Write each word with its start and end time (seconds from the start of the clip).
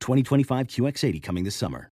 2025 0.00 0.66
QX80 0.66 1.22
coming 1.22 1.44
this 1.44 1.56
summer. 1.56 1.90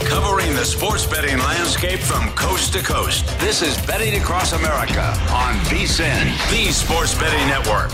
Covering 0.00 0.54
the 0.54 0.64
sports 0.64 1.06
betting 1.06 1.38
landscape 1.38 2.00
from 2.00 2.28
coast 2.30 2.72
to 2.72 2.82
coast. 2.82 3.26
This 3.40 3.60
is 3.62 3.76
Betting 3.86 4.20
Across 4.20 4.52
America 4.52 5.02
on 5.30 5.54
VSIN, 5.66 6.24
the 6.50 6.72
Sports 6.72 7.18
Betting 7.18 7.46
Network. 7.48 7.90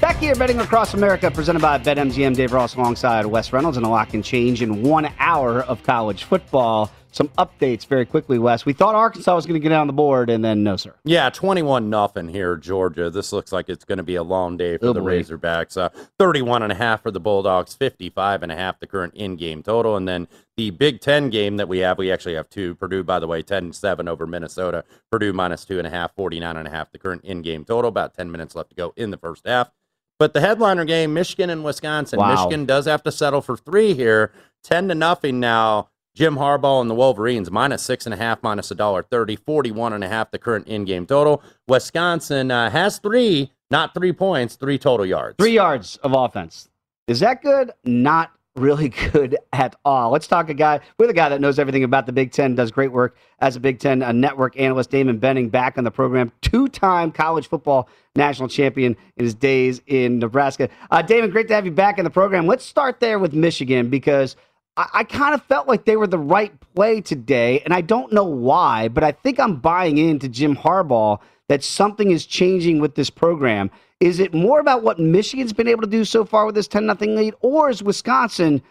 Back 0.00 0.16
here, 0.16 0.34
Betting 0.34 0.60
Across 0.60 0.94
America, 0.94 1.30
presented 1.30 1.60
by 1.60 1.78
BetMGM. 1.78 2.36
Dave 2.36 2.52
Ross 2.52 2.76
alongside 2.76 3.26
Wes 3.26 3.52
Reynolds, 3.52 3.76
and 3.76 3.84
a 3.84 3.88
lot 3.88 4.08
can 4.08 4.22
change 4.22 4.62
in 4.62 4.82
one 4.82 5.10
hour 5.18 5.62
of 5.62 5.82
college 5.82 6.24
football 6.24 6.90
some 7.16 7.28
updates 7.38 7.86
very 7.86 8.04
quickly, 8.04 8.38
Wes. 8.38 8.66
We 8.66 8.74
thought 8.74 8.94
Arkansas 8.94 9.34
was 9.34 9.46
going 9.46 9.58
to 9.58 9.68
get 9.68 9.72
on 9.72 9.86
the 9.86 9.92
board, 9.94 10.28
and 10.28 10.44
then 10.44 10.62
no, 10.62 10.76
sir. 10.76 10.94
Yeah, 11.02 11.30
21 11.30 11.88
nothing 11.88 12.28
here, 12.28 12.56
Georgia. 12.56 13.08
This 13.08 13.32
looks 13.32 13.52
like 13.52 13.70
it's 13.70 13.86
going 13.86 13.96
to 13.96 14.04
be 14.04 14.16
a 14.16 14.22
long 14.22 14.58
day 14.58 14.76
for 14.76 14.88
Oh, 14.88 14.92
the 14.92 15.00
boy. 15.00 15.22
Razorbacks. 15.22 15.78
Uh, 15.80 15.88
31 16.18 16.62
and 16.62 16.72
a 16.72 16.74
half 16.74 17.02
for 17.02 17.10
the 17.10 17.18
Bulldogs, 17.18 17.72
55 17.74 18.42
and 18.42 18.52
a 18.52 18.54
half 18.56 18.78
the 18.80 18.86
current 18.86 19.14
in-game 19.14 19.62
total. 19.62 19.96
And 19.96 20.06
then 20.06 20.28
the 20.58 20.68
Big 20.70 21.00
Ten 21.00 21.30
game 21.30 21.56
that 21.56 21.68
we 21.68 21.78
have, 21.78 21.96
we 21.96 22.12
actually 22.12 22.34
have 22.34 22.50
two. 22.50 22.74
Purdue, 22.74 23.02
by 23.02 23.18
the 23.18 23.26
way, 23.26 23.42
10-7 23.42 24.08
over 24.08 24.26
Minnesota. 24.26 24.84
Purdue 25.10 25.32
minus 25.32 25.64
two 25.64 25.78
and 25.78 25.86
a 25.86 25.90
half, 25.90 26.14
49 26.16 26.56
and 26.58 26.68
a 26.68 26.70
half 26.70 26.92
the 26.92 26.98
current 26.98 27.24
in-game 27.24 27.64
total. 27.64 27.88
About 27.88 28.12
10 28.14 28.30
minutes 28.30 28.54
left 28.54 28.70
to 28.70 28.76
go 28.76 28.92
in 28.94 29.10
the 29.10 29.16
first 29.18 29.46
half. 29.46 29.70
But 30.18 30.34
the 30.34 30.40
headliner 30.42 30.84
game, 30.84 31.14
Michigan 31.14 31.48
and 31.48 31.64
Wisconsin. 31.64 32.18
Wow. 32.18 32.34
Michigan 32.34 32.66
does 32.66 32.84
have 32.84 33.02
to 33.04 33.12
settle 33.12 33.40
for 33.40 33.56
three 33.56 33.94
here. 33.94 34.32
10 34.64 34.88
to 34.88 34.94
nothing 34.94 35.40
now. 35.40 35.88
Jim 36.16 36.36
Harbaugh 36.36 36.80
and 36.80 36.88
the 36.88 36.94
Wolverines 36.94 37.50
minus 37.50 37.82
six 37.82 38.06
and 38.06 38.14
a 38.14 38.16
half, 38.16 38.42
minus 38.42 38.70
a 38.70 38.74
dollar 38.74 39.02
thirty, 39.02 39.36
41 39.36 39.92
and 39.92 40.02
a 40.02 40.08
half 40.08 40.30
the 40.30 40.38
current 40.38 40.66
in-game 40.66 41.04
total. 41.04 41.42
Wisconsin 41.68 42.50
uh, 42.50 42.70
has 42.70 42.98
three, 42.98 43.52
not 43.70 43.92
three 43.92 44.14
points, 44.14 44.56
three 44.56 44.78
total 44.78 45.04
yards. 45.04 45.36
Three 45.38 45.52
yards 45.52 45.98
of 45.98 46.14
offense. 46.14 46.70
Is 47.06 47.20
that 47.20 47.42
good? 47.42 47.70
Not 47.84 48.32
really 48.56 48.88
good 49.12 49.36
at 49.52 49.76
all. 49.84 50.10
Let's 50.10 50.26
talk 50.26 50.48
a 50.48 50.54
guy 50.54 50.80
with 50.98 51.10
a 51.10 51.12
guy 51.12 51.28
that 51.28 51.42
knows 51.42 51.58
everything 51.58 51.84
about 51.84 52.06
the 52.06 52.12
Big 52.12 52.32
Ten, 52.32 52.54
does 52.54 52.70
great 52.70 52.92
work 52.92 53.14
as 53.40 53.56
a 53.56 53.60
Big 53.60 53.78
Ten 53.78 54.02
uh 54.02 54.10
network 54.10 54.58
analyst. 54.58 54.88
Damon 54.88 55.18
Benning 55.18 55.50
back 55.50 55.76
on 55.76 55.84
the 55.84 55.90
program, 55.90 56.32
two-time 56.40 57.12
college 57.12 57.46
football 57.46 57.90
national 58.14 58.48
champion 58.48 58.96
in 59.18 59.24
his 59.26 59.34
days 59.34 59.82
in 59.86 60.18
Nebraska. 60.18 60.70
Uh, 60.90 61.02
Damon, 61.02 61.28
great 61.28 61.46
to 61.48 61.54
have 61.54 61.66
you 61.66 61.72
back 61.72 61.98
in 61.98 62.04
the 62.04 62.10
program. 62.10 62.46
Let's 62.46 62.64
start 62.64 63.00
there 63.00 63.18
with 63.18 63.34
Michigan 63.34 63.90
because 63.90 64.34
I, 64.76 64.88
I 64.94 65.04
kind 65.04 65.34
of 65.34 65.42
felt 65.44 65.68
like 65.68 65.84
they 65.84 65.96
were 65.96 66.06
the 66.06 66.18
right 66.18 66.52
play 66.74 67.00
today, 67.00 67.60
and 67.60 67.72
I 67.72 67.80
don't 67.80 68.12
know 68.12 68.24
why, 68.24 68.88
but 68.88 69.04
I 69.04 69.12
think 69.12 69.40
I'm 69.40 69.56
buying 69.56 69.98
into 69.98 70.28
Jim 70.28 70.56
Harbaugh 70.56 71.20
that 71.48 71.62
something 71.62 72.10
is 72.10 72.26
changing 72.26 72.80
with 72.80 72.94
this 72.94 73.10
program. 73.10 73.70
Is 74.00 74.20
it 74.20 74.34
more 74.34 74.60
about 74.60 74.82
what 74.82 74.98
Michigan's 74.98 75.52
been 75.52 75.68
able 75.68 75.82
to 75.82 75.88
do 75.88 76.04
so 76.04 76.24
far 76.24 76.44
with 76.44 76.54
this 76.54 76.68
10 76.68 76.84
0 76.98 77.16
lead, 77.16 77.34
or 77.40 77.70
is 77.70 77.82
Wisconsin, 77.82 78.62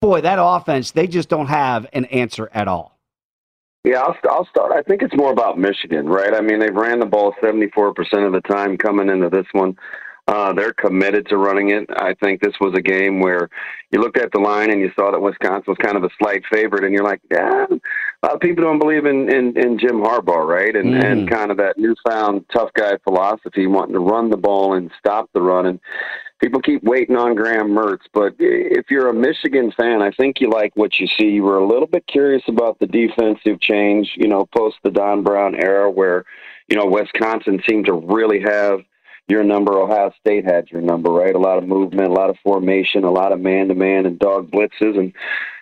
boy, 0.00 0.20
that 0.22 0.38
offense, 0.40 0.90
they 0.90 1.06
just 1.06 1.28
don't 1.28 1.46
have 1.46 1.86
an 1.92 2.06
answer 2.06 2.50
at 2.52 2.66
all? 2.66 2.98
Yeah, 3.84 4.00
I'll, 4.00 4.16
I'll 4.30 4.46
start. 4.46 4.72
I 4.72 4.82
think 4.82 5.02
it's 5.02 5.14
more 5.14 5.30
about 5.30 5.58
Michigan, 5.58 6.08
right? 6.08 6.34
I 6.34 6.40
mean, 6.40 6.58
they've 6.58 6.74
ran 6.74 7.00
the 7.00 7.06
ball 7.06 7.34
74% 7.42 8.26
of 8.26 8.32
the 8.32 8.40
time 8.40 8.78
coming 8.78 9.10
into 9.10 9.28
this 9.28 9.46
one. 9.52 9.76
Uh, 10.26 10.54
they're 10.54 10.72
committed 10.72 11.28
to 11.28 11.36
running 11.36 11.68
it. 11.70 11.86
I 11.96 12.14
think 12.14 12.40
this 12.40 12.54
was 12.58 12.72
a 12.74 12.80
game 12.80 13.20
where 13.20 13.50
you 13.90 14.00
looked 14.00 14.16
at 14.16 14.32
the 14.32 14.38
line 14.38 14.70
and 14.70 14.80
you 14.80 14.90
saw 14.96 15.10
that 15.10 15.20
Wisconsin 15.20 15.64
was 15.68 15.76
kind 15.82 15.98
of 15.98 16.04
a 16.04 16.08
slight 16.18 16.42
favorite, 16.50 16.82
and 16.82 16.94
you're 16.94 17.04
like, 17.04 17.20
yeah, 17.30 17.66
a 17.68 18.26
lot 18.26 18.34
of 18.34 18.40
people 18.40 18.64
don't 18.64 18.78
believe 18.78 19.04
in, 19.04 19.28
in, 19.30 19.56
in 19.58 19.78
Jim 19.78 20.00
Harbaugh, 20.00 20.46
right? 20.46 20.74
And, 20.74 20.94
Mhm. 20.94 21.04
and 21.04 21.30
kind 21.30 21.50
of 21.50 21.58
that 21.58 21.76
newfound 21.76 22.46
tough 22.50 22.70
guy 22.72 22.96
philosophy, 23.04 23.66
wanting 23.66 23.92
to 23.92 24.00
run 24.00 24.30
the 24.30 24.38
ball 24.38 24.72
and 24.72 24.90
stop 24.98 25.28
the 25.34 25.42
run. 25.42 25.66
And 25.66 25.78
people 26.40 26.62
keep 26.62 26.82
waiting 26.82 27.16
on 27.16 27.34
Graham 27.34 27.68
Mertz, 27.68 28.06
but 28.14 28.34
if 28.38 28.90
you're 28.90 29.10
a 29.10 29.14
Michigan 29.14 29.72
fan, 29.72 30.00
I 30.00 30.10
think 30.10 30.40
you 30.40 30.48
like 30.48 30.72
what 30.74 30.98
you 30.98 31.06
see. 31.06 31.26
You 31.28 31.42
were 31.42 31.58
a 31.58 31.66
little 31.66 31.86
bit 31.86 32.06
curious 32.06 32.42
about 32.48 32.78
the 32.78 32.86
defensive 32.86 33.60
change, 33.60 34.12
you 34.16 34.28
know, 34.28 34.46
post 34.56 34.76
the 34.82 34.90
Don 34.90 35.22
Brown 35.22 35.54
era, 35.54 35.90
where 35.90 36.24
you 36.68 36.76
know 36.78 36.86
Wisconsin 36.86 37.62
seemed 37.68 37.84
to 37.86 37.92
really 37.92 38.40
have 38.40 38.80
your 39.28 39.44
number. 39.44 39.78
Ohio 39.78 40.12
State 40.20 40.44
had 40.44 40.70
your 40.70 40.82
number, 40.82 41.10
right? 41.10 41.34
A 41.34 41.38
lot 41.38 41.58
of 41.58 41.66
movement, 41.66 42.08
a 42.08 42.12
lot 42.12 42.30
of 42.30 42.36
formation, 42.42 43.04
a 43.04 43.10
lot 43.10 43.32
of 43.32 43.40
man-to-man 43.40 44.06
and 44.06 44.18
dog 44.18 44.50
blitzes, 44.50 44.98
and 44.98 45.12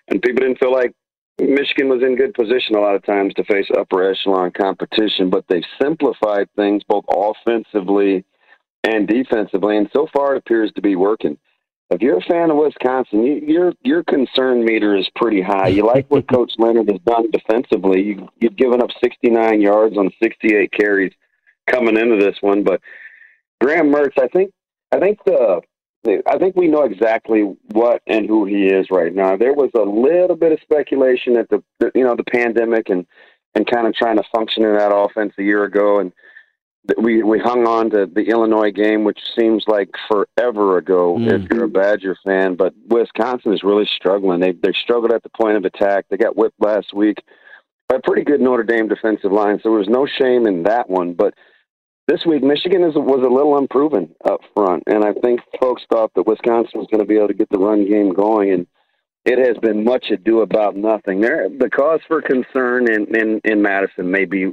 and 0.09 0.21
people 0.21 0.43
didn't 0.43 0.59
feel 0.59 0.73
like 0.73 0.93
Michigan 1.41 1.89
was 1.89 2.03
in 2.03 2.17
good 2.17 2.35
position 2.35 2.77
a 2.77 2.81
lot 2.81 2.95
of 2.95 3.05
times 3.05 3.33
to 3.35 3.45
face 3.45 3.67
upper 3.77 4.11
echelon 4.11 4.51
competition, 4.51 5.31
but 5.31 5.45
they've 5.49 5.63
simplified 5.81 6.49
things 6.57 6.83
both 6.89 7.05
offensively 7.09 8.25
and 8.85 9.07
defensively, 9.07 9.77
and 9.77 9.89
so 9.93 10.09
far 10.13 10.35
it 10.35 10.39
appears 10.39 10.73
to 10.73 10.83
be 10.83 10.97
working. 10.97 11.39
If 11.91 12.01
you're 12.01 12.19
a 12.19 12.23
fan 12.23 12.51
of 12.51 12.57
Wisconsin, 12.57 13.23
you, 13.23 13.35
your 13.47 13.73
your 13.83 14.03
concern 14.05 14.65
meter 14.65 14.97
is 14.97 15.09
pretty 15.15 15.43
high. 15.43 15.69
You 15.69 15.87
like 15.87 16.11
what 16.11 16.29
Coach 16.33 16.53
Leonhard 16.59 16.91
has 16.91 17.01
done 17.07 17.31
defensively. 17.31 18.03
You, 18.03 18.29
you've 18.41 18.57
given 18.57 18.83
up 18.83 18.91
69 19.03 19.61
yards 19.61 19.97
on 19.97 20.11
68 20.23 20.73
carries 20.73 21.13
coming 21.71 21.99
into 21.99 22.17
this 22.17 22.37
one, 22.41 22.65
but 22.65 22.81
Graham 23.63 23.93
Mertz, 23.93 24.19
I 24.19 24.29
think, 24.29 24.53
I 24.91 24.99
think 24.99 25.19
the, 25.25 25.61
I 26.27 26.37
think 26.39 26.57
we 26.57 26.67
know 26.69 26.83
exactly 26.83 27.43
what 27.73 28.03
and 28.07 28.27
who 28.27 28.45
he 28.45 28.67
is 28.67 28.89
right 28.91 29.15
now. 29.15 29.37
There 29.37 29.55
was 29.55 29.71
a 29.77 29.83
little 29.83 30.37
bit 30.37 30.53
of 30.53 30.59
speculation 30.61 31.37
at 31.37 31.49
the, 31.49 31.63
the 31.79 31.93
you 31.95 32.05
know, 32.05 32.17
the 32.17 32.25
pandemic 32.25 32.89
and 32.89 33.07
and 33.55 33.67
kind 33.67 33.87
of 33.87 33.95
trying 33.95 34.17
to 34.17 34.25
function 34.35 34.65
in 34.65 34.75
that 34.77 34.95
offense 34.95 35.35
a 35.39 35.43
year 35.43 35.65
ago, 35.65 36.01
and 36.01 36.13
we 36.99 37.23
we 37.23 37.39
hung 37.39 37.67
on 37.69 37.91
to 37.91 38.07
the 38.13 38.23
Illinois 38.23 38.73
game, 38.73 39.05
which 39.05 39.21
seems 39.39 39.65
like 39.69 39.91
forever 40.11 40.79
ago 40.79 41.17
Mm. 41.17 41.45
if 41.45 41.51
you're 41.51 41.65
a 41.65 41.69
Badger 41.69 42.17
fan. 42.25 42.57
But 42.57 42.75
Wisconsin 42.89 43.53
is 43.53 43.63
really 43.63 43.87
struggling. 43.87 44.41
They 44.41 44.53
they 44.53 44.73
struggled 44.73 45.13
at 45.13 45.23
the 45.23 45.29
point 45.29 45.57
of 45.57 45.65
attack. 45.65 46.07
They 46.11 46.17
got 46.17 46.37
whipped 46.37 46.61
last 46.61 46.93
week 46.93 47.19
by 47.89 47.97
a 47.97 48.01
pretty 48.01 48.25
good 48.25 48.41
Notre 48.41 48.65
Dame 48.65 48.89
defensive 48.89 49.31
line, 49.31 49.59
so 49.59 49.69
there 49.71 49.79
was 49.79 49.89
no 49.89 50.07
shame 50.07 50.47
in 50.49 50.65
that 50.65 50.91
one. 50.91 51.13
But 51.15 51.35
this 52.09 52.25
week, 52.27 52.43
Michigan 52.43 52.83
is, 52.83 52.95
was 52.95 53.25
a 53.25 53.33
little 53.33 53.57
unproven 53.59 54.15
up 54.29 54.41
front, 54.55 54.83
and 54.87 55.05
I 55.05 55.13
think 55.13 55.41
folks 55.61 55.83
thought 55.91 56.13
that 56.15 56.27
Wisconsin 56.27 56.81
was 56.81 56.89
going 56.91 57.01
to 57.01 57.07
be 57.07 57.17
able 57.17 57.29
to 57.29 57.35
get 57.35 57.49
the 57.51 57.59
run 57.59 57.89
game 57.89 58.13
going, 58.13 58.53
and 58.53 58.67
it 59.25 59.39
has 59.39 59.57
been 59.59 59.85
much 59.85 60.07
ado 60.11 60.41
about 60.41 60.77
nothing. 60.77 61.21
There, 61.21 61.49
the 61.49 61.71
cause 61.71 62.01
for 62.09 62.21
concern 62.21 62.93
in, 62.93 63.15
in, 63.15 63.41
in 63.45 63.63
Madison 63.63 64.11
may 64.11 64.25
be 64.25 64.53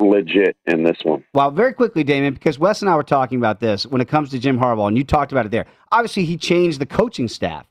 legit 0.00 0.56
in 0.66 0.84
this 0.84 0.98
one. 1.02 1.24
Well, 1.34 1.50
very 1.50 1.72
quickly, 1.72 2.02
Damon, 2.04 2.34
because 2.34 2.58
Wes 2.58 2.80
and 2.82 2.90
I 2.90 2.96
were 2.96 3.02
talking 3.02 3.38
about 3.38 3.60
this 3.60 3.86
when 3.86 4.00
it 4.00 4.08
comes 4.08 4.30
to 4.30 4.38
Jim 4.38 4.58
Harbaugh, 4.58 4.88
and 4.88 4.96
you 4.96 5.04
talked 5.04 5.32
about 5.32 5.46
it 5.46 5.50
there. 5.50 5.66
Obviously, 5.92 6.24
he 6.24 6.36
changed 6.36 6.80
the 6.80 6.86
coaching 6.86 7.28
staff, 7.28 7.66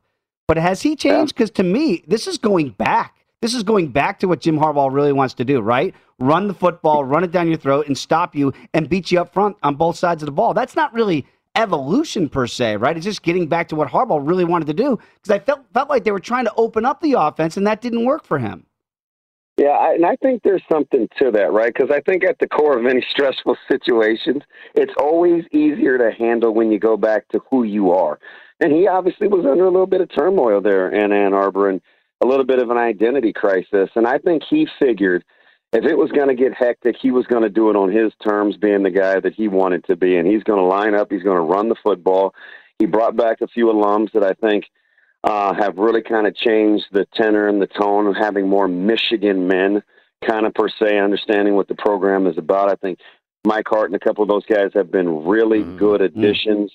but 0.48 0.58
has 0.58 0.84
he 0.84 0.96
changed? 0.96 1.36
Because 1.36 1.52
to 1.52 1.64
me, 1.64 2.04
this 2.08 2.28
is 2.28 2.38
going 2.38 2.72
back. 2.72 3.15
This 3.46 3.54
is 3.54 3.62
going 3.62 3.90
back 3.90 4.18
to 4.22 4.28
what 4.28 4.42
Jim 4.42 4.58
Harbaugh 4.58 4.92
really 4.92 5.14
wants 5.14 5.36
to 5.36 5.46
do, 5.46 5.62
right? 5.62 5.94
Run 6.18 6.48
the 6.48 6.54
football, 6.56 7.06
run 7.06 7.24
it 7.24 7.30
down 7.30 7.48
your 7.48 7.60
throat, 7.60 7.86
and 7.86 7.96
stop 7.96 8.36
you 8.36 8.52
and 8.74 8.90
beat 8.90 9.12
you 9.12 9.22
up 9.22 9.32
front 9.32 9.56
on 9.62 9.76
both 9.76 9.98
sides 9.98 10.24
of 10.24 10.26
the 10.26 10.32
ball. 10.32 10.56
That's 10.56 10.76
not 10.76 10.92
really 10.96 11.28
evolution 11.54 12.28
per 12.28 12.48
se, 12.48 12.78
right? 12.78 12.98
It's 12.98 13.06
just 13.06 13.22
getting 13.22 13.46
back 13.46 13.68
to 13.68 13.76
what 13.76 13.90
Harbaugh 13.90 14.28
really 14.28 14.46
wanted 14.46 14.66
to 14.66 14.74
do. 14.74 14.98
Because 15.22 15.30
I 15.30 15.38
felt 15.38 15.60
felt 15.76 15.92
like 15.92 16.04
they 16.04 16.12
were 16.12 16.20
trying 16.20 16.46
to 16.46 16.54
open 16.58 16.86
up 16.86 17.02
the 17.02 17.14
offense, 17.14 17.56
and 17.56 17.68
that 17.68 17.82
didn't 17.82 18.04
work 18.04 18.26
for 18.26 18.40
him. 18.40 18.66
Yeah, 19.58 19.68
I, 19.68 19.94
and 19.94 20.08
I 20.08 20.16
think 20.16 20.42
there's 20.42 20.64
something 20.68 21.08
to 21.20 21.30
that, 21.30 21.54
right? 21.54 21.72
Because 21.72 21.92
I 21.92 22.02
think 22.02 22.24
at 22.24 22.40
the 22.40 22.48
core 22.48 22.80
of 22.80 22.88
any 22.88 23.06
stressful 23.12 23.58
situations, 23.70 24.42
it's 24.74 24.94
always 24.98 25.44
easier 25.52 26.00
to 26.00 26.10
handle 26.18 26.52
when 26.52 26.72
you 26.72 26.80
go 26.80 26.98
back 26.98 27.28
to 27.28 27.40
who 27.52 27.62
you 27.62 27.92
are. 27.92 28.18
And 28.60 28.74
he 28.74 28.88
obviously 28.88 29.28
was 29.28 29.46
under 29.46 29.66
a 29.66 29.70
little 29.70 29.86
bit 29.86 30.02
of 30.02 30.10
turmoil 30.10 30.62
there 30.62 30.90
in 30.90 31.12
Ann 31.12 31.36
Arbor 31.36 31.70
and 31.70 31.80
a 32.22 32.26
little 32.26 32.46
bit 32.46 32.60
of 32.60 32.70
an 32.70 32.78
identity 32.78 33.34
crisis. 33.34 33.90
And 33.96 34.08
I 34.08 34.18
think 34.18 34.44
he 34.50 34.68
figured 34.80 35.24
if 35.74 35.84
it 35.84 35.98
was 35.98 36.12
going 36.12 36.30
to 36.30 36.36
get 36.36 36.54
hectic, 36.54 36.96
he 37.02 37.12
was 37.12 37.26
going 37.28 37.44
to 37.44 37.50
do 37.50 37.70
it 37.70 37.76
on 37.76 37.92
his 37.92 38.14
terms, 38.24 38.56
being 38.56 38.84
the 38.84 38.90
guy 38.90 39.20
that 39.20 39.34
he 39.34 39.48
wanted 39.48 39.84
to 39.86 39.96
be. 39.96 40.16
And 40.16 40.28
he's 40.28 40.44
going 40.44 40.60
to 40.60 40.66
line 40.66 40.96
up, 40.96 41.12
he's 41.12 41.24
going 41.24 41.38
to 41.38 41.54
run 41.54 41.70
the 41.70 41.76
football. 41.84 42.34
He 42.80 42.86
brought 42.86 43.16
back 43.16 43.42
a 43.42 43.48
few 43.48 43.68
alums 43.68 44.12
that 44.14 44.24
I 44.24 44.34
think 44.34 44.66
uh, 45.24 45.54
have 45.54 45.78
really 45.78 46.02
kind 46.02 46.28
of 46.28 46.36
changed 46.36 46.86
the 46.92 47.06
tenor 47.14 47.48
and 47.48 47.62
the 47.62 47.68
tone 47.68 48.08
of 48.08 48.16
having 48.16 48.48
more 48.48 48.68
Michigan 48.68 49.48
men, 49.48 49.82
kind 50.26 50.46
of 50.46 50.54
per 50.54 50.70
se, 50.70 51.00
understanding 51.00 51.56
what 51.56 51.68
the 51.68 51.76
program 51.76 52.28
is 52.28 52.38
about. 52.38 52.70
I 52.70 52.76
think 52.76 53.00
Mike 53.46 53.68
Hart 53.68 53.92
and 53.92 53.96
a 53.96 54.06
couple 54.06 54.24
of 54.24 54.30
those 54.30 54.46
guys 54.46 54.72
have 54.74 54.92
been 54.92 55.26
really 55.26 55.64
good 55.64 56.02
additions 56.02 56.72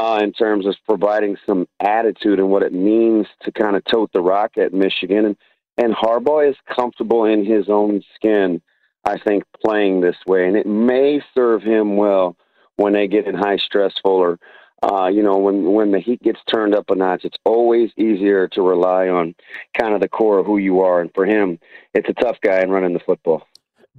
uh, 0.00 0.18
in 0.22 0.32
terms 0.32 0.64
of 0.64 0.74
providing 0.86 1.36
some 1.44 1.68
attitude 1.78 2.38
and 2.38 2.48
what 2.48 2.62
it 2.62 2.72
means 2.72 3.26
to 3.42 3.52
kind 3.52 3.76
of 3.76 3.84
tote 3.84 4.10
the 4.14 4.20
rock 4.20 4.52
at 4.56 4.72
Michigan. 4.72 5.26
And, 5.26 5.36
and 5.76 5.94
Harbaugh 5.94 6.48
is 6.48 6.56
comfortable 6.74 7.26
in 7.26 7.44
his 7.44 7.68
own 7.68 8.02
skin, 8.14 8.62
I 9.04 9.18
think, 9.18 9.44
playing 9.62 10.00
this 10.00 10.16
way. 10.26 10.48
And 10.48 10.56
it 10.56 10.66
may 10.66 11.20
serve 11.34 11.62
him 11.62 11.98
well 11.98 12.34
when 12.76 12.94
they 12.94 13.08
get 13.08 13.26
in 13.26 13.34
high 13.34 13.58
stressful 13.58 14.10
or 14.10 14.38
uh, 14.82 15.08
you 15.08 15.22
know, 15.22 15.36
when 15.36 15.74
when 15.74 15.92
the 15.92 16.00
heat 16.00 16.22
gets 16.22 16.40
turned 16.50 16.74
up 16.74 16.88
a 16.88 16.94
notch, 16.94 17.26
it's 17.26 17.36
always 17.44 17.90
easier 17.98 18.48
to 18.48 18.62
rely 18.62 19.08
on 19.08 19.34
kind 19.78 19.92
of 19.92 20.00
the 20.00 20.08
core 20.08 20.38
of 20.38 20.46
who 20.46 20.56
you 20.56 20.80
are. 20.80 21.02
And 21.02 21.10
for 21.14 21.26
him, 21.26 21.58
it's 21.92 22.08
a 22.08 22.14
tough 22.14 22.38
guy 22.42 22.62
in 22.62 22.70
running 22.70 22.94
the 22.94 23.00
football. 23.00 23.46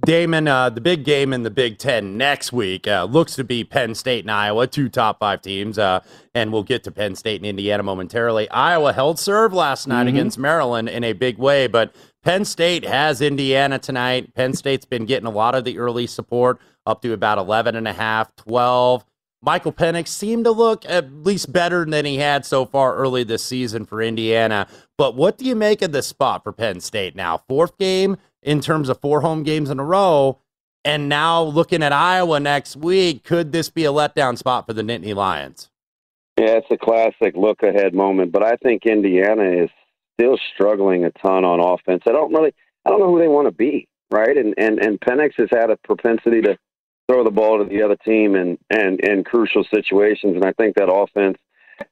Damon, 0.04 0.48
uh, 0.48 0.68
the 0.68 0.80
big 0.80 1.04
game 1.04 1.32
in 1.32 1.44
the 1.44 1.50
Big 1.50 1.78
Ten 1.78 2.16
next 2.16 2.52
week 2.52 2.88
uh, 2.88 3.04
looks 3.04 3.36
to 3.36 3.44
be 3.44 3.62
Penn 3.62 3.94
State 3.94 4.24
and 4.24 4.32
Iowa, 4.32 4.66
two 4.66 4.88
top 4.88 5.20
five 5.20 5.40
teams. 5.42 5.78
Uh, 5.78 6.00
and 6.34 6.52
we'll 6.52 6.64
get 6.64 6.82
to 6.84 6.90
Penn 6.90 7.14
State 7.14 7.40
and 7.40 7.46
Indiana 7.46 7.84
momentarily. 7.84 8.50
Iowa 8.50 8.92
held 8.92 9.20
serve 9.20 9.52
last 9.52 9.86
night 9.86 10.06
Mhm. 10.06 10.10
against 10.10 10.38
Maryland 10.38 10.88
in 10.88 11.04
a 11.04 11.12
big 11.12 11.38
way, 11.38 11.68
but 11.68 11.94
Penn 12.24 12.44
State 12.44 12.84
has 12.84 13.20
Indiana 13.20 13.78
tonight. 13.78 14.34
Penn 14.34 14.54
State's 14.54 14.84
been 14.84 15.06
getting 15.06 15.26
a 15.26 15.30
lot 15.30 15.54
of 15.54 15.62
the 15.64 15.78
early 15.78 16.08
support 16.08 16.58
up 16.84 17.00
to 17.02 17.12
about 17.12 17.38
11 17.38 17.76
and 17.76 17.86
a 17.86 17.92
half, 17.92 18.34
12. 18.34 19.04
Michael 19.40 19.72
Penix 19.72 20.08
seemed 20.08 20.44
to 20.44 20.52
look 20.52 20.84
at 20.88 21.12
least 21.12 21.52
better 21.52 21.84
than 21.84 22.04
he 22.04 22.16
had 22.18 22.44
so 22.46 22.64
far 22.64 22.96
early 22.96 23.22
this 23.24 23.44
season 23.44 23.84
for 23.84 24.00
Indiana. 24.02 24.66
But 24.98 25.14
what 25.16 25.38
do 25.38 25.44
you 25.44 25.54
make 25.56 25.80
of 25.82 25.92
this 25.92 26.06
spot 26.08 26.42
for 26.42 26.52
Penn 26.52 26.80
State 26.80 27.14
now? 27.16 27.38
Fourth 27.48 27.76
game 27.78 28.16
in 28.42 28.60
terms 28.60 28.88
of 28.88 29.00
four 29.00 29.20
home 29.20 29.42
games 29.42 29.70
in 29.70 29.78
a 29.78 29.84
row. 29.84 30.38
And 30.84 31.08
now 31.08 31.42
looking 31.42 31.82
at 31.82 31.92
Iowa 31.92 32.40
next 32.40 32.76
week, 32.76 33.24
could 33.24 33.52
this 33.52 33.70
be 33.70 33.84
a 33.84 33.92
letdown 33.92 34.36
spot 34.36 34.66
for 34.66 34.72
the 34.72 34.82
Nittany 34.82 35.14
Lions? 35.14 35.70
Yeah, 36.38 36.56
it's 36.56 36.66
a 36.70 36.78
classic 36.78 37.36
look 37.36 37.62
ahead 37.62 37.94
moment, 37.94 38.32
but 38.32 38.42
I 38.42 38.56
think 38.56 38.86
Indiana 38.86 39.64
is 39.64 39.70
still 40.18 40.38
struggling 40.54 41.04
a 41.04 41.10
ton 41.10 41.44
on 41.44 41.60
offense. 41.60 42.02
I 42.06 42.12
don't 42.12 42.32
really, 42.32 42.52
I 42.84 42.90
don't 42.90 43.00
know 43.00 43.12
who 43.12 43.18
they 43.18 43.28
want 43.28 43.48
to 43.48 43.52
be, 43.52 43.86
right? 44.10 44.36
And 44.36 44.54
and 44.56 44.78
and 44.78 44.98
Penix 45.00 45.34
has 45.36 45.48
had 45.52 45.70
a 45.70 45.76
propensity 45.84 46.40
to 46.42 46.58
throw 47.08 47.22
the 47.22 47.30
ball 47.30 47.58
to 47.58 47.64
the 47.64 47.82
other 47.82 47.96
team 47.96 48.34
in 48.34 48.58
and 48.70 48.98
in 49.00 49.24
crucial 49.24 49.64
situations, 49.72 50.34
and 50.34 50.44
I 50.44 50.52
think 50.52 50.76
that 50.76 50.92
offense 50.92 51.36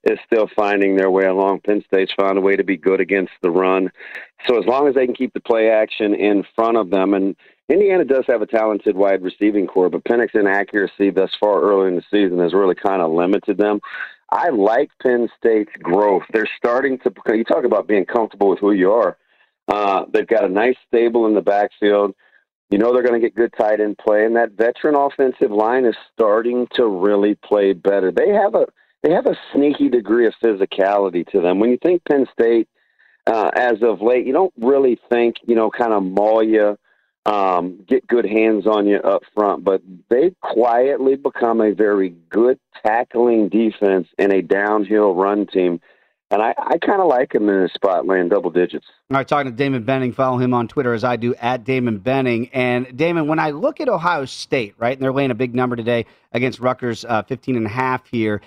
is 0.05 0.19
still 0.27 0.49
finding 0.57 0.97
their 0.97 1.11
way 1.11 1.25
along. 1.25 1.61
Penn 1.61 1.83
State's 1.87 2.13
found 2.19 2.39
a 2.39 2.41
way 2.41 2.57
to 2.57 2.65
be 2.65 2.77
good 2.77 3.01
against 3.01 3.33
the 3.43 3.51
run, 3.51 3.91
so 4.47 4.59
as 4.59 4.67
long 4.67 4.89
as 4.89 4.95
they 4.95 5.07
can 5.07 5.15
keep 5.15 5.33
the 5.33 5.41
play 5.41 5.71
action 5.71 6.15
in 6.15 6.45
front 6.55 6.77
of 6.77 6.91
them, 6.91 7.15
and 7.15 7.37
Indiana 7.69 8.05
does 8.05 8.25
have 8.29 8.43
a 8.43 8.47
talented 8.47 8.97
wide 8.97 9.23
receiving 9.23 9.67
corps, 9.67 9.91
but 9.91 10.05
Penix 10.05 10.35
inaccuracy 10.35 11.11
thus 11.11 11.31
far 11.39 11.63
early 11.63 11.89
in 11.89 11.97
the 11.97 12.03
season 12.11 12.39
has 12.41 12.53
really 12.53 12.75
kind 12.75 13.01
of 13.01 13.13
limited 13.13 13.59
them. 13.59 13.81
I 14.33 14.49
like 14.51 14.91
Penn 15.03 15.29
State's 15.39 15.73
growth. 15.83 16.23
They're 16.33 16.49
starting 16.57 16.99
to. 17.01 17.13
You 17.35 17.45
talk 17.45 17.65
about 17.65 17.89
being 17.89 18.07
comfortable 18.07 18.49
with 18.49 18.61
who 18.61 18.73
you 18.73 18.93
are. 18.93 19.17
Uh, 19.69 20.05
they've 20.13 20.27
got 20.27 20.45
a 20.45 20.49
nice 20.49 20.77
stable 20.89 21.27
in 21.27 21.35
the 21.35 21.41
backfield. 21.41 22.15
You 22.71 22.79
know 22.79 22.93
they're 22.93 23.03
going 23.03 23.21
to 23.21 23.27
get 23.27 23.35
good 23.35 23.53
tight 23.59 23.81
end 23.81 23.99
play, 23.99 24.25
and 24.25 24.37
that 24.37 24.53
veteran 24.53 24.95
offensive 24.95 25.51
line 25.51 25.85
is 25.85 25.97
starting 26.13 26.69
to 26.75 26.87
really 26.87 27.35
play 27.35 27.73
better. 27.73 28.13
They 28.13 28.29
have 28.29 28.55
a 28.55 28.67
they 29.03 29.13
have 29.13 29.27
a 29.27 29.37
sneaky 29.53 29.89
degree 29.89 30.27
of 30.27 30.35
physicality 30.43 31.27
to 31.33 31.41
them. 31.41 31.59
When 31.59 31.71
you 31.71 31.79
think 31.83 32.03
Penn 32.05 32.27
State, 32.33 32.69
uh, 33.27 33.51
as 33.55 33.83
of 33.83 34.01
late, 34.03 34.27
you 34.27 34.33
don't 34.33 34.53
really 34.59 34.99
think 35.11 35.37
you 35.47 35.55
know 35.55 35.71
kind 35.71 35.93
of 35.93 36.03
maul 36.03 36.43
you, 36.43 36.77
um, 37.27 37.85
get 37.87 38.07
good 38.07 38.27
hands 38.27 38.67
on 38.67 38.87
you 38.87 38.97
up 38.97 39.23
front, 39.35 39.65
but 39.65 39.83
they've 40.09 40.35
quietly 40.41 41.17
become 41.17 41.61
a 41.61 41.73
very 41.73 42.11
good 42.31 42.59
tackling 42.85 43.49
defense 43.49 44.09
and 44.19 44.33
a 44.33 44.43
downhill 44.43 45.15
run 45.15 45.47
team. 45.47 45.81
And 46.33 46.41
I, 46.41 46.55
I 46.57 46.79
kind 46.79 47.01
of 47.01 47.09
like 47.09 47.33
them 47.33 47.49
in 47.49 47.57
a 47.57 47.69
spot 47.69 48.07
laying 48.07 48.29
double 48.29 48.51
digits. 48.51 48.87
All 49.11 49.17
right, 49.17 49.27
talking 49.27 49.51
to 49.51 49.57
Damon 49.57 49.83
Benning. 49.83 50.13
Follow 50.13 50.39
him 50.39 50.55
on 50.55 50.69
Twitter 50.69 50.95
as 50.95 51.03
I 51.03 51.17
do 51.17 51.35
at 51.35 51.65
Damon 51.65 51.99
Benning. 51.99 52.49
And 52.53 52.97
Damon, 52.97 53.27
when 53.27 53.41
I 53.41 53.51
look 53.51 53.81
at 53.81 53.89
Ohio 53.89 54.25
State, 54.27 54.75
right, 54.79 54.97
and 54.97 55.03
they're 55.03 55.13
laying 55.13 55.33
a 55.33 55.35
big 55.35 55.57
number 55.57 55.75
today 55.75 56.07
against 56.33 56.61
Rutgers, 56.61 57.05
uh, 57.05 57.23
15 57.25 57.57
and 57.57 57.67
a 57.67 57.69
half 57.69 58.07
here, 58.09 58.41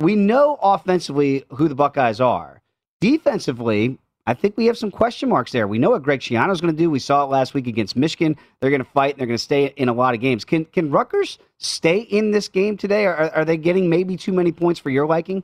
we 0.00 0.16
know 0.16 0.58
offensively 0.62 1.44
who 1.50 1.68
the 1.68 1.74
Buckeyes 1.74 2.20
are. 2.20 2.62
Defensively, 3.00 3.98
I 4.26 4.34
think 4.34 4.56
we 4.56 4.66
have 4.66 4.76
some 4.76 4.90
question 4.90 5.28
marks 5.28 5.52
there. 5.52 5.66
We 5.68 5.78
know 5.78 5.90
what 5.90 6.02
Greg 6.02 6.20
Schiano's 6.20 6.60
going 6.60 6.74
to 6.74 6.78
do. 6.78 6.90
We 6.90 6.98
saw 6.98 7.24
it 7.24 7.30
last 7.30 7.54
week 7.54 7.66
against 7.66 7.96
Michigan. 7.96 8.36
They're 8.60 8.70
going 8.70 8.84
to 8.84 8.90
fight. 8.90 9.14
And 9.14 9.20
they're 9.20 9.26
going 9.26 9.38
to 9.38 9.42
stay 9.42 9.66
in 9.76 9.88
a 9.88 9.92
lot 9.92 10.14
of 10.14 10.20
games. 10.20 10.44
Can 10.44 10.64
can 10.66 10.90
Rutgers 10.90 11.38
stay 11.58 11.98
in 11.98 12.30
this 12.30 12.48
game 12.48 12.76
today? 12.76 13.06
Are, 13.06 13.30
are 13.30 13.44
they 13.44 13.56
getting 13.56 13.88
maybe 13.88 14.16
too 14.16 14.32
many 14.32 14.52
points 14.52 14.80
for 14.80 14.90
your 14.90 15.06
liking? 15.06 15.42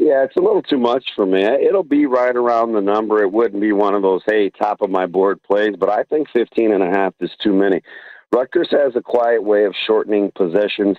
Yeah, 0.00 0.24
it's 0.24 0.36
a 0.36 0.40
little 0.40 0.62
too 0.62 0.78
much 0.78 1.04
for 1.14 1.26
me. 1.26 1.44
It'll 1.44 1.84
be 1.84 2.06
right 2.06 2.34
around 2.34 2.72
the 2.72 2.80
number. 2.80 3.22
It 3.22 3.30
wouldn't 3.30 3.60
be 3.60 3.72
one 3.72 3.94
of 3.94 4.02
those, 4.02 4.22
hey, 4.26 4.50
top 4.50 4.80
of 4.80 4.90
my 4.90 5.06
board 5.06 5.40
plays, 5.42 5.76
but 5.78 5.90
I 5.90 6.02
think 6.04 6.28
15 6.32 6.72
and 6.72 6.82
a 6.82 6.88
half 6.88 7.14
is 7.20 7.30
too 7.40 7.52
many. 7.52 7.82
Rutgers 8.32 8.68
has 8.70 8.96
a 8.96 9.02
quiet 9.02 9.44
way 9.44 9.64
of 9.64 9.74
shortening 9.86 10.32
possessions. 10.34 10.96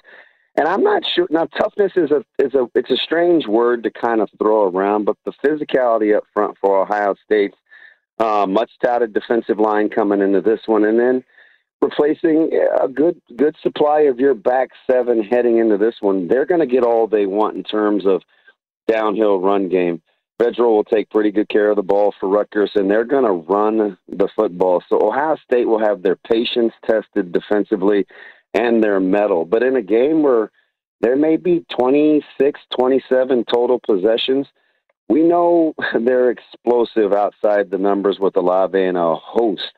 And 0.56 0.68
I'm 0.68 0.84
not 0.84 1.02
sure 1.16 1.28
now 1.32 1.46
toughness 1.46 1.94
is 1.96 2.12
a 2.12 2.24
is 2.38 2.54
a 2.54 2.70
it's 2.76 2.92
a 2.92 2.98
strange 2.98 3.48
word 3.48 3.84
to 3.84 3.92
kind 3.92 4.22
of 4.22 4.30
throw 4.38 4.70
around, 4.70 5.06
but 5.06 5.18
the 5.26 5.34
physicality 5.44 6.16
up 6.16 6.26
front 6.34 6.58
for 6.62 6.84
Ohio 6.84 7.16
State's 7.26 7.58
uh, 8.20 8.46
much 8.48 8.72
touted 8.84 9.14
defensive 9.14 9.60
line 9.60 9.90
coming 9.90 10.22
into 10.22 10.42
this 10.42 10.60
one, 10.68 10.86
and 10.86 11.00
then 11.00 11.24
replacing 11.82 12.52
a 12.80 12.88
good 12.88 13.20
good 13.36 13.56
supply 13.64 14.02
of 14.02 14.20
your 14.20 14.36
back 14.36 14.70
seven 14.90 15.24
heading 15.24 15.58
into 15.58 15.78
this 15.78 15.96
one. 16.02 16.28
They're 16.28 16.46
going 16.46 16.62
to 16.62 16.68
get 16.68 16.84
all 16.84 17.08
they 17.08 17.26
want 17.26 17.58
in 17.58 17.64
terms 17.64 18.06
of 18.06 18.22
downhill 18.88 19.40
run 19.40 19.70
game. 19.70 20.04
Vedral 20.40 20.76
will 20.76 20.84
take 20.84 21.10
pretty 21.10 21.32
good 21.32 21.50
care 21.50 21.70
of 21.70 21.78
the 21.78 21.84
ball 21.84 22.14
for 22.20 22.28
Rutgers, 22.30 22.72
and 22.76 22.90
they're 22.90 23.06
going 23.06 23.26
to 23.26 23.54
run 23.54 23.98
the 24.08 24.28
football. 24.36 24.84
So 24.90 25.00
Ohio 25.00 25.38
State 25.44 25.66
will 25.66 25.80
have 25.80 26.02
their 26.02 26.16
patience 26.16 26.74
tested 26.86 27.32
defensively 27.32 28.06
and 28.54 28.84
their 28.84 29.00
mettle. 29.00 29.46
But 29.46 29.64
in 29.64 29.76
a 29.76 29.82
game 29.82 30.24
where 30.24 30.52
there 31.02 31.16
may 31.16 31.38
be 31.38 31.66
26, 31.78 32.60
27 32.78 33.46
total 33.46 33.80
possessions, 33.80 34.48
we 35.10 35.24
know 35.24 35.74
they're 36.00 36.32
explosive 36.32 37.14
outside 37.14 37.70
the 37.70 37.78
numbers 37.78 38.20
with 38.20 38.38
Olave 38.38 38.82
and 38.82 38.98
a 38.98 39.16
host 39.16 39.74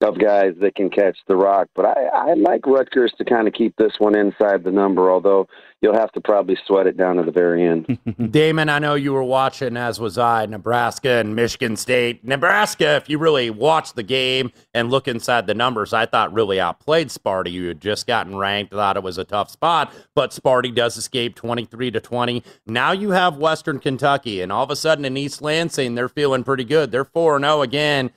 of 0.00 0.18
guys 0.18 0.54
that 0.60 0.74
can 0.74 0.90
catch 0.90 1.16
the 1.28 1.36
rock. 1.36 1.68
But 1.74 1.86
I, 1.86 2.04
I 2.12 2.34
like 2.34 2.66
Rutgers 2.66 3.12
to 3.18 3.24
kind 3.24 3.48
of 3.48 3.54
keep 3.54 3.74
this 3.76 3.92
one 3.98 4.16
inside 4.16 4.64
the 4.64 4.70
number, 4.70 5.10
although 5.10 5.46
you'll 5.80 5.94
have 5.94 6.12
to 6.12 6.20
probably 6.20 6.56
sweat 6.66 6.86
it 6.86 6.96
down 6.96 7.16
to 7.16 7.22
the 7.22 7.32
very 7.32 7.66
end. 7.66 7.98
Damon, 8.32 8.68
I 8.68 8.78
know 8.78 8.94
you 8.94 9.12
were 9.12 9.22
watching, 9.22 9.76
as 9.76 10.00
was 10.00 10.18
I, 10.18 10.46
Nebraska 10.46 11.10
and 11.10 11.36
Michigan 11.36 11.76
State. 11.76 12.24
Nebraska, 12.24 12.96
if 12.96 13.08
you 13.08 13.18
really 13.18 13.50
watch 13.50 13.94
the 13.94 14.02
game 14.02 14.50
and 14.72 14.90
look 14.90 15.08
inside 15.08 15.46
the 15.46 15.54
numbers, 15.54 15.92
I 15.92 16.06
thought 16.06 16.32
really 16.32 16.60
outplayed 16.60 17.08
Sparty. 17.08 17.52
You 17.52 17.68
had 17.68 17.80
just 17.80 18.06
gotten 18.06 18.36
ranked, 18.36 18.72
thought 18.72 18.96
it 18.96 19.02
was 19.02 19.18
a 19.18 19.24
tough 19.24 19.50
spot, 19.50 19.92
but 20.14 20.30
Sparty 20.30 20.74
does 20.74 20.96
escape 20.96 21.34
23 21.34 21.90
to 21.92 22.00
20. 22.00 22.42
Now 22.66 22.92
you 22.92 23.10
have 23.10 23.36
Western 23.36 23.78
Kentucky, 23.78 24.40
and 24.40 24.50
all 24.50 24.64
of 24.64 24.70
a 24.70 24.76
sudden 24.76 25.04
in 25.04 25.16
East 25.16 25.40
Lansing, 25.40 25.94
they're 25.94 26.08
feeling 26.08 26.44
pretty 26.44 26.64
good. 26.64 26.90
They're 26.90 27.04
4 27.04 27.38
0 27.38 27.62
again. 27.62 28.10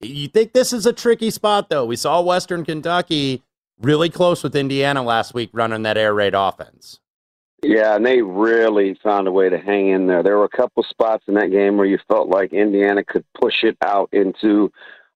You 0.00 0.28
think 0.28 0.52
this 0.52 0.72
is 0.72 0.86
a 0.86 0.92
tricky 0.92 1.30
spot, 1.30 1.70
though? 1.70 1.84
We 1.84 1.96
saw 1.96 2.20
Western 2.20 2.64
Kentucky 2.64 3.42
really 3.80 4.08
close 4.08 4.42
with 4.42 4.54
Indiana 4.54 5.02
last 5.02 5.34
week 5.34 5.50
running 5.52 5.82
that 5.82 5.98
air 5.98 6.14
raid 6.14 6.34
offense. 6.34 7.00
Yeah, 7.62 7.96
and 7.96 8.06
they 8.06 8.22
really 8.22 8.96
found 9.02 9.26
a 9.26 9.32
way 9.32 9.48
to 9.48 9.58
hang 9.58 9.88
in 9.88 10.06
there. 10.06 10.22
There 10.22 10.38
were 10.38 10.44
a 10.44 10.56
couple 10.56 10.84
spots 10.84 11.24
in 11.26 11.34
that 11.34 11.50
game 11.50 11.76
where 11.76 11.86
you 11.86 11.98
felt 12.06 12.28
like 12.28 12.52
Indiana 12.52 13.02
could 13.02 13.24
push 13.40 13.64
it 13.64 13.76
out 13.84 14.08
into 14.12 14.70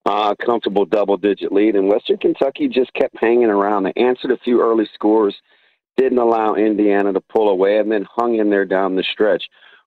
uh, 0.05 0.35
a 0.37 0.45
comfortable 0.45 0.85
double 0.85 1.17
digit 1.17 1.53
lead, 1.53 1.77
and 1.77 1.89
Western 1.89 2.19
Kentucky 2.19 2.67
just 2.67 2.93
kept 2.95 3.17
hanging 3.21 3.45
around. 3.45 3.85
They 3.85 3.93
answered 3.95 4.33
a 4.33 4.39
few 4.39 4.61
early 4.61 4.89
scores, 4.93 5.37
didn't 5.97 6.19
allow 6.19 6.55
Indiana 6.55 7.13
to 7.13 7.21
pull 7.21 7.49
away, 7.49 7.79
and 7.79 7.93
then 7.93 8.07
hung 8.11 8.37
in 8.37 8.51
there 8.51 8.65
down 8.65 8.97
the 8.97 9.05
stretch. 9.05 9.45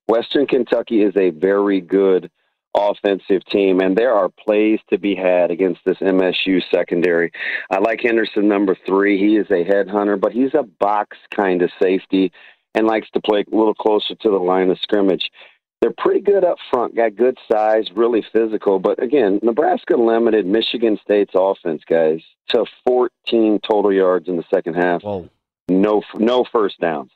Western 0.08 0.48
Kentucky 0.48 1.02
is 1.02 1.16
a 1.18 1.32
very 1.32 1.82
good 1.82 2.32
offensive 2.76 3.46
team, 3.46 3.80
and 3.80 3.96
there 3.96 4.14
are 4.14 4.30
plays 4.30 4.80
to 4.90 4.98
be 4.98 5.16
had 5.16 5.52
against 5.52 5.82
this 5.86 5.98
MSU 5.98 6.62
secondary. 6.74 7.32
I 7.72 7.80
like 7.80 8.02
Henderson, 8.02 8.48
number 8.48 8.76
three. 8.86 9.18
He 9.18 9.38
is 9.38 9.48
a 9.50 9.64
headhunter, 9.64 10.20
but 10.20 10.32
he's 10.32 10.54
a 10.54 10.64
box 10.64 11.18
kind 11.34 11.62
of 11.62 11.72
safety 11.82 12.32
and 12.74 12.88
likes 12.88 13.10
to 13.12 13.22
play 13.22 13.44
a 13.52 13.56
little 13.56 13.74
closer 13.74 14.16
to 14.16 14.30
the 14.30 14.38
line 14.38 14.70
of 14.70 14.80
scrimmage. 14.80 15.30
They're 15.82 15.94
pretty 15.98 16.22
good 16.22 16.44
up 16.44 16.58
front, 16.72 16.96
got 16.96 17.16
good 17.16 17.38
size, 17.52 17.90
really 17.96 18.26
physical. 18.34 18.80
But 18.80 19.02
again, 19.02 19.40
Nebraska 19.44 19.96
limited 19.96 20.46
Michigan 20.46 20.98
State's 21.04 21.34
offense, 21.36 21.84
guys, 21.88 22.22
to 22.50 22.66
14 22.88 23.60
total 23.68 23.94
yards 23.94 24.28
in 24.28 24.38
the 24.38 24.46
second 24.54 24.76
half. 24.76 25.04
Whoa. 25.04 25.30
No, 25.68 26.02
no 26.16 26.46
first 26.52 26.80
downs. 26.80 27.12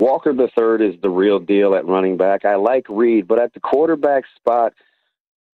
Walker 0.00 0.32
the 0.32 0.48
third 0.56 0.80
is 0.80 0.94
the 1.02 1.10
real 1.10 1.38
deal 1.38 1.74
at 1.74 1.86
running 1.86 2.16
back. 2.16 2.44
I 2.44 2.56
like 2.56 2.86
Reed, 2.88 3.28
but 3.28 3.38
at 3.38 3.52
the 3.52 3.60
quarterback 3.60 4.24
spot, 4.34 4.72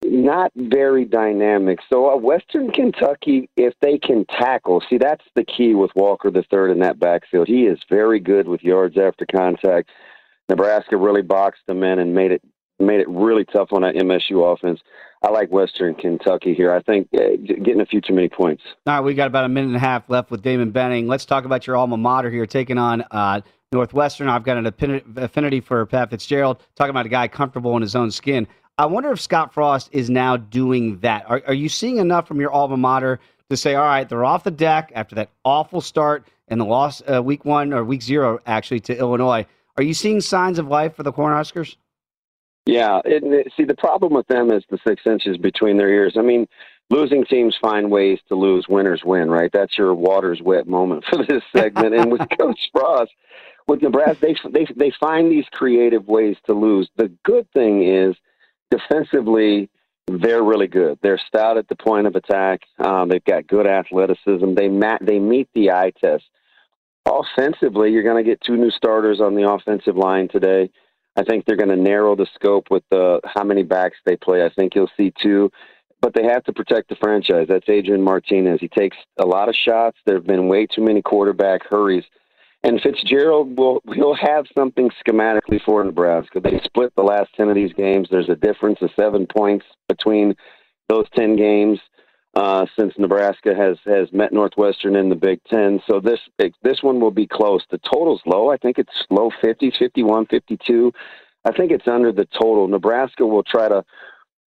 not 0.05 0.53
very 0.57 1.05
dynamic. 1.05 1.79
So 1.93 2.11
uh, 2.11 2.17
Western 2.17 2.71
Kentucky, 2.71 3.49
if 3.57 3.75
they 3.81 3.99
can 3.99 4.25
tackle, 4.27 4.83
see 4.89 4.99
that's 4.99 5.25
the 5.35 5.45
key 5.45 5.75
with 5.75 5.91
Walker 5.95 6.31
the 6.31 6.45
third 6.51 6.71
in 6.71 6.79
that 6.81 6.99
backfield. 6.99 7.49
He 7.49 7.67
is 7.67 7.79
very 7.89 8.21
good 8.21 8.49
with 8.49 8.63
yards 8.63 8.97
after 8.99 9.27
contact. 9.27 9.91
Nebraska 10.49 10.97
really 10.97 11.23
boxed 11.23 11.63
them 11.67 11.83
in 11.83 11.99
and 11.99 12.15
made 12.15 12.33
it 12.33 12.43
made 12.81 13.01
it 13.01 13.09
really 13.09 13.45
tough 13.45 13.69
on 13.73 13.83
that 13.83 13.95
MSU 13.95 14.53
offense. 14.53 14.81
I 15.23 15.29
like 15.29 15.51
Western 15.51 15.95
Kentucky 15.95 16.55
here. 16.55 16.73
I 16.73 16.81
think 16.81 17.09
uh, 17.15 17.37
getting 17.63 17.83
a 17.83 17.87
few 17.87 18.01
too 18.01 18.15
many 18.15 18.31
points. 18.31 18.63
All 18.87 18.95
right, 18.95 19.01
we 19.01 19.13
got 19.13 19.27
about 19.27 19.45
a 19.45 19.51
minute 19.51 19.69
and 19.69 19.77
a 19.77 19.81
half 19.81 20.09
left 20.09 20.31
with 20.31 20.41
Damon 20.43 20.71
Benning. 20.71 21.07
Let's 21.07 21.27
talk 21.27 21.45
about 21.45 21.67
your 21.67 21.77
alma 21.77 21.99
mater 21.99 22.31
here, 22.31 22.47
taking 22.47 22.79
on 22.79 23.05
uh, 23.11 23.43
Northwestern. 23.71 24.29
I've 24.29 24.45
got 24.45 24.57
an 24.57 24.67
affinity 25.17 25.61
for 25.61 25.85
Pat 25.85 26.09
Fitzgerald. 26.09 26.63
Talking 26.75 26.91
about 26.91 27.05
a 27.05 27.11
guy 27.11 27.29
comfortable 27.29 27.77
in 27.77 27.83
his 27.83 27.95
own 27.95 28.11
skin. 28.11 28.49
I 28.81 28.87
wonder 28.87 29.13
if 29.13 29.21
Scott 29.21 29.53
Frost 29.53 29.91
is 29.93 30.09
now 30.09 30.39
doing 30.39 31.01
that. 31.01 31.29
Are, 31.29 31.43
are 31.49 31.53
you 31.53 31.69
seeing 31.69 31.99
enough 31.99 32.27
from 32.27 32.41
your 32.41 32.51
alma 32.51 32.79
mater 32.79 33.21
to 33.51 33.57
say, 33.59 33.75
all 33.75 33.85
right, 33.85 34.09
they're 34.09 34.25
off 34.25 34.43
the 34.43 34.51
deck 34.51 34.91
after 34.95 35.17
that 35.17 35.29
awful 35.45 35.83
start 35.83 36.27
and 36.49 36.59
the 36.59 36.65
loss 36.65 37.03
uh, 37.07 37.23
week 37.23 37.45
one 37.45 37.75
or 37.75 37.85
week 37.85 38.01
zero 38.01 38.39
actually 38.47 38.81
to 38.81 38.99
Illinois? 38.99 39.45
Are 39.77 39.83
you 39.83 39.93
seeing 39.93 40.23
signs 40.23 40.59
of 40.59 40.67
life 40.67 40.97
for 40.97 41.03
the 41.03 41.13
Cornhuskers? 41.13 41.77
Yeah, 42.65 43.03
it, 43.05 43.23
it, 43.23 43.53
see 43.55 43.65
the 43.65 43.75
problem 43.75 44.15
with 44.15 44.27
them 44.29 44.51
is 44.51 44.65
the 44.71 44.79
six 44.87 45.03
inches 45.05 45.37
between 45.37 45.77
their 45.77 45.91
ears. 45.91 46.15
I 46.17 46.23
mean, 46.23 46.49
losing 46.89 47.27
teams 47.27 47.59
find 47.61 47.91
ways 47.91 48.19
to 48.29 48.35
lose. 48.35 48.65
Winners 48.67 49.03
win, 49.05 49.29
right? 49.29 49.51
That's 49.53 49.77
your 49.77 49.93
water's 49.93 50.41
wet 50.41 50.67
moment 50.67 51.05
for 51.11 51.19
this 51.27 51.43
segment. 51.55 51.95
and 51.95 52.11
with 52.11 52.23
Coach 52.41 52.71
Frost, 52.73 53.13
with 53.69 53.83
Nebraska, 53.83 54.21
they 54.23 54.37
they 54.53 54.67
they 54.75 54.93
find 54.99 55.31
these 55.31 55.45
creative 55.53 56.09
ways 56.09 56.39
to 56.47 56.55
lose. 56.55 56.89
The 56.97 57.13
good 57.25 57.47
thing 57.53 57.87
is 57.87 58.17
defensively, 58.71 59.69
they're 60.07 60.43
really 60.43 60.67
good. 60.67 60.99
They're 61.03 61.21
stout 61.27 61.59
at 61.59 61.69
the 61.69 61.77
point 61.77 62.07
of 62.07 62.17
attack. 62.17 62.61
Um, 62.79 63.09
they've 63.09 63.25
got 63.25 63.47
good 63.47 63.67
athleticism. 63.67 64.55
They 64.55 64.69
mat, 64.69 65.01
they 65.03 65.19
meet 65.19 65.49
the 65.55 65.71
eye 65.71 65.93
test. 66.01 66.25
Offensively, 67.07 67.91
you're 67.91 68.03
going 68.03 68.23
to 68.23 68.29
get 68.29 68.41
two 68.41 68.57
new 68.57 68.71
starters 68.71 69.21
on 69.21 69.35
the 69.35 69.51
offensive 69.51 69.97
line 69.97 70.29
today. 70.29 70.71
I 71.17 71.23
think 71.25 71.45
they're 71.45 71.57
going 71.57 71.71
to 71.71 71.77
narrow 71.77 72.15
the 72.15 72.27
scope 72.35 72.67
with 72.71 72.85
the 72.91 73.21
how 73.25 73.45
many 73.45 73.63
backs 73.63 73.99
they 74.05 74.17
play. 74.17 74.45
I 74.45 74.51
think 74.51 74.75
you'll 74.75 74.91
see 74.97 75.13
two, 75.21 75.51
but 76.01 76.15
they 76.15 76.25
have 76.25 76.45
to 76.45 76.53
protect 76.53 76.89
the 76.89 76.97
franchise. 76.97 77.47
That's 77.49 77.69
Adrian 77.69 78.03
Martinez. 78.03 78.61
He 78.61 78.69
takes 78.69 78.97
a 79.19 79.27
lot 79.27 79.49
of 79.49 79.55
shots. 79.55 79.99
There 80.07 80.17
have 80.17 80.27
been 80.27 80.49
way 80.49 80.67
too 80.67 80.83
many 80.83 81.03
quarterback 81.03 81.63
hurries 81.69 82.05
and 82.63 82.81
Fitzgerald 82.81 83.59
will 83.59 83.83
he'll 83.95 84.15
have 84.15 84.47
something 84.57 84.91
schematically 85.07 85.61
for 85.65 85.83
Nebraska. 85.83 86.41
They 86.41 86.61
split 86.65 86.95
the 86.95 87.03
last 87.03 87.31
ten 87.37 87.49
of 87.49 87.55
these 87.55 87.73
games. 87.73 88.09
There's 88.11 88.29
a 88.29 88.37
difference 88.37 88.79
of 88.83 88.91
seven 88.99 89.27
points 89.27 89.65
between 89.89 90.35
those 90.89 91.07
ten 91.17 91.37
games 91.37 91.79
uh, 92.35 92.67
since 92.79 92.95
Nebraska 92.99 93.55
has 93.55 93.79
has 93.87 94.13
met 94.13 94.33
Northwestern 94.33 94.97
in 94.97 95.09
the 95.09 95.17
Big 95.17 95.41
Ten. 95.45 95.81
So 95.89 96.01
this 96.01 96.21
this 96.63 96.83
one 96.83 97.01
will 97.01 97.11
be 97.11 97.27
close. 97.27 97.65
The 97.71 97.79
total's 97.79 98.23
low. 98.27 98.51
I 98.51 98.57
think 98.57 98.79
it's 98.79 99.05
low 99.11 99.31
50s, 99.43 99.77
51, 99.79 100.27
52. 100.27 100.93
I 101.45 101.53
think 101.53 101.73
it's 101.73 101.89
under 101.89 102.13
the 102.13 102.27
total. 102.27 102.69
Nebraska 102.69 103.27
will 103.27 103.43
try 103.43 103.69
to 103.69 103.83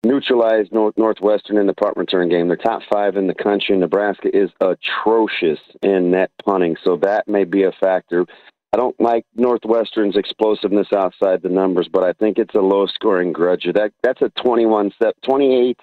neutralized 0.07 0.73
North, 0.73 0.97
Northwestern 0.97 1.59
in 1.59 1.67
the 1.67 1.75
punt 1.75 1.97
return 1.97 2.29
game. 2.29 2.49
They're 2.49 2.57
top 2.57 2.83
five 2.91 3.17
in 3.17 3.27
the 3.27 3.35
country. 3.35 3.77
Nebraska 3.77 4.29
is 4.35 4.51
atrocious 4.61 5.59
in 5.83 6.11
net 6.11 6.31
punting, 6.45 6.77
so 6.85 6.97
that 7.03 7.29
may 7.29 7.45
be 7.45 7.65
a 7.65 7.73
factor. 7.73 8.27
I 8.73 8.77
don't 8.77 8.99
like 9.01 9.25
Northwestern's 9.35 10.17
explosiveness 10.17 10.89
outside 10.95 11.43
the 11.43 11.49
numbers, 11.49 11.89
but 11.91 12.05
I 12.05 12.13
think 12.13 12.39
it's 12.39 12.55
a 12.55 12.61
low 12.61 12.87
scoring 12.87 13.33
grudge. 13.33 13.67
That 13.75 13.93
that's 14.03 14.21
a 14.23 14.31
21 14.43 14.93
28 15.25 15.79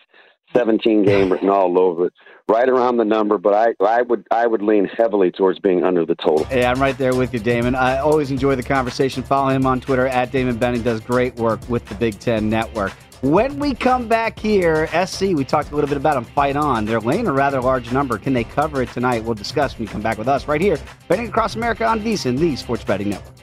17 0.53 1.03
game 1.05 1.31
written 1.31 1.49
all 1.49 1.79
over 1.79 2.07
it. 2.07 2.13
Right 2.49 2.67
around 2.67 2.97
the 2.97 3.05
number, 3.05 3.37
but 3.37 3.53
I, 3.53 3.73
I 3.83 4.01
would 4.01 4.27
I 4.29 4.45
would 4.45 4.61
lean 4.61 4.85
heavily 4.85 5.31
towards 5.31 5.59
being 5.59 5.83
under 5.83 6.05
the 6.05 6.15
total. 6.15 6.45
Yeah, 6.51 6.69
I'm 6.69 6.81
right 6.81 6.97
there 6.97 7.15
with 7.15 7.33
you, 7.33 7.39
Damon. 7.39 7.73
I 7.73 7.99
always 7.99 8.31
enjoy 8.31 8.55
the 8.55 8.63
conversation. 8.63 9.23
Follow 9.23 9.49
him 9.49 9.65
on 9.65 9.79
Twitter 9.79 10.07
at 10.07 10.31
Damon 10.31 10.57
Benning. 10.57 10.83
Does 10.83 10.99
great 10.99 11.35
work 11.35 11.61
with 11.69 11.85
the 11.85 11.95
Big 11.95 12.19
Ten 12.19 12.49
Network. 12.49 12.91
When 13.23 13.57
we 13.57 13.73
come 13.73 14.09
back 14.09 14.37
here, 14.37 14.85
SC, 14.87 15.21
we 15.21 15.45
talked 15.45 15.71
a 15.71 15.75
little 15.75 15.87
bit 15.87 15.95
about 15.95 16.15
them. 16.15 16.25
Fight 16.25 16.57
on. 16.57 16.83
They're 16.83 16.99
laying 16.99 17.25
a 17.25 17.31
rather 17.31 17.61
large 17.61 17.89
number. 17.89 18.17
Can 18.17 18.33
they 18.33 18.43
cover 18.43 18.81
it 18.81 18.89
tonight? 18.91 19.23
We'll 19.23 19.33
discuss 19.33 19.79
when 19.79 19.87
you 19.87 19.93
come 19.93 20.01
back 20.01 20.17
with 20.17 20.27
us 20.27 20.45
right 20.45 20.59
here, 20.59 20.77
betting 21.07 21.29
across 21.29 21.55
America 21.55 21.85
on 21.85 22.01
VSIN, 22.01 22.37
the 22.37 22.57
Sports 22.57 22.83
Betting 22.83 23.11
Network. 23.11 23.42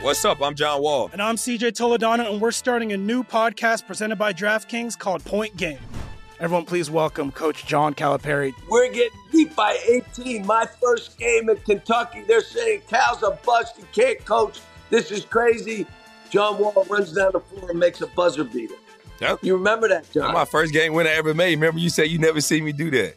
What's 0.00 0.24
up? 0.24 0.40
I'm 0.40 0.54
John 0.54 0.80
Wall. 0.80 1.10
And 1.12 1.20
I'm 1.20 1.36
CJ 1.36 1.72
Toledano, 1.72 2.30
and 2.30 2.40
we're 2.40 2.52
starting 2.52 2.92
a 2.92 2.96
new 2.96 3.24
podcast 3.24 3.86
presented 3.86 4.16
by 4.16 4.32
DraftKings 4.32 4.96
called 4.96 5.24
Point 5.24 5.56
Game. 5.56 5.78
Everyone, 6.40 6.64
please 6.64 6.88
welcome 6.88 7.32
Coach 7.32 7.66
John 7.66 7.94
Calipari. 7.94 8.52
We're 8.70 8.92
getting 8.92 9.18
beat 9.32 9.56
by 9.56 9.76
18. 9.88 10.46
My 10.46 10.66
first 10.80 11.18
game 11.18 11.50
in 11.50 11.56
Kentucky, 11.56 12.22
they're 12.28 12.40
saying 12.40 12.82
Cal's 12.88 13.24
a 13.24 13.32
bust. 13.44 13.76
He 13.76 13.82
can't 13.92 14.24
coach. 14.24 14.60
This 14.88 15.10
is 15.10 15.24
crazy. 15.24 15.84
John 16.30 16.58
Wall 16.58 16.86
runs 16.88 17.12
down 17.12 17.32
the 17.32 17.40
floor 17.40 17.70
and 17.70 17.80
makes 17.80 18.00
a 18.00 18.06
buzzer 18.06 18.44
beater. 18.44 18.76
Yep. 19.20 19.40
You 19.42 19.56
remember 19.56 19.88
that, 19.88 20.08
John? 20.12 20.24
That's 20.24 20.34
my 20.34 20.44
first 20.44 20.72
game 20.72 20.92
win 20.92 21.08
I 21.08 21.10
ever 21.10 21.34
made. 21.34 21.56
Remember, 21.56 21.80
you 21.80 21.90
said 21.90 22.04
you 22.04 22.18
never 22.18 22.40
see 22.40 22.60
me 22.60 22.70
do 22.70 22.88
that. 22.92 23.16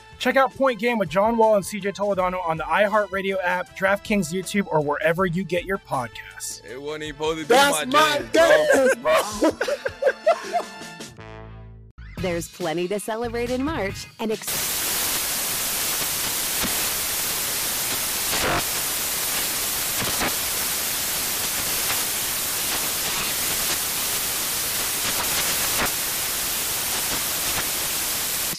Check 0.21 0.35
out 0.35 0.55
Point 0.55 0.77
Game 0.77 0.99
with 0.99 1.09
John 1.09 1.35
Wall 1.35 1.55
and 1.55 1.65
CJ 1.65 1.95
Toledano 1.95 2.47
on 2.47 2.55
the 2.55 2.63
iHeartRadio 2.63 3.37
app, 3.43 3.75
DraftKings 3.75 4.31
YouTube, 4.31 4.67
or 4.67 4.79
wherever 4.79 5.25
you 5.25 5.43
get 5.43 5.65
your 5.65 5.79
podcasts. 5.79 6.63
It 6.63 6.79
wasn't 6.79 7.05
even 7.05 7.15
supposed 7.15 7.39
to 7.39 7.47
That's 7.47 7.79
be 7.85 7.85
my, 7.87 8.19
my 8.19 8.25
game, 8.31 9.01
bro. 9.01 9.51
There's 12.19 12.47
plenty 12.49 12.87
to 12.89 12.99
celebrate 12.99 13.49
in 13.49 13.63
March 13.63 14.05
and. 14.19 14.31
Ex- 14.31 14.80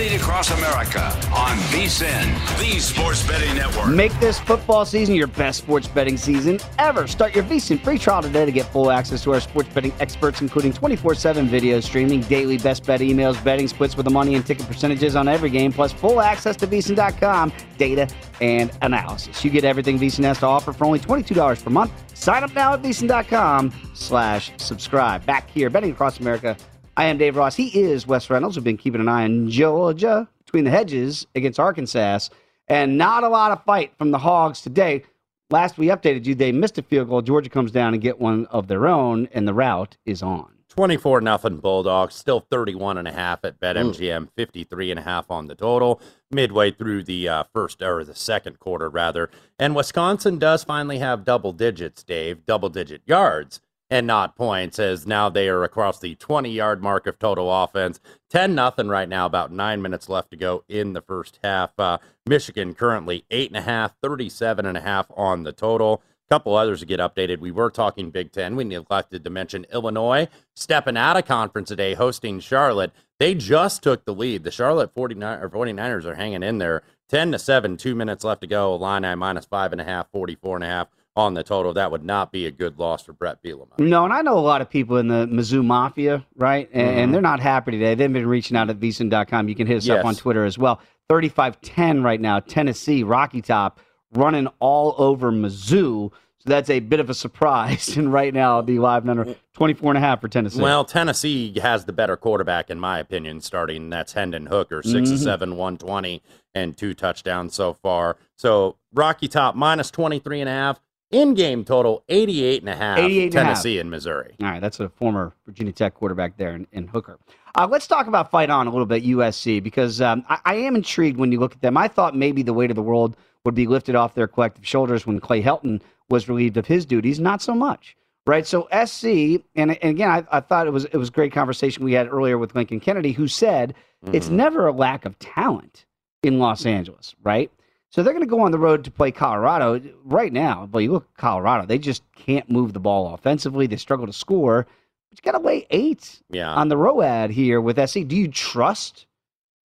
Betting 0.00 0.18
Across 0.18 0.52
America 0.52 1.02
on 1.30 1.58
VSIN, 1.68 2.58
the 2.58 2.80
Sports 2.80 3.22
Betting 3.28 3.54
Network. 3.54 3.88
Make 3.88 4.18
this 4.18 4.40
football 4.40 4.86
season 4.86 5.14
your 5.14 5.26
best 5.26 5.58
sports 5.58 5.88
betting 5.88 6.16
season 6.16 6.58
ever. 6.78 7.06
Start 7.06 7.34
your 7.34 7.44
VSIN 7.44 7.78
free 7.84 7.98
trial 7.98 8.22
today 8.22 8.46
to 8.46 8.50
get 8.50 8.64
full 8.64 8.90
access 8.90 9.22
to 9.24 9.34
our 9.34 9.40
sports 9.40 9.68
betting 9.74 9.92
experts, 10.00 10.40
including 10.40 10.72
24-7 10.72 11.48
video 11.48 11.80
streaming, 11.80 12.22
daily 12.22 12.56
best 12.56 12.86
bet 12.86 13.00
emails, 13.00 13.44
betting 13.44 13.68
splits 13.68 13.94
with 13.94 14.04
the 14.04 14.10
money 14.10 14.36
and 14.36 14.46
ticket 14.46 14.66
percentages 14.66 15.16
on 15.16 15.28
every 15.28 15.50
game, 15.50 15.70
plus 15.70 15.92
full 15.92 16.22
access 16.22 16.56
to 16.56 16.66
VSIN.com 16.66 17.52
data 17.76 18.08
and 18.40 18.72
analysis. 18.80 19.44
You 19.44 19.50
get 19.50 19.64
everything 19.64 19.98
VSIN 19.98 20.24
has 20.24 20.38
to 20.38 20.46
offer 20.46 20.72
for 20.72 20.86
only 20.86 21.00
$22 21.00 21.62
per 21.62 21.68
month. 21.68 21.92
Sign 22.16 22.42
up 22.42 22.54
now 22.54 22.72
at 22.72 22.80
VSIN.com 22.80 23.70
slash 23.92 24.50
subscribe. 24.56 25.26
Back 25.26 25.50
here, 25.50 25.68
Betting 25.68 25.90
Across 25.90 26.20
America, 26.20 26.56
I 27.00 27.06
am 27.06 27.16
Dave 27.16 27.36
Ross. 27.36 27.56
He 27.56 27.80
is 27.80 28.06
Wes 28.06 28.28
Reynolds. 28.28 28.58
We've 28.58 28.64
been 28.64 28.76
keeping 28.76 29.00
an 29.00 29.08
eye 29.08 29.24
on 29.24 29.48
Georgia 29.48 30.28
between 30.44 30.64
the 30.64 30.70
hedges 30.70 31.26
against 31.34 31.58
Arkansas, 31.58 32.28
and 32.68 32.98
not 32.98 33.24
a 33.24 33.28
lot 33.30 33.52
of 33.52 33.64
fight 33.64 33.94
from 33.96 34.10
the 34.10 34.18
Hogs 34.18 34.60
today. 34.60 35.04
Last 35.48 35.78
we 35.78 35.86
updated 35.86 36.26
you, 36.26 36.34
they 36.34 36.52
missed 36.52 36.76
a 36.76 36.82
field 36.82 37.08
goal. 37.08 37.22
Georgia 37.22 37.48
comes 37.48 37.72
down 37.72 37.94
and 37.94 38.02
get 38.02 38.20
one 38.20 38.44
of 38.50 38.68
their 38.68 38.86
own, 38.86 39.30
and 39.32 39.48
the 39.48 39.54
route 39.54 39.96
is 40.04 40.22
on. 40.22 40.52
24 40.68 41.22
nothing 41.22 41.56
Bulldogs, 41.56 42.14
still 42.14 42.40
31 42.50 42.98
and 42.98 43.08
a 43.08 43.12
half 43.12 43.46
at 43.46 43.58
BetMGM, 43.58 44.28
53 44.36 44.90
and 44.90 45.00
a 45.00 45.02
half 45.02 45.30
on 45.30 45.46
the 45.46 45.54
total, 45.54 46.02
midway 46.30 46.70
through 46.70 47.04
the 47.04 47.26
uh, 47.26 47.44
first 47.54 47.80
or 47.80 48.04
the 48.04 48.14
second 48.14 48.58
quarter 48.58 48.90
rather. 48.90 49.30
And 49.58 49.74
Wisconsin 49.74 50.38
does 50.38 50.64
finally 50.64 50.98
have 50.98 51.24
double 51.24 51.54
digits, 51.54 52.02
Dave, 52.02 52.44
double 52.44 52.68
digit 52.68 53.00
yards 53.06 53.62
and 53.90 54.06
not 54.06 54.36
points, 54.36 54.78
as 54.78 55.06
now 55.06 55.28
they 55.28 55.48
are 55.48 55.64
across 55.64 55.98
the 55.98 56.14
20 56.14 56.50
yard 56.50 56.82
mark 56.82 57.06
of 57.06 57.18
total 57.18 57.52
offense. 57.52 58.00
10 58.30 58.54
nothing 58.54 58.88
right 58.88 59.08
now, 59.08 59.26
about 59.26 59.50
nine 59.50 59.82
minutes 59.82 60.08
left 60.08 60.30
to 60.30 60.36
go 60.36 60.64
in 60.68 60.92
the 60.92 61.02
first 61.02 61.40
half. 61.42 61.78
Uh, 61.78 61.98
Michigan 62.24 62.74
currently 62.74 63.24
eight 63.30 63.50
and 63.50 63.56
a 63.56 63.62
half, 63.62 63.94
37 64.02 64.64
and 64.64 64.78
a 64.78 64.80
half 64.80 65.06
on 65.16 65.42
the 65.42 65.52
total. 65.52 66.02
couple 66.28 66.54
others 66.54 66.78
to 66.78 66.86
get 66.86 67.00
updated. 67.00 67.40
We 67.40 67.50
were 67.50 67.70
talking 67.70 68.12
Big 68.12 68.30
Ten. 68.30 68.54
We 68.54 68.62
neglected 68.62 69.24
to 69.24 69.30
mention 69.30 69.66
Illinois 69.72 70.28
stepping 70.54 70.96
out 70.96 71.16
of 71.16 71.26
conference 71.26 71.68
today, 71.68 71.94
hosting 71.94 72.38
Charlotte. 72.38 72.92
They 73.18 73.34
just 73.34 73.82
took 73.82 74.04
the 74.04 74.14
lead. 74.14 74.44
The 74.44 74.52
Charlotte 74.52 74.94
49 74.94 75.40
or 75.40 75.50
49ers 75.50 76.04
are 76.04 76.14
hanging 76.14 76.44
in 76.44 76.58
there. 76.58 76.84
10 77.08 77.32
to 77.32 77.38
7, 77.40 77.76
two 77.76 77.96
minutes 77.96 78.22
left 78.22 78.42
to 78.42 78.46
go. 78.46 78.76
Line 78.76 79.18
minus 79.18 79.44
five 79.44 79.72
and 79.72 79.80
a 79.80 79.84
half, 79.84 80.08
44 80.12 80.58
and 80.58 80.64
a 80.64 80.68
half 80.68 80.88
on 81.16 81.34
the 81.34 81.42
total. 81.42 81.72
That 81.74 81.90
would 81.90 82.04
not 82.04 82.32
be 82.32 82.46
a 82.46 82.50
good 82.50 82.78
loss 82.78 83.02
for 83.02 83.12
Brett 83.12 83.42
Bielema. 83.42 83.78
No, 83.78 84.04
and 84.04 84.12
I 84.12 84.22
know 84.22 84.38
a 84.38 84.40
lot 84.40 84.60
of 84.60 84.70
people 84.70 84.96
in 84.96 85.08
the 85.08 85.26
Mizzou 85.26 85.64
Mafia, 85.64 86.24
right? 86.36 86.68
And, 86.72 86.88
Mhm. 86.88 86.92
and 87.04 87.14
they're 87.14 87.20
not 87.20 87.40
happy 87.40 87.72
today. 87.72 87.94
They've 87.94 88.12
been 88.12 88.26
reaching 88.26 88.56
out 88.56 88.70
at 88.70 88.78
vsin.com. 88.78 89.48
You 89.48 89.54
can 89.54 89.66
hit 89.66 89.78
us 89.78 89.86
Yes. 89.86 89.98
up 90.00 90.04
on 90.06 90.14
Twitter 90.14 90.44
as 90.44 90.58
well. 90.58 90.80
35-10 91.08 92.02
right 92.04 92.20
now, 92.20 92.40
Tennessee, 92.40 93.02
Rocky 93.02 93.42
Top, 93.42 93.80
running 94.14 94.48
all 94.60 94.94
over 94.98 95.30
Mizzou. 95.32 96.10
So 96.38 96.48
that's 96.48 96.70
a 96.70 96.80
bit 96.80 97.00
of 97.00 97.10
a 97.10 97.14
surprise. 97.14 97.94
And 97.98 98.12
right 98.12 98.32
now, 98.32 98.62
the 98.62 98.78
live 98.78 99.04
number, 99.04 99.34
24 99.54 99.90
and 99.90 99.98
a 99.98 100.00
half 100.00 100.20
for 100.22 100.28
Tennessee. 100.28 100.62
Well, 100.62 100.84
Tennessee 100.84 101.58
has 101.60 101.84
the 101.84 101.92
better 101.92 102.16
quarterback, 102.16 102.70
in 102.70 102.80
my 102.80 102.98
opinion, 102.98 103.40
starting. 103.42 103.90
That's 103.90 104.14
Hendon 104.14 104.46
Hooker, 104.46 104.82
6 104.82 105.10
Mhm. 105.10 105.12
to 105.12 105.18
7, 105.18 105.56
120, 105.56 106.22
and 106.54 106.76
two 106.76 106.94
touchdowns 106.94 107.54
so 107.54 107.74
far. 107.74 108.16
So 108.36 108.76
Rocky 108.94 109.28
Top 109.28 109.54
minus 109.54 109.90
23 109.90 110.40
and 110.40 110.48
a 110.48 110.52
half. 110.52 110.80
In 111.10 111.34
game 111.34 111.64
total, 111.64 112.04
88 112.08 112.62
and 112.62 112.68
a 112.68 112.76
half. 112.76 112.98
88 112.98 113.24
and 113.24 113.34
a 113.34 113.38
half. 113.38 113.46
Tennessee 113.48 113.78
and 113.80 113.90
Missouri. 113.90 114.34
All 114.40 114.46
right, 114.48 114.60
that's 114.60 114.78
a 114.78 114.88
former 114.90 115.32
Virginia 115.44 115.72
Tech 115.72 115.94
quarterback 115.94 116.36
there 116.36 116.52
in, 116.54 116.68
in 116.70 116.86
Hooker. 116.86 117.18
Uh, 117.58 117.66
let's 117.68 117.88
talk 117.88 118.06
about 118.06 118.30
fight 118.30 118.48
on 118.48 118.68
a 118.68 118.70
little 118.70 118.86
bit, 118.86 119.02
USC, 119.04 119.60
because 119.60 120.00
um, 120.00 120.24
I, 120.28 120.38
I 120.44 120.54
am 120.54 120.76
intrigued 120.76 121.18
when 121.18 121.32
you 121.32 121.40
look 121.40 121.52
at 121.52 121.62
them. 121.62 121.76
I 121.76 121.88
thought 121.88 122.14
maybe 122.16 122.42
the 122.44 122.52
weight 122.52 122.70
of 122.70 122.76
the 122.76 122.82
world 122.82 123.16
would 123.44 123.56
be 123.56 123.66
lifted 123.66 123.96
off 123.96 124.14
their 124.14 124.28
collective 124.28 124.64
shoulders 124.64 125.04
when 125.04 125.18
Clay 125.18 125.42
Helton 125.42 125.80
was 126.10 126.28
relieved 126.28 126.56
of 126.56 126.66
his 126.66 126.86
duties. 126.86 127.18
Not 127.18 127.42
so 127.42 127.54
much, 127.56 127.96
right? 128.28 128.46
So 128.46 128.68
SC, 128.84 129.42
and, 129.56 129.72
and 129.72 129.78
again, 129.82 130.10
I, 130.10 130.24
I 130.30 130.38
thought 130.40 130.68
it 130.68 130.72
was 130.72 130.84
it 130.84 130.96
was 130.96 131.08
a 131.08 131.12
great 131.12 131.32
conversation 131.32 131.82
we 131.84 131.94
had 131.94 132.06
earlier 132.12 132.38
with 132.38 132.54
Lincoln 132.54 132.78
Kennedy, 132.78 133.10
who 133.10 133.26
said 133.26 133.74
it's 134.12 134.28
Mhm. 134.28 134.32
never 134.32 134.66
a 134.68 134.72
lack 134.72 135.04
of 135.06 135.18
talent 135.18 135.86
in 136.22 136.38
Los 136.38 136.66
Angeles, 136.66 137.16
right? 137.24 137.50
So 137.90 138.02
they're 138.02 138.12
going 138.12 138.24
to 138.24 138.30
go 138.30 138.40
on 138.40 138.52
the 138.52 138.58
road 138.58 138.84
to 138.84 138.90
play 138.90 139.10
Colorado 139.10 139.80
right 140.04 140.32
now. 140.32 140.68
Well, 140.70 140.80
you 140.80 140.92
look 140.92 141.08
at 141.12 141.20
Colorado; 141.20 141.66
they 141.66 141.78
just 141.78 142.02
can't 142.14 142.48
move 142.48 142.72
the 142.72 142.80
ball 142.80 143.12
offensively. 143.14 143.66
They 143.66 143.76
struggle 143.76 144.06
to 144.06 144.12
score. 144.12 144.66
But 145.10 145.18
you 145.18 145.32
got 145.32 145.38
to 145.38 145.44
lay 145.44 145.66
eight 145.70 146.22
Yeah. 146.30 146.54
on 146.54 146.68
the 146.68 146.76
ROAD 146.76 147.30
here 147.30 147.60
with 147.60 147.76
SC. 147.88 148.06
Do 148.06 148.16
you 148.16 148.28
trust 148.28 149.06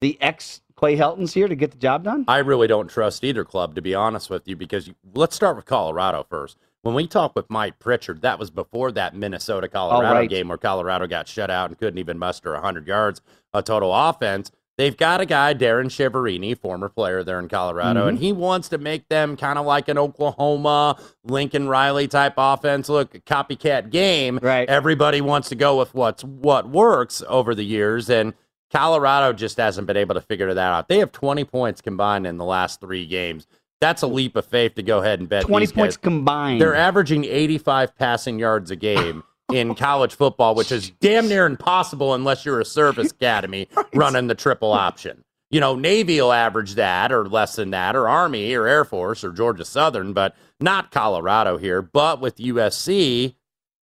the 0.01 0.17
ex 0.21 0.61
Clay 0.75 0.95
Heltons 0.95 1.33
here 1.33 1.47
to 1.47 1.55
get 1.55 1.71
the 1.71 1.77
job 1.77 2.03
done? 2.03 2.25
I 2.27 2.39
really 2.39 2.67
don't 2.67 2.89
trust 2.89 3.23
either 3.23 3.45
club, 3.45 3.75
to 3.75 3.81
be 3.81 3.93
honest 3.93 4.29
with 4.29 4.47
you, 4.47 4.55
because 4.55 4.87
you, 4.87 4.95
let's 5.13 5.35
start 5.35 5.55
with 5.55 5.65
Colorado 5.65 6.25
first. 6.27 6.57
When 6.81 6.95
we 6.95 7.07
talked 7.07 7.35
with 7.35 7.49
Mike 7.49 7.79
Pritchard, 7.79 8.21
that 8.21 8.37
was 8.37 8.49
before 8.51 8.91
that 8.91 9.15
Minnesota 9.15 9.67
Colorado 9.67 10.13
right. 10.15 10.29
game 10.29 10.49
where 10.49 10.57
Colorado 10.57 11.07
got 11.07 11.27
shut 11.27 11.49
out 11.49 11.69
and 11.69 11.79
couldn't 11.79 11.97
even 11.97 12.19
muster 12.19 12.53
100 12.53 12.87
yards 12.87 13.21
a 13.53 13.63
total 13.63 13.93
offense. 13.93 14.51
They've 14.77 14.95
got 14.95 15.21
a 15.21 15.25
guy, 15.25 15.53
Darrin 15.53 15.87
Chiaverini, 15.87 16.57
former 16.57 16.89
player 16.89 17.23
there 17.23 17.39
in 17.39 17.47
Colorado, 17.47 18.07
and 18.07 18.17
mm-hmm. 18.17 18.25
he 18.25 18.33
wants 18.33 18.67
to 18.69 18.77
make 18.77 19.07
them 19.07 19.37
kind 19.37 19.57
of 19.57 19.65
like 19.65 19.87
an 19.87 19.97
Oklahoma, 19.97 20.99
Lincoln 21.23 21.69
Riley 21.69 22.09
type 22.09 22.33
offense. 22.35 22.89
Look, 22.89 23.15
a 23.15 23.19
copycat 23.19 23.89
game. 23.89 24.37
Right. 24.41 24.67
Everybody 24.67 25.21
wants 25.21 25.47
to 25.49 25.55
go 25.55 25.77
with 25.77 25.93
what's 25.93 26.25
what 26.25 26.69
works 26.69 27.23
over 27.29 27.55
the 27.55 27.63
years, 27.63 28.09
and 28.09 28.33
Colorado 28.69 29.31
just 29.31 29.55
hasn't 29.55 29.87
been 29.87 29.95
able 29.95 30.15
to 30.15 30.21
figure 30.21 30.53
that 30.53 30.73
out. 30.73 30.89
They 30.89 30.99
have 30.99 31.13
20 31.13 31.45
points 31.45 31.79
combined 31.79 32.27
in 32.27 32.37
the 32.37 32.45
last 32.45 32.81
three 32.81 33.05
games. 33.05 33.47
That's 33.79 34.01
a 34.01 34.07
leap 34.07 34.35
of 34.35 34.45
faith 34.45 34.75
to 34.75 34.83
go 34.83 34.99
ahead 34.99 35.19
and 35.19 35.29
bet 35.29 35.43
20 35.43 35.65
these 35.65 35.71
points 35.71 35.95
guys. 35.95 36.03
combined. 36.03 36.59
They're 36.59 36.75
averaging 36.75 37.23
85 37.23 37.95
passing 37.95 38.39
yards 38.39 38.71
a 38.71 38.75
game 38.75 39.23
in 39.51 39.75
college 39.75 40.15
football, 40.15 40.55
which 40.55 40.71
is 40.71 40.89
damn 41.01 41.27
near 41.27 41.45
impossible 41.45 42.13
unless 42.13 42.45
you're 42.45 42.59
a 42.59 42.65
service 42.65 43.11
academy 43.11 43.67
running 43.93 44.27
the 44.27 44.35
triple 44.35 44.71
option. 44.71 45.23
You 45.51 45.59
know, 45.59 45.75
Navy 45.75 46.19
will 46.19 46.33
average 46.33 46.75
that 46.75 47.11
or 47.11 47.27
less 47.27 47.55
than 47.55 47.69
that, 47.71 47.95
or 47.95 48.09
Army 48.09 48.53
or 48.53 48.67
Air 48.67 48.83
Force 48.83 49.23
or 49.23 49.31
Georgia 49.31 49.65
Southern, 49.65 50.11
but 50.11 50.35
not 50.59 50.91
Colorado 50.91 51.57
here. 51.57 51.81
But 51.81 52.19
with 52.19 52.37
USC, 52.37 53.35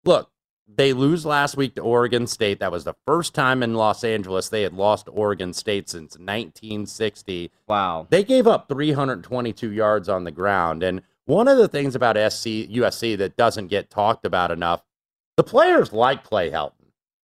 look, 0.04 0.30
they 0.66 0.92
lose 0.92 1.24
last 1.24 1.56
week 1.56 1.74
to 1.76 1.82
Oregon 1.82 2.26
State. 2.26 2.60
That 2.60 2.72
was 2.72 2.84
the 2.84 2.96
first 3.06 3.34
time 3.34 3.62
in 3.62 3.74
Los 3.74 4.02
Angeles 4.02 4.48
they 4.48 4.62
had 4.62 4.72
lost 4.72 5.06
to 5.06 5.12
Oregon 5.12 5.52
State 5.52 5.88
since 5.88 6.18
1960. 6.18 7.52
Wow. 7.68 8.06
They 8.10 8.24
gave 8.24 8.46
up 8.46 8.68
322 8.68 9.72
yards 9.72 10.08
on 10.08 10.24
the 10.24 10.30
ground. 10.30 10.82
And 10.82 11.02
one 11.26 11.48
of 11.48 11.58
the 11.58 11.68
things 11.68 11.94
about 11.94 12.16
SC 12.16 12.46
USC 12.46 13.16
that 13.18 13.36
doesn't 13.36 13.68
get 13.68 13.90
talked 13.90 14.26
about 14.26 14.50
enough, 14.50 14.82
the 15.36 15.44
players 15.44 15.92
like 15.92 16.24
Clay 16.24 16.50
Helton. 16.50 16.72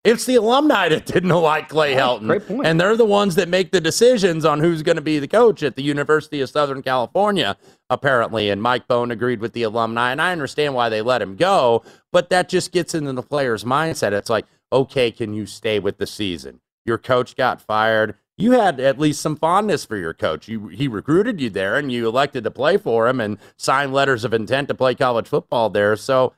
It's 0.03 0.25
the 0.25 0.35
alumni 0.35 0.89
that 0.89 1.05
didn't 1.13 1.29
like 1.29 1.69
Clay 1.69 1.95
Helton. 1.95 2.27
great 2.27 2.47
point. 2.47 2.67
And 2.67 2.79
they're 2.79 2.97
the 2.97 3.05
ones 3.05 3.35
that 3.35 3.47
make 3.47 3.71
the 3.71 3.79
decisions 3.79 4.43
on 4.43 4.59
who's 4.59 4.83
going 4.83 4.97
to 4.97 5.01
be 5.01 5.19
the 5.19 5.27
coach 5.27 5.63
at 5.63 5.75
the 5.75 5.83
University 5.83 6.41
of 6.41 6.49
Southern 6.49 6.81
California, 6.81 7.57
apparently. 7.89 8.49
And 8.49 8.61
Mike 8.61 8.87
Bohn 8.87 9.11
agreed 9.11 9.39
with 9.39 9.53
the 9.53 9.63
alumni. 9.63 10.11
And 10.11 10.21
I 10.21 10.31
understand 10.33 10.75
why 10.75 10.89
they 10.89 11.01
let 11.01 11.21
him 11.21 11.35
go, 11.35 11.83
but 12.11 12.29
that 12.29 12.49
just 12.49 12.71
gets 12.71 12.93
into 12.93 13.13
the 13.13 13.23
player's 13.23 13.63
mindset. 13.63 14.11
It's 14.11 14.29
like, 14.29 14.45
okay, 14.71 15.09
can 15.11 15.33
you 15.33 15.45
stay 15.45 15.79
with 15.79 15.97
the 15.97 16.07
season? 16.07 16.59
Your 16.85 16.97
coach 16.97 17.37
got 17.37 17.61
fired. 17.61 18.15
You 18.35 18.53
had 18.53 18.79
at 18.79 18.99
least 18.99 19.21
some 19.21 19.35
fondness 19.37 19.85
for 19.85 19.95
your 19.95 20.13
coach. 20.13 20.47
You, 20.47 20.67
he 20.67 20.87
recruited 20.87 21.39
you 21.39 21.49
there 21.49 21.77
and 21.77 21.91
you 21.91 22.07
elected 22.09 22.43
to 22.43 22.51
play 22.51 22.77
for 22.77 23.07
him 23.07 23.21
and 23.21 23.37
signed 23.57 23.93
letters 23.93 24.25
of 24.25 24.33
intent 24.33 24.67
to 24.67 24.73
play 24.73 24.95
college 24.95 25.27
football 25.27 25.69
there. 25.69 25.95
So 25.95 26.33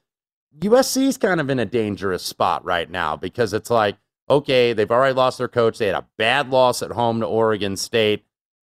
USC 0.59 1.07
is 1.07 1.17
kind 1.17 1.39
of 1.41 1.49
in 1.49 1.59
a 1.59 1.65
dangerous 1.65 2.23
spot 2.23 2.63
right 2.65 2.89
now 2.89 3.15
because 3.15 3.53
it's 3.53 3.69
like, 3.69 3.97
okay, 4.29 4.73
they've 4.73 4.89
already 4.91 5.13
lost 5.13 5.37
their 5.37 5.47
coach. 5.47 5.77
They 5.77 5.87
had 5.87 5.95
a 5.95 6.05
bad 6.17 6.49
loss 6.49 6.81
at 6.81 6.91
home 6.91 7.19
to 7.19 7.25
Oregon 7.25 7.75
State. 7.77 8.23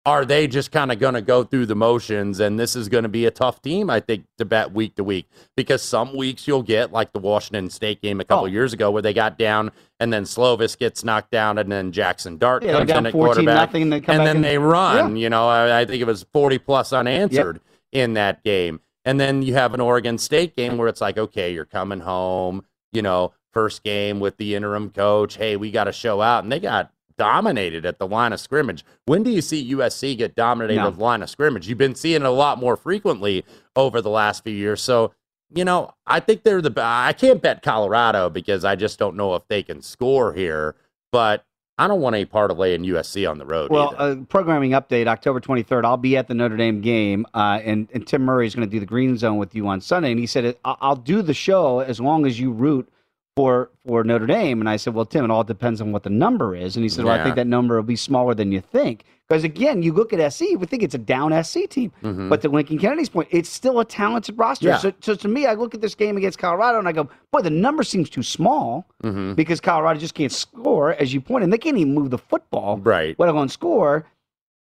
Are 0.07 0.25
they 0.25 0.47
just 0.47 0.73
kind 0.73 0.91
of 0.91 0.99
going 0.99 1.13
to 1.13 1.21
go 1.21 1.45
through 1.45 1.67
the 1.67 1.75
motions? 1.75 2.41
And 2.41 2.59
this 2.59 2.75
is 2.75 2.89
going 2.89 3.03
to 3.03 3.09
be 3.11 3.27
a 3.27 3.31
tough 3.31 3.61
team, 3.61 3.91
I 3.91 4.01
think, 4.01 4.25
to 4.39 4.47
bet 4.47 4.73
week 4.73 4.95
to 4.97 5.05
week 5.05 5.29
because 5.57 5.83
some 5.83 6.17
weeks 6.17 6.49
you'll 6.49 6.63
get 6.63 6.91
like 6.91 7.13
the 7.13 7.19
Washington 7.19 7.69
State 7.69 8.01
game 8.01 8.19
a 8.19 8.25
couple 8.25 8.45
Oh. 8.45 8.49
years 8.49 8.73
ago 8.73 8.91
where 8.91 9.03
they 9.03 9.13
got 9.13 9.37
down 9.37 9.71
and 9.99 10.11
then 10.11 10.25
Slovis 10.25 10.77
gets 10.79 11.05
knocked 11.05 11.31
down 11.31 11.59
and 11.59 11.71
then 11.71 11.93
Jackson 11.93 12.39
Dart 12.39 12.63
Yeah, 12.65 12.73
comes 12.79 12.91
in 12.91 13.07
at 13.07 13.13
quarterback 13.13 13.69
nothing, 13.69 13.93
and 13.93 14.03
then 14.07 14.37
and- 14.37 14.45
they 14.45 14.57
run. 14.57 15.17
You 15.17 15.29
know, 15.29 15.47
I, 15.49 15.81
I 15.81 15.85
think 15.85 16.01
it 16.01 16.07
was 16.07 16.25
40 16.33 16.59
plus 16.59 16.93
unanswered 16.95 17.61
in 17.93 18.15
that 18.15 18.43
game. 18.43 18.81
And 19.05 19.19
then 19.19 19.43
you 19.43 19.55
have 19.55 19.75
an 19.75 19.81
Oregon 19.81 20.19
State 20.19 20.57
game 20.57 20.77
where 20.77 20.89
it's 20.89 21.01
like, 21.01 21.17
okay, 21.19 21.53
you're 21.53 21.65
coming 21.65 22.01
home, 22.01 22.65
you 22.93 23.03
know, 23.03 23.33
first 23.53 23.83
game 23.83 24.21
with 24.21 24.37
the 24.37 24.55
interim 24.55 24.91
coach. 24.91 25.37
Hey, 25.37 25.57
we 25.57 25.71
got 25.71 25.85
to 25.85 25.93
show 25.93 26.21
out. 26.21 26.43
And 26.45 26.53
they 26.53 26.61
got 26.61 26.93
dominated 27.17 27.85
at 27.85 27.99
the 27.99 28.07
line 28.07 28.33
of 28.33 28.41
scrimmage. 28.41 28.85
When 29.07 29.23
do 29.23 29.31
you 29.31 29.43
see 29.43 29.73
USC 29.75 30.17
get 30.17 30.35
dominated 30.35 30.81
No. 30.81 30.89
at 30.89 30.97
the 30.97 31.03
line 31.03 31.23
of 31.23 31.31
scrimmage? 31.31 31.69
You've 31.69 31.79
been 31.79 31.95
seeing 31.95 32.23
it 32.23 32.27
a 32.27 32.31
lot 32.31 32.59
more 32.59 32.77
frequently 32.77 33.45
over 33.77 34.01
the 34.01 34.11
last 34.11 34.45
few 34.45 34.55
years. 34.55 34.81
So, 34.81 35.13
you 35.55 35.65
know, 35.65 35.93
I 36.07 36.21
think 36.21 36.43
they're 36.43 36.63
the 36.63 36.73
I 36.83 37.13
can't 37.13 37.43
bet 37.43 37.63
Colorado 37.63 38.31
because 38.31 38.65
I 38.65 38.77
just 38.77 38.99
don't 38.99 39.17
know 39.17 39.35
if 39.35 39.47
they 39.49 39.63
can 39.63 39.83
score 39.83 40.33
here, 40.33 40.77
but 41.11 41.45
I 41.81 41.89
don't 41.89 42.01
want 42.01 42.15
any 42.15 42.27
part 42.27 42.51
of 42.51 42.59
laying 42.59 42.83
USC 42.85 43.29
on 43.29 43.39
the 43.39 43.47
road. 43.47 43.71
Well, 43.71 43.95
uh, 43.97 44.17
programming 44.29 44.73
update 44.73 45.07
October 45.07 45.41
23rd. 45.41 45.85
I'll 45.85 45.97
be 45.97 46.17
at 46.17 46.29
the 46.29 46.35
Notre 46.35 46.57
Dame 46.57 46.81
game, 46.81 47.27
uh, 47.35 47.61
and, 47.65 47.89
and 47.95 48.07
Tim 48.07 48.23
Murray 48.23 48.47
is 48.47 48.55
going 48.55 48.69
to 48.69 48.71
do 48.71 48.81
the 48.81 48.87
Green 48.87 49.17
Zone 49.17 49.39
with 49.39 49.55
you 49.55 49.67
on 49.67 49.81
Sunday. 49.81 50.11
And 50.11 50.21
he 50.21 50.27
said, 50.27 50.57
"I- 50.65 50.77
I'll 50.81 50.95
do 50.97 51.23
the 51.23 51.35
show 51.35 51.81
as 51.81 51.99
long 51.99 52.27
as 52.27 52.39
you 52.39 52.53
root 52.53 52.89
for 53.37 53.71
for 53.87 54.05
Notre 54.05 54.27
Dame. 54.27 54.61
And 54.61 54.69
I 54.69 54.77
said, 54.77 54.95
Well, 54.95 55.07
Tim, 55.07 55.25
it 55.25 55.31
all 55.31 55.45
depends 55.45 55.81
on 55.81 55.93
what 55.93 56.03
the 56.03 56.11
number 56.11 56.55
is. 56.55 56.77
And 56.77 56.83
he 56.85 56.89
said, 56.89 57.05
Well, 57.05 57.15
I 57.15 57.25
think 57.25 57.37
that 57.37 57.47
number 57.47 57.77
will 57.77 57.83
be 57.83 57.97
smaller 57.97 58.35
than 58.35 58.53
you 58.53 58.61
think. 58.61 59.05
Because 59.31 59.45
again, 59.45 59.81
you 59.81 59.93
look 59.93 60.13
at 60.13 60.33
SC, 60.33 60.57
we 60.59 60.67
think 60.67 60.83
it's 60.83 60.97
a 60.97 60.99
down 60.99 61.33
SC 61.45 61.69
team. 61.71 61.93
Mhm. 62.03 62.29
But 62.29 62.43
to 62.43 62.49
Lincoln 62.49 62.79
Kennedy's 62.81 63.09
point, 63.09 63.29
it's 63.31 63.49
still 63.49 63.79
a 63.79 63.85
talented 63.85 64.37
roster. 64.37 64.67
Yeah. 64.67 64.79
So, 64.79 64.93
so 65.01 65.15
to 65.15 65.29
me, 65.29 65.47
I 65.47 65.55
look 65.55 65.73
at 65.73 65.81
this 65.81 65.95
game 65.95 66.17
against 66.17 66.37
Colorado 66.41 66.81
and 66.81 66.89
I 66.89 66.93
go, 66.93 67.09
Boy, 67.31 67.43
the 67.43 67.49
number 67.51 67.85
seems 67.85 68.11
too 68.11 68.25
small 68.25 68.87
Mhm. 69.05 69.37
because 69.37 69.61
Colorado 69.61 70.01
just 70.01 70.15
can't 70.15 70.33
score, 70.33 70.95
as 70.95 71.15
you 71.15 71.21
pointed. 71.21 71.45
And 71.45 71.53
they 71.53 71.59
can't 71.59 71.79
even 71.79 71.95
move 71.95 72.11
the 72.11 72.19
football 72.19 72.79
right. 72.79 73.15
let 73.21 73.29
alone 73.29 73.49
score. 73.49 74.05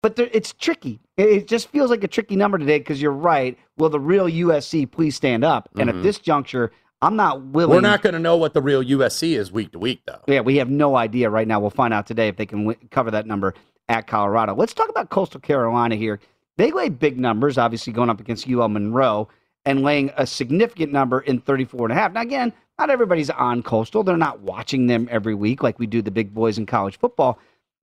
But 0.02 0.16
there, 0.16 0.28
it's 0.30 0.52
tricky. 0.52 1.00
It, 1.16 1.28
it 1.30 1.48
just 1.48 1.68
feels 1.68 1.88
like 1.88 2.04
a 2.04 2.08
tricky 2.08 2.36
number 2.36 2.58
today 2.58 2.80
because 2.80 3.00
you're 3.00 3.12
right. 3.12 3.56
Will 3.78 3.88
the 3.88 3.98
real 4.00 4.28
USC 4.28 4.84
please 4.84 5.16
stand 5.16 5.42
up? 5.42 5.70
And 5.78 5.88
Mhm. 5.88 5.96
at 5.96 6.02
this 6.02 6.18
juncture, 6.18 6.70
I'm 7.00 7.16
not 7.16 7.42
willing. 7.46 7.76
We're 7.76 7.80
not 7.80 8.02
going 8.02 8.12
to 8.12 8.18
know 8.18 8.36
what 8.36 8.52
the 8.52 8.60
real 8.60 8.82
USC 8.82 9.34
is 9.36 9.50
week 9.50 9.72
to 9.72 9.78
week, 9.78 10.02
though. 10.06 10.20
Yeah, 10.26 10.40
we 10.40 10.56
have 10.56 10.68
no 10.68 10.96
idea 10.96 11.30
right 11.30 11.48
now. 11.48 11.58
We'll 11.58 11.70
find 11.70 11.94
out 11.94 12.06
today 12.06 12.28
if 12.28 12.36
they 12.36 12.44
can 12.44 12.58
wi- 12.66 12.76
cover 12.90 13.10
that 13.10 13.26
number 13.26 13.54
at 13.90 14.06
Colorado. 14.06 14.54
Let's 14.54 14.72
talk 14.72 14.88
about 14.88 15.10
Coastal 15.10 15.40
Carolina 15.40 15.96
here. 15.96 16.20
They 16.56 16.70
lay 16.70 16.88
big 16.88 17.18
numbers, 17.18 17.58
obviously 17.58 17.92
going 17.92 18.08
up 18.08 18.20
against 18.20 18.48
UL 18.48 18.68
Monroe 18.68 19.28
and 19.66 19.82
laying 19.82 20.10
a 20.16 20.26
significant 20.26 20.92
number 20.92 21.20
in 21.20 21.40
34 21.40 21.86
and 21.86 21.92
a 21.92 22.00
half. 22.00 22.12
Now, 22.12 22.22
again, 22.22 22.52
not 22.78 22.88
everybody's 22.88 23.30
on 23.30 23.62
Coastal. 23.62 24.04
They're 24.04 24.16
not 24.16 24.40
watching 24.40 24.86
them 24.86 25.08
every 25.10 25.34
week 25.34 25.62
like 25.62 25.78
we 25.78 25.86
do 25.86 26.00
the 26.00 26.10
big 26.10 26.32
boys 26.32 26.56
in 26.56 26.66
college 26.66 26.98
football. 26.98 27.38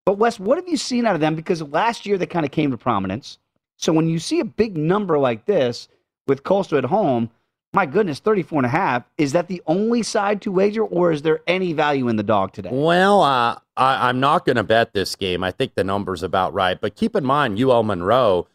But 0.06 0.18
Wes, 0.18 0.40
what 0.40 0.58
have 0.58 0.68
you 0.70 0.78
seen 0.78 1.06
out 1.06 1.16
of 1.16 1.22
them? 1.22 1.36
Because 1.36 1.62
last 1.62 2.06
year 2.06 2.18
they 2.18 2.26
kind 2.26 2.46
of 2.46 2.52
came 2.52 2.72
to 2.72 2.78
prominence. 2.78 3.38
So 3.76 3.92
when 3.92 4.08
you 4.08 4.18
see 4.18 4.40
a 4.40 4.46
big 4.46 4.78
number 4.78 5.20
like 5.20 5.46
this 5.46 5.90
with 6.26 6.44
Coastal 6.44 6.78
at 6.78 6.86
home, 6.86 7.30
my 7.74 7.86
goodness, 7.86 8.20
34 8.20 8.60
and 8.60 8.66
a 8.66 8.70
half, 8.70 9.04
is 9.18 9.34
that 9.34 9.48
the 9.48 9.62
only 9.68 10.02
side 10.04 10.42
to 10.42 10.52
wager 10.52 10.84
or 10.84 11.12
is 11.12 11.22
there 11.22 11.42
any 11.48 11.74
value 11.74 12.08
in 12.08 12.16
the 12.16 12.24
dog 12.24 12.54
today? 12.54 12.70
Well, 12.72 13.22
uh, 13.22 13.60
I, 13.76 14.10
I'm 14.10 14.20
not 14.20 14.46
going 14.46 14.56
to 14.56 14.64
bet 14.64 14.94
this 14.94 15.16
game. 15.16 15.44
I 15.44 15.52
think 15.52 15.76
the 15.76 15.84
number's 15.84 16.24
about 16.24 16.54
right. 16.54 16.80
But 16.80 16.96
keep 16.96 17.16
in 17.16 17.26
mind, 17.26 17.60
UL 17.62 17.84
Monroe, 17.84 18.48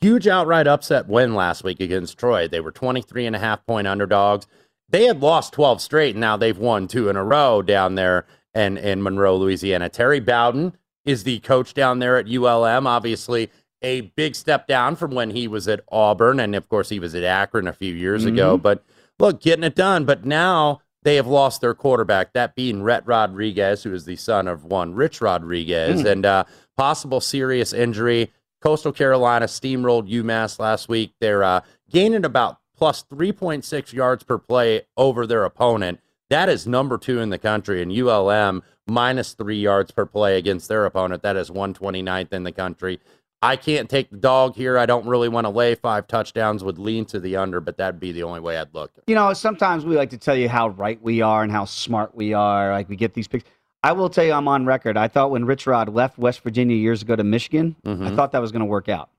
huge 0.00 0.28
outright 0.28 0.66
upset 0.66 1.08
win 1.08 1.34
last 1.34 1.64
week 1.64 1.80
against 1.80 2.18
Troy. 2.18 2.46
They 2.46 2.60
were 2.60 2.72
23 2.72 3.26
and 3.26 3.34
a 3.34 3.38
half 3.40 3.64
point 3.66 3.86
underdogs. 3.86 4.46
They 4.88 5.04
had 5.04 5.20
lost 5.20 5.54
12 5.54 5.80
straight, 5.80 6.14
and 6.14 6.20
now 6.20 6.36
they've 6.36 6.58
won 6.58 6.86
two 6.86 7.08
in 7.08 7.16
a 7.16 7.24
row 7.24 7.62
down 7.62 7.94
there 7.94 8.26
in, 8.54 8.76
in 8.76 9.02
Monroe, 9.02 9.36
Louisiana. 9.36 9.88
Terry 9.88 10.20
Bowden 10.20 10.76
is 11.04 11.24
the 11.24 11.40
coach 11.40 11.74
down 11.74 11.98
there 11.98 12.16
at 12.18 12.28
ULM. 12.28 12.86
Obviously, 12.86 13.50
a 13.84 14.00
big 14.16 14.34
step 14.34 14.66
down 14.66 14.96
from 14.96 15.12
when 15.12 15.30
he 15.30 15.46
was 15.46 15.68
at 15.68 15.80
Auburn, 15.92 16.40
and 16.40 16.54
of 16.56 16.68
course, 16.68 16.88
he 16.88 16.98
was 16.98 17.14
at 17.14 17.22
Akron 17.22 17.68
a 17.68 17.72
few 17.72 17.94
years 17.94 18.24
ago. 18.24 18.56
Mhm. 18.58 18.62
But 18.62 18.82
look, 19.18 19.40
getting 19.40 19.64
it 19.64 19.74
done. 19.74 20.04
But 20.04 20.24
now 20.24 20.80
they 21.02 21.16
have 21.16 21.26
lost 21.26 21.60
their 21.60 21.74
quarterback, 21.74 22.32
that 22.32 22.54
being 22.54 22.82
Rhett 22.82 23.06
Rodriguez, 23.06 23.82
who 23.82 23.92
is 23.92 24.06
the 24.06 24.16
son 24.16 24.48
of 24.48 24.64
one 24.64 24.94
Rich 24.94 25.20
Rodriguez, 25.20 26.02
Mm. 26.02 26.10
and 26.10 26.26
uh, 26.26 26.44
possible 26.76 27.20
serious 27.20 27.72
injury. 27.72 28.32
Coastal 28.62 28.92
Carolina 28.92 29.44
steamrolled 29.46 30.08
UMass 30.10 30.58
last 30.58 30.88
week. 30.88 31.12
They're 31.20 31.44
uh, 31.44 31.60
gaining 31.90 32.24
about 32.24 32.56
plus 32.76 33.04
3.6 33.04 33.92
yards 33.92 34.24
per 34.24 34.38
play 34.38 34.82
over 34.96 35.26
their 35.26 35.44
opponent. 35.44 36.00
That 36.30 36.48
is 36.48 36.66
number 36.66 36.96
two 36.96 37.20
in 37.20 37.28
the 37.28 37.38
country, 37.38 37.82
and 37.82 37.92
ULM 37.92 38.62
minus 38.86 39.34
three 39.34 39.58
yards 39.58 39.90
per 39.90 40.06
play 40.06 40.38
against 40.38 40.68
their 40.68 40.86
opponent. 40.86 41.22
That 41.22 41.36
is 41.36 41.50
129th 41.50 42.32
in 42.32 42.42
the 42.44 42.52
country. 42.52 42.98
I 43.44 43.56
can't 43.56 43.90
take 43.90 44.10
the 44.10 44.16
dog 44.16 44.54
here. 44.56 44.78
I 44.78 44.86
don't 44.86 45.06
really 45.06 45.28
want 45.28 45.44
to 45.44 45.50
lay 45.50 45.74
five 45.74 46.06
touchdowns. 46.08 46.64
Would 46.64 46.78
lean 46.78 47.04
to 47.06 47.20
the 47.20 47.36
under, 47.36 47.60
but 47.60 47.76
that'd 47.76 48.00
be 48.00 48.10
the 48.10 48.22
only 48.22 48.40
way 48.40 48.56
I'd 48.56 48.72
look. 48.74 48.90
You 49.06 49.14
know, 49.14 49.32
sometimes 49.34 49.84
we 49.84 49.96
like 49.96 50.08
to 50.10 50.18
tell 50.18 50.34
you 50.34 50.48
how 50.48 50.68
right 50.68 51.00
we 51.02 51.20
are 51.20 51.42
and 51.42 51.52
how 51.52 51.66
smart 51.66 52.14
we 52.14 52.32
are. 52.32 52.72
Like 52.72 52.88
we 52.88 52.96
get 52.96 53.12
these 53.12 53.28
picks. 53.28 53.44
I 53.82 53.92
will 53.92 54.08
tell 54.08 54.24
you, 54.24 54.32
I'm 54.32 54.48
on 54.48 54.64
record. 54.64 54.96
I 54.96 55.08
thought 55.08 55.30
when 55.30 55.44
Rich 55.44 55.66
Rod 55.66 55.90
left 55.90 56.16
West 56.18 56.40
Virginia 56.40 56.74
years 56.74 57.02
ago 57.02 57.16
to 57.16 57.22
Michigan, 57.24 57.76
I 57.84 57.88
Mhm. 57.90 58.16
thought 58.16 58.32
that 58.32 58.40
was 58.40 58.50
going 58.50 58.60
to 58.60 58.66
work 58.66 58.88
out. 58.88 59.10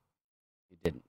It 0.71 0.79
didn't. 0.83 1.03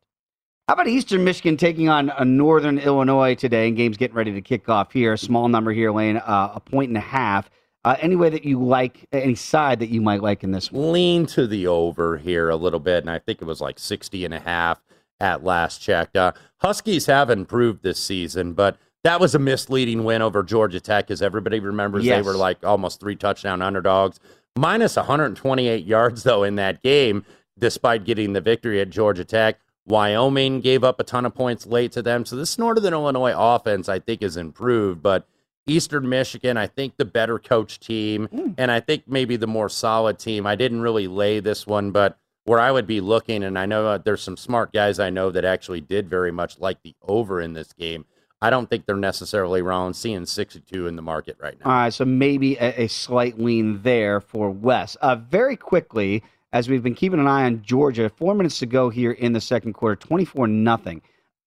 How 0.68 0.74
about 0.74 0.88
Eastern 0.88 1.24
Michigan 1.24 1.56
taking 1.56 1.88
on 1.88 2.10
a 2.18 2.24
Northern 2.24 2.78
Illinois 2.78 3.34
today? 3.34 3.68
And 3.68 3.76
games 3.78 3.96
getting 3.96 4.14
ready 4.16 4.32
to 4.32 4.42
kick 4.42 4.68
off 4.68 4.92
here. 4.92 5.14
A 5.14 5.18
small 5.18 5.48
number 5.48 5.72
here, 5.72 5.90
Lane, 5.90 6.18
uh, 6.18 6.52
a 6.54 6.60
point 6.60 6.88
and 6.90 6.98
a 6.98 7.00
half. 7.00 7.48
Uh, 7.86 7.96
any 8.00 8.16
way 8.16 8.28
that 8.28 8.44
you 8.44 8.60
like, 8.60 9.06
any 9.12 9.36
side 9.36 9.78
that 9.78 9.90
you 9.90 10.00
might 10.00 10.20
like 10.20 10.42
in 10.42 10.50
this 10.50 10.72
one? 10.72 10.90
Lean 10.90 11.24
to 11.24 11.46
the 11.46 11.68
over 11.68 12.18
here 12.18 12.48
a 12.48 12.56
little 12.56 12.80
bit, 12.80 13.04
and 13.04 13.08
I 13.08 13.20
think 13.20 13.40
it 13.40 13.44
was 13.44 13.60
like 13.60 13.78
60 13.78 14.24
and 14.24 14.34
a 14.34 14.40
half 14.40 14.82
at 15.20 15.44
last 15.44 15.80
check. 15.80 16.10
Uh, 16.16 16.32
Huskies 16.56 17.06
have 17.06 17.30
improved 17.30 17.84
this 17.84 18.00
season, 18.00 18.54
but 18.54 18.76
that 19.04 19.20
was 19.20 19.36
a 19.36 19.38
misleading 19.38 20.02
win 20.02 20.20
over 20.20 20.42
Georgia 20.42 20.80
Tech, 20.80 21.12
as 21.12 21.22
everybody 21.22 21.60
remembers. 21.60 22.04
Yes. 22.04 22.16
They 22.16 22.28
were 22.28 22.36
like 22.36 22.64
almost 22.64 22.98
three 22.98 23.14
touchdown 23.14 23.62
underdogs, 23.62 24.18
minus 24.58 24.96
128 24.96 25.84
yards 25.84 26.24
though 26.24 26.42
in 26.42 26.56
that 26.56 26.82
game, 26.82 27.24
despite 27.56 28.02
getting 28.02 28.32
the 28.32 28.40
victory 28.40 28.80
at 28.80 28.90
Georgia 28.90 29.24
Tech. 29.24 29.60
Wyoming 29.86 30.60
gave 30.60 30.82
up 30.82 30.98
a 30.98 31.04
ton 31.04 31.24
of 31.24 31.36
points 31.36 31.66
late 31.66 31.92
to 31.92 32.02
them, 32.02 32.24
so 32.24 32.34
this 32.34 32.58
Northern 32.58 32.92
Illinois 32.92 33.34
offense 33.36 33.88
I 33.88 34.00
think 34.00 34.22
is 34.22 34.36
improved, 34.36 35.04
but. 35.04 35.28
Eastern 35.66 36.08
Michigan, 36.08 36.56
I 36.56 36.66
think 36.66 36.96
the 36.96 37.04
better 37.04 37.38
coach 37.38 37.80
team, 37.80 38.28
and 38.56 38.70
I 38.70 38.80
think 38.80 39.04
maybe 39.08 39.36
the 39.36 39.46
more 39.48 39.68
solid 39.68 40.18
team. 40.18 40.46
I 40.46 40.54
didn't 40.54 40.80
really 40.80 41.08
lay 41.08 41.40
this 41.40 41.66
one, 41.66 41.90
but 41.90 42.18
where 42.44 42.60
I 42.60 42.70
would 42.70 42.86
be 42.86 43.00
looking, 43.00 43.42
and 43.42 43.58
I 43.58 43.66
know 43.66 43.86
uh, 43.88 43.98
there's 43.98 44.22
some 44.22 44.36
smart 44.36 44.72
guys 44.72 45.00
I 45.00 45.10
know 45.10 45.30
that 45.32 45.44
actually 45.44 45.80
did 45.80 46.08
very 46.08 46.30
much 46.30 46.60
like 46.60 46.82
the 46.82 46.94
over 47.02 47.40
in 47.40 47.54
this 47.54 47.72
game. 47.72 48.04
I 48.40 48.50
don't 48.50 48.70
think 48.70 48.86
they're 48.86 48.96
necessarily 48.96 49.62
wrong. 49.62 49.92
Seeing 49.92 50.26
62 50.26 50.86
in 50.86 50.94
the 50.94 51.02
market 51.02 51.36
right 51.40 51.58
now. 51.58 51.66
All 51.66 51.72
right, 51.72 51.92
so 51.92 52.04
maybe 52.04 52.56
a, 52.56 52.82
a 52.82 52.86
slight 52.86 53.38
lean 53.38 53.82
there 53.82 54.20
for 54.20 54.50
Wes. 54.50 54.94
Uh, 54.96 55.16
very 55.16 55.56
quickly, 55.56 56.22
as 56.52 56.68
we've 56.68 56.82
been 56.82 56.94
keeping 56.94 57.18
an 57.18 57.26
eye 57.26 57.44
on 57.44 57.62
Georgia, 57.62 58.08
four 58.08 58.34
minutes 58.34 58.60
to 58.60 58.66
go 58.66 58.90
here 58.90 59.12
in 59.12 59.32
the 59.32 59.40
second 59.40 59.72
quarter, 59.72 59.96
24 59.96 60.46
nothing. 60.46 61.02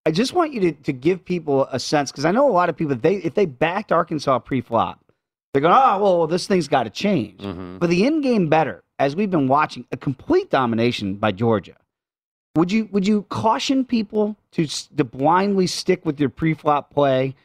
I 0.06 0.12
just 0.12 0.34
want 0.34 0.54
you 0.54 0.62
to, 0.62 0.72
to 0.72 0.94
give 0.94 1.24
people 1.24 1.68
a 1.72 1.80
sense 1.80 2.12
because 2.12 2.26
I 2.26 2.32
know 2.32 2.50
a 2.50 2.52
lot 2.52 2.70
of 2.70 2.78
people 2.78 2.96
they 2.96 3.16
if 3.16 3.34
they 3.34 3.46
backed 3.46 3.92
Arkansas 3.92 4.40
pre-flop, 4.40 5.00
they're 5.54 5.62
going, 5.62 5.74
oh 5.76 6.00
well, 6.02 6.28
this 6.28 6.48
thing's 6.48 6.68
got 6.68 6.84
to 6.84 6.90
change. 6.90 7.42
Mm-hmm. 7.42 7.80
For 7.80 7.88
the 7.88 8.06
in-game 8.06 8.50
bettor, 8.50 8.84
as 8.98 9.16
we've 9.16 9.30
been 9.30 9.48
watching, 9.48 9.86
a 9.92 9.98
complete 9.98 10.50
domination 10.50 11.16
by 11.16 11.32
Georgia. 11.32 11.76
Would 12.56 12.72
you 12.72 12.90
would 12.92 13.08
you 13.08 13.24
caution 13.30 13.86
people 13.86 14.36
to 14.54 14.66
to 14.68 15.04
blindly 15.04 15.68
stick 15.68 16.06
with 16.06 16.20
your 16.20 16.30
pre-flop 16.30 16.92
play, 16.92 17.36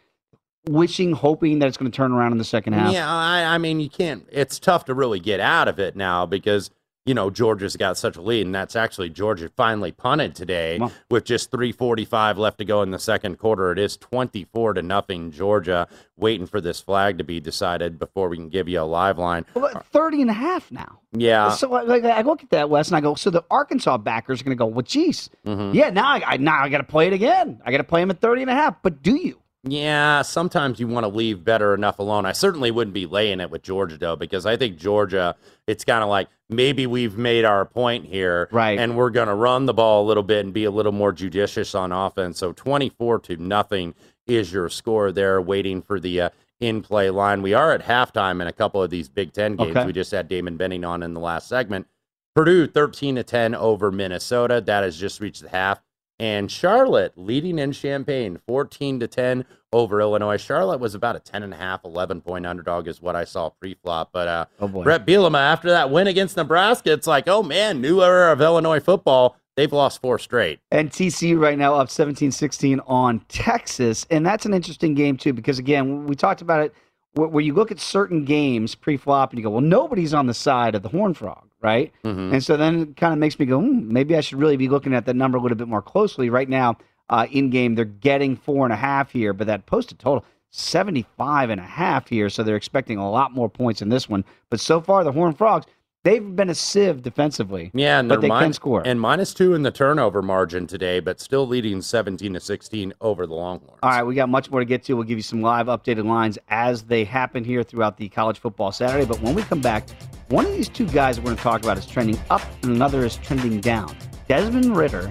wishing, 0.69 1.13
hoping 1.13 1.59
that 1.59 1.69
it's 1.69 1.77
going 1.77 1.91
to 1.91 1.95
turn 1.95 2.13
around 2.13 2.33
in 2.33 2.39
the 2.39 2.45
second 2.45 2.73
half? 2.73 2.93
Yeah, 2.93 3.09
I, 3.09 3.55
I 3.55 3.59
mean, 3.59 3.81
you 3.81 3.91
can't. 3.91 4.27
It's 4.33 4.59
tough 4.59 4.87
to 4.87 4.95
really 4.95 5.21
get 5.21 5.41
out 5.41 5.69
of 5.69 5.79
it 5.79 5.95
now 5.95 6.25
because 6.25 6.71
you 7.07 7.13
know 7.15 7.29
Georgia's 7.31 7.77
got 7.77 7.99
such 7.99 8.17
a 8.17 8.23
lead, 8.23 8.47
and 8.47 8.55
that's 8.55 8.75
actually 8.77 9.11
Georgia 9.11 9.51
finally 9.57 9.93
punted 9.93 10.35
today 10.35 10.81
with 11.11 11.25
just 11.25 11.51
3:45 11.51 12.39
left 12.39 12.59
to 12.59 12.65
go 12.65 12.83
in 12.83 12.91
the 12.91 12.99
second 12.99 13.39
quarter. 13.39 13.73
It 13.73 13.79
is 13.79 13.97
24 13.99 14.75
to 14.75 14.83
nothing 14.83 15.31
Georgia, 15.31 15.87
waiting 16.17 16.47
for 16.47 16.61
this 16.61 16.81
flag 16.81 17.19
to 17.19 17.25
be 17.25 17.41
decided 17.41 17.99
before 17.99 18.29
we 18.29 18.37
can 18.37 18.49
give 18.49 18.69
you 18.69 18.81
a 18.81 18.83
live 18.85 19.19
line. 19.19 19.45
Well, 19.55 19.83
30 19.93 20.23
and 20.23 20.31
a 20.31 20.35
half 20.35 20.71
now. 20.73 20.99
Yeah. 21.13 21.51
So 21.51 21.69
like, 21.71 22.05
I 22.05 22.23
look 22.23 22.43
at 22.43 22.51
that, 22.51 22.71
Wes, 22.71 22.89
and 22.89 22.97
I 22.97 23.01
go, 23.01 23.15
so 23.15 23.31
the 23.31 23.45
Arkansas 23.51 23.99
backers 23.99 24.41
are 24.41 24.45
going 24.45 24.57
to 24.57 24.59
go, 24.59 24.67
well, 24.67 24.83
geez, 24.83 25.29
Mhm. 25.47 25.75
yeah, 25.75 25.91
now 25.91 26.09
I, 26.09 26.23
I 26.27 26.37
now 26.39 26.63
I 26.63 26.69
got 26.71 26.79
to 26.79 26.85
play 26.85 27.07
it 27.07 27.13
again. 27.13 27.61
I 27.65 27.71
got 27.71 27.79
to 27.79 27.85
play 27.85 28.01
him 28.03 28.11
at 28.11 28.21
30 28.21 28.43
and 28.43 28.51
a 28.51 28.55
half. 28.55 28.77
But 28.83 29.03
do 29.03 29.15
you? 29.15 29.39
Yeah, 29.67 30.21
sometimes 30.23 30.79
you 30.79 30.87
want 30.87 31.05
to 31.05 31.09
leave 31.09 31.43
better 31.43 31.75
enough 31.75 31.99
alone. 31.99 32.27
I 32.27 32.33
certainly 32.33 32.71
wouldn't 32.71 32.93
be 32.93 33.07
laying 33.07 33.41
it 33.41 33.51
with 33.51 33.63
Georgia 33.63 33.97
though, 33.97 34.17
because 34.17 34.45
I 34.45 34.57
think 34.57 34.77
Georgia, 34.77 35.37
it's 35.67 35.85
kind 35.85 36.03
of 36.03 36.11
like 36.11 36.29
maybe 36.51 36.87
we've 36.87 37.17
made 37.17 37.47
our 37.47 37.65
point 37.65 38.05
here, 38.05 38.49
right? 38.53 38.79
And 38.79 38.97
we're 38.97 39.11
going 39.11 39.29
to 39.29 39.35
run 39.35 39.65
the 39.65 39.73
ball 39.73 40.05
a 40.05 40.07
little 40.07 40.23
bit 40.23 40.45
and 40.45 40.53
be 40.53 40.65
a 40.65 40.71
little 40.71 40.93
more 40.93 41.13
judicious 41.13 41.75
on 41.75 41.93
offense. 41.93 42.39
So 42.39 42.53
twenty-four 42.53 43.21
to 43.21 43.37
nothing 43.39 43.95
is 44.27 44.53
your 44.53 44.69
score 44.69 45.13
there, 45.13 45.41
waiting 45.41 45.81
for 45.81 45.99
the 45.99 46.21
uh, 46.21 46.31
in-play 46.61 47.11
line. 47.11 47.41
We 47.41 47.55
are 47.55 47.73
at 47.73 47.85
halftime 47.85 48.43
in 48.43 48.47
a 48.47 48.53
couple 48.53 48.83
of 48.83 48.91
these 48.91 49.09
Big 49.09 49.33
Ten 49.33 49.57
games. 49.57 49.77
Okay. 49.77 49.87
We 49.87 49.93
just 49.95 50.11
had 50.11 50.29
Damon 50.29 50.57
Benning 50.59 50.85
on 50.85 51.03
in 51.03 51.15
the 51.15 51.21
last 51.21 51.49
segment. 51.49 51.87
Purdue 52.35 52.67
13 52.67 53.17
to 53.17 53.23
10 53.23 53.55
over 53.55 53.93
Minnesota. 53.93 54.61
That 54.61 54.83
has 54.83 54.99
just 54.99 55.21
reached 55.21 55.43
the 55.43 55.49
half. 55.51 55.81
And 56.19 56.51
Charlotte 56.51 57.13
leading 57.17 57.59
in 57.59 57.73
Champaign 57.73 58.39
14 58.47 59.01
to 59.01 59.09
10 59.09 59.45
over 59.73 60.01
Illinois. 60.01 60.37
Charlotte 60.37 60.79
was 60.79 60.95
about 60.95 61.17
a 61.17 61.21
10 61.21 61.43
and 61.43 61.53
a 61.53 61.57
half, 61.57 61.85
11 61.85 62.21
point 62.21 62.47
underdog 62.47 62.87
is 62.87 63.03
what 63.03 63.17
I 63.17 63.25
saw 63.25 63.51
pre-flop. 63.51 64.11
But 64.13 64.29
uh, 64.29 64.45
Oh. 64.61 64.69
Brett 64.69 65.05
Bielema, 65.07 65.41
after 65.41 65.71
that 65.71 65.91
win 65.91 66.07
against 66.07 66.37
Nebraska, 66.37 66.93
it's 66.93 67.09
like, 67.09 67.27
oh 67.27 67.43
man, 67.43 67.81
new 67.81 68.01
era 68.01 68.33
of 68.33 68.41
Illinois 68.41 68.81
football. 68.81 69.37
They've 69.57 69.73
lost 69.73 70.01
four 70.01 70.19
straight. 70.19 70.61
And 70.71 70.91
TCU 70.91 71.39
right 71.41 71.59
now 71.59 71.75
up 71.75 71.89
17-16 71.89 72.81
on 72.87 73.21
Texas, 73.29 74.05
and 74.11 74.25
that's 74.27 74.47
an 74.47 74.55
interesting 74.55 74.95
game 74.95 75.17
too 75.17 75.33
because 75.33 75.59
again, 75.59 76.07
we 76.07 76.15
talked 76.17 76.43
about 76.43 76.61
it 76.61 76.75
where, 77.15 77.29
where 77.29 77.43
you 77.45 77.55
look 77.55 77.71
at 77.71 77.79
certain 77.81 78.25
games 78.25 78.75
pre-flop 78.75 79.31
and 79.31 79.39
you 79.39 79.45
go, 79.45 79.51
well, 79.51 79.61
nobody's 79.61 80.13
on 80.15 80.27
the 80.27 80.35
side 80.35 80.75
of 80.75 80.83
the 80.83 80.89
Horn 80.89 81.15
Frog, 81.15 81.49
right? 81.65 81.91
Mhm. 82.05 82.33
And 82.35 82.45
so 82.45 82.57
then 82.57 82.81
it 82.83 82.97
kind 82.97 83.13
of 83.13 83.19
makes 83.19 83.39
me 83.41 83.47
go, 83.47 83.59
hmm, 83.59 83.93
maybe 83.93 84.15
I 84.17 84.21
should 84.21 84.39
really 84.39 84.57
be 84.57 84.69
looking 84.69 84.95
at 84.95 85.07
that 85.07 85.17
number 85.17 85.39
a 85.39 85.41
little 85.41 85.57
bit 85.59 85.67
more 85.67 85.83
closely. 85.83 86.31
Right 86.31 86.49
now, 86.49 86.77
uh, 87.11 87.27
in 87.33 87.51
game, 87.51 87.75
they're 87.75 87.85
getting 87.85 88.37
four 88.37 88.65
and 88.67 88.73
a 88.73 88.77
half 88.77 89.11
here, 89.11 89.33
but 89.33 89.47
that 89.49 89.67
posted 89.67 89.99
total 89.99 90.25
75 90.51 91.51
and 91.51 91.61
a 91.61 91.65
half 91.65 92.09
here, 92.09 92.29
so 92.29 92.43
they're 92.43 92.55
expecting 92.57 92.99
a 92.99 93.11
lot 93.11 93.33
more 93.33 93.49
points 93.49 93.83
in 93.83 93.89
this 93.89 94.09
one. 94.09 94.25
But 94.51 94.61
so 94.61 94.81
far, 94.81 95.03
the 95.05 95.13
Horn 95.13 95.33
Frogs, 95.35 95.67
they've 96.05 96.37
been 96.37 96.49
a 96.51 96.55
sieve 96.55 97.03
defensively. 97.03 97.71
Yeah, 97.75 97.99
and 97.99 98.09
but 98.09 98.17
they're 98.21 98.29
they 98.29 98.35
min- 98.35 98.39
can 98.45 98.53
score. 98.53 98.83
and 98.87 99.01
minus 99.01 99.35
two 99.35 99.55
in 99.55 99.63
the 99.63 99.71
turnover 99.71 100.23
margin 100.23 100.67
today, 100.67 101.01
but 101.01 101.19
still 101.21 101.47
leading 101.47 101.83
17 101.83 102.35
to 102.35 102.41
16 102.41 102.93
over 103.01 103.27
the 103.27 103.35
Longhorns. 103.35 103.79
All 103.83 103.91
right, 103.91 104.03
we 104.05 104.15
got 104.15 104.29
much 104.29 104.51
more 104.51 104.61
to 104.61 104.67
get 104.67 104.83
to. 104.85 104.95
We'll 104.95 105.05
give 105.07 105.19
you 105.19 105.23
some 105.23 105.43
live 105.43 105.67
updated 105.67 106.05
lines 106.07 106.39
as 106.49 106.83
they 106.85 107.05
happen 107.05 107.43
here 107.45 107.63
throughout 107.63 107.97
the 107.97 108.09
college 108.09 108.39
football 108.39 108.71
Saturday. 108.71 109.07
But 109.07 109.21
when 109.23 109.35
we 109.35 109.43
come 109.43 109.61
back, 109.61 109.89
one 110.35 110.47
of 110.47 110.53
these 110.53 110.69
two 110.69 110.89
guys 110.89 111.21
we're 111.21 111.27
going 111.27 111.37
to 111.37 111.43
talk 111.45 111.63
about 111.63 111.79
is 111.79 111.87
trending 111.87 112.19
up, 112.29 112.43
and 112.65 112.73
another 112.73 113.05
is 113.05 113.15
trending 113.19 113.61
down. 113.61 113.97
Desmond 114.27 114.77
Ridder 114.77 115.09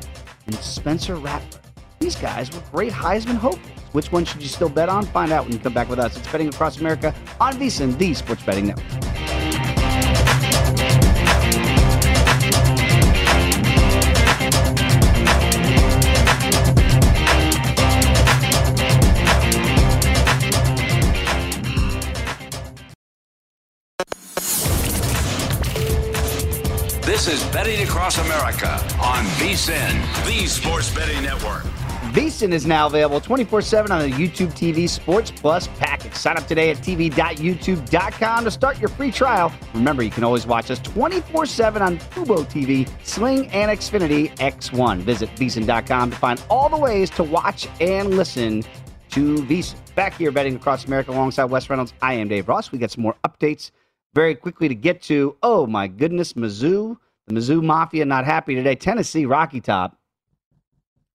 and 0.48 0.56
Spencer 0.56 1.16
Rattler. 1.16 1.62
These 2.00 2.18
guys 2.18 2.54
were 2.54 2.62
great 2.74 2.92
Heisman 2.92 3.38
hopefuls. 3.38 3.80
Which 3.94 4.12
one 4.12 4.26
should 4.26 4.42
you 4.42 4.50
still 4.50 4.68
bet 4.68 4.90
on? 4.90 5.06
Find 5.06 5.32
out 5.32 5.46
when 5.46 5.54
you 5.54 5.60
come 5.60 5.74
back 5.74 5.88
with 5.88 6.00
us. 6.00 6.18
It's 6.18 6.30
Betting 6.30 6.50
Across 6.50 6.82
America 6.82 7.16
on 7.40 7.54
VSiN, 7.54 7.98
the 7.98 8.14
Sports 8.14 8.44
Betting 8.44 8.68
Network. 8.68 9.03
This 27.24 27.42
is 27.42 27.52
Betting 27.54 27.82
Across 27.84 28.18
America 28.18 28.74
on 29.02 29.24
VSIN, 29.40 30.26
the 30.26 30.46
Sports 30.46 30.94
Betting 30.94 31.24
Network. 31.24 31.64
VSiN 32.12 32.52
is 32.52 32.66
now 32.66 32.88
available 32.88 33.22
24-7 33.22 33.92
on 33.92 34.02
the 34.02 34.14
YouTube 34.14 34.52
TV 34.52 34.90
Sports 34.90 35.32
Plus 35.32 35.70
package. 35.80 36.16
Sign 36.16 36.36
up 36.36 36.46
today 36.48 36.70
at 36.72 36.80
tv.youtube.com 36.80 38.44
to 38.44 38.52
start 38.52 38.78
your 38.78 38.90
free 38.90 39.10
trial. 39.10 39.54
Remember, 39.74 40.04
you 40.04 40.10
can 40.10 40.26
always 40.26 40.46
watch 40.46 40.70
us 40.70 40.82
24-7 40.82 41.80
on 41.80 41.98
Fubo 41.98 42.44
TV, 42.44 42.90
Sling, 43.06 43.48
and 43.52 43.72
Xfinity 43.72 44.36
X1. 44.40 44.98
Visit 44.98 45.30
VSiN.com 45.38 46.12
to 46.12 46.18
find 46.18 46.44
all 46.50 46.68
the 46.68 46.78
ways 46.78 47.10
to 47.12 47.24
watch 47.24 47.70
and 47.80 48.18
listen 48.18 48.66
to 49.12 49.38
VSiN. 49.44 49.78
Back 49.96 50.18
here 50.18 50.34
betting 50.34 50.58
across 50.58 50.84
America 50.84 51.12
alongside 51.12 51.46
Wes 51.46 51.70
Reynolds, 51.70 51.94
I 52.02 52.16
am 52.16 52.28
Dave 52.28 52.50
Ross. 52.50 52.74
We 52.74 52.80
got 52.80 52.92
some 52.92 53.04
more 53.04 53.16
updates 53.26 53.72
very 54.14 54.36
quickly 54.36 54.68
to 54.68 54.76
get 54.76 55.02
to. 55.04 55.38
Oh, 55.42 55.66
my 55.66 55.88
goodness, 55.88 56.34
Mizzou. 56.34 56.98
The 57.28 57.34
Mizzou 57.36 57.64
Mafia 57.64 58.06
not 58.06 58.26
happy 58.26 58.56
today. 58.56 58.76
Tennessee, 58.76 59.26
Rocky 59.26 59.62
Top 59.62 59.98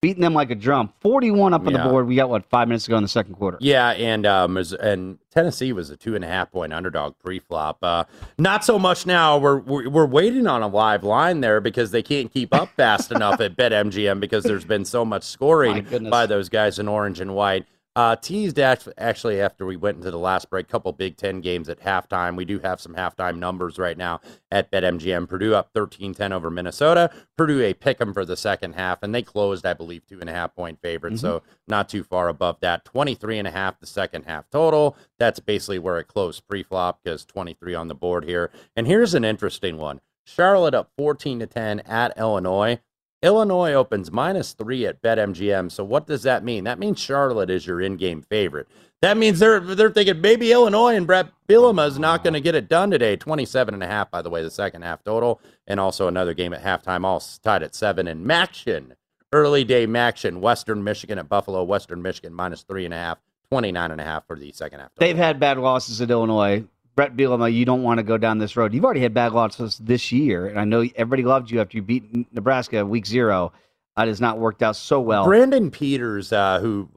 beating 0.00 0.22
them 0.22 0.32
like 0.32 0.48
a 0.50 0.54
drum. 0.54 0.92
41 1.00 1.52
up 1.54 1.66
on 1.66 1.72
Yeah. 1.72 1.82
the 1.82 1.88
board. 1.90 2.06
We 2.06 2.14
got, 2.14 2.28
what, 2.30 2.46
five 2.48 2.68
minutes 2.68 2.84
to 2.84 2.90
go 2.92 2.96
in 2.96 3.02
the 3.02 3.08
second 3.08 3.34
quarter? 3.34 3.58
Yeah, 3.60 3.90
and 3.90 4.24
um, 4.26 4.52
Mis- 4.54 4.72
and 4.72 5.18
Tennessee 5.32 5.72
was 5.72 5.90
a 5.90 5.96
two 5.96 6.14
and 6.14 6.24
a 6.24 6.28
half 6.28 6.52
point 6.52 6.72
underdog 6.72 7.18
pre-flop. 7.18 7.78
Uh, 7.82 8.04
not 8.38 8.64
so 8.64 8.78
much 8.78 9.06
now. 9.06 9.38
We're, 9.38 9.58
we're 9.58 9.88
we're 9.88 10.06
waiting 10.06 10.46
on 10.46 10.62
a 10.62 10.68
live 10.68 11.02
line 11.02 11.40
there 11.40 11.60
because 11.60 11.90
they 11.90 12.02
can't 12.04 12.32
keep 12.32 12.54
up 12.54 12.68
fast 12.76 13.10
enough 13.10 13.40
at 13.40 13.56
BetMGM 13.56 14.20
because 14.20 14.44
there's 14.44 14.64
been 14.64 14.84
so 14.84 15.04
much 15.04 15.24
scoring 15.24 15.84
by 16.08 16.26
those 16.26 16.48
guys 16.48 16.78
in 16.78 16.86
orange 16.86 17.18
and 17.20 17.34
white. 17.34 17.66
Uh, 17.98 18.14
teased 18.14 18.60
actually 18.60 19.40
after 19.40 19.66
we 19.66 19.74
went 19.74 19.96
into 19.96 20.08
the 20.12 20.16
last 20.16 20.48
break, 20.48 20.68
couple 20.68 20.92
Big 20.92 21.16
Ten 21.16 21.40
games 21.40 21.68
at 21.68 21.80
halftime. 21.80 22.36
We 22.36 22.44
do 22.44 22.60
have 22.60 22.80
some 22.80 22.94
halftime 22.94 23.40
numbers 23.40 23.76
right 23.76 23.98
now 23.98 24.20
at 24.52 24.70
BetMGM. 24.70 25.28
Purdue 25.28 25.52
up 25.52 25.72
13-10 25.74 26.30
over 26.30 26.48
Minnesota. 26.48 27.10
Purdue 27.36 27.60
a 27.60 27.74
pick 27.74 28.00
'em 28.00 28.14
for 28.14 28.24
the 28.24 28.36
second 28.36 28.74
half, 28.74 29.02
and 29.02 29.12
they 29.12 29.22
closed, 29.22 29.66
I 29.66 29.74
believe, 29.74 30.06
two 30.06 30.20
and 30.20 30.30
a 30.30 30.32
half 30.32 30.54
point 30.54 30.80
favorites. 30.80 31.20
So 31.22 31.42
not 31.66 31.88
too 31.88 32.04
far 32.04 32.28
above 32.28 32.60
that. 32.60 32.84
23 32.84 33.36
and 33.36 33.48
a 33.48 33.50
half 33.50 33.80
the 33.80 33.86
second 33.86 34.26
half 34.26 34.48
total. 34.48 34.96
That's 35.18 35.40
basically 35.40 35.80
where 35.80 35.98
it 35.98 36.06
closed 36.06 36.46
pre-flop 36.46 37.00
because 37.02 37.24
23 37.24 37.74
on 37.74 37.88
the 37.88 37.96
board 37.96 38.26
here. 38.26 38.52
And 38.76 38.86
here's 38.86 39.14
an 39.14 39.24
interesting 39.24 39.76
one. 39.76 40.00
Charlotte 40.24 40.74
up 40.74 40.92
14 40.96 41.40
to 41.40 41.48
10 41.48 41.80
at 41.80 42.16
Illinois. 42.16 42.78
Illinois 43.22 43.72
opens 43.72 44.12
minus 44.12 44.52
three 44.52 44.86
at 44.86 45.02
BetMGM. 45.02 45.72
So 45.72 45.82
what 45.82 46.06
does 46.06 46.22
that 46.22 46.44
mean? 46.44 46.64
That 46.64 46.78
means 46.78 47.00
Charlotte 47.00 47.50
is 47.50 47.66
your 47.66 47.80
in-game 47.80 48.22
favorite. 48.22 48.68
That 49.00 49.16
means 49.16 49.38
they're 49.38 49.60
they're 49.60 49.90
thinking 49.90 50.20
maybe 50.20 50.50
Illinois 50.50 50.96
and 50.96 51.06
Brett 51.06 51.28
Bielema 51.48 51.86
is 51.86 51.98
not 51.98 52.24
going 52.24 52.34
to 52.34 52.40
get 52.40 52.56
it 52.56 52.68
done 52.68 52.90
today. 52.90 53.16
27 53.16 53.74
and 53.74 53.82
a 53.82 53.86
half, 53.86 54.10
by 54.10 54.22
the 54.22 54.30
way, 54.30 54.42
the 54.42 54.50
second 54.50 54.82
half 54.82 55.04
total. 55.04 55.40
And 55.68 55.78
also 55.78 56.08
another 56.08 56.34
game 56.34 56.52
at 56.52 56.62
halftime, 56.62 57.04
all 57.04 57.22
tied 57.42 57.62
at 57.62 57.74
seven. 57.76 58.08
And 58.08 58.26
MACtion, 58.26 58.92
early 59.32 59.62
day 59.62 59.86
MACtion, 59.86 60.40
Western 60.40 60.82
Michigan 60.82 61.18
at 61.18 61.28
Buffalo, 61.28 61.62
Western 61.62 62.02
Michigan 62.02 62.34
minus 62.34 62.62
three 62.62 62.84
and 62.84 62.94
a 62.94 62.96
half, 62.96 63.18
29 63.50 63.90
and 63.92 64.00
a 64.00 64.04
half 64.04 64.26
for 64.26 64.36
the 64.36 64.50
second 64.52 64.80
half. 64.80 64.90
They've 64.96 65.16
had 65.16 65.38
bad 65.38 65.58
losses 65.58 66.00
at 66.00 66.10
Illinois. 66.10 66.64
Brett 66.98 67.14
Bielema, 67.16 67.54
you 67.54 67.64
don't 67.64 67.84
want 67.84 67.98
to 67.98 68.02
go 68.02 68.18
down 68.18 68.38
this 68.38 68.56
road. 68.56 68.74
You've 68.74 68.84
already 68.84 69.02
had 69.02 69.14
bad 69.14 69.32
losses 69.32 69.78
this 69.78 70.10
year, 70.10 70.46
and 70.48 70.58
I 70.58 70.64
know 70.64 70.84
everybody 70.96 71.22
loved 71.22 71.48
you 71.48 71.60
after 71.60 71.76
you 71.76 71.82
beat 71.84 72.34
Nebraska 72.34 72.84
week 72.84 73.06
zero. 73.06 73.52
It 73.96 74.08
has 74.08 74.20
not 74.20 74.38
worked 74.40 74.64
out 74.64 74.74
so 74.74 75.00
well. 75.00 75.24
Brandon 75.24 75.70
Peters, 75.70 76.32
uh, 76.32 76.58
who 76.58 76.88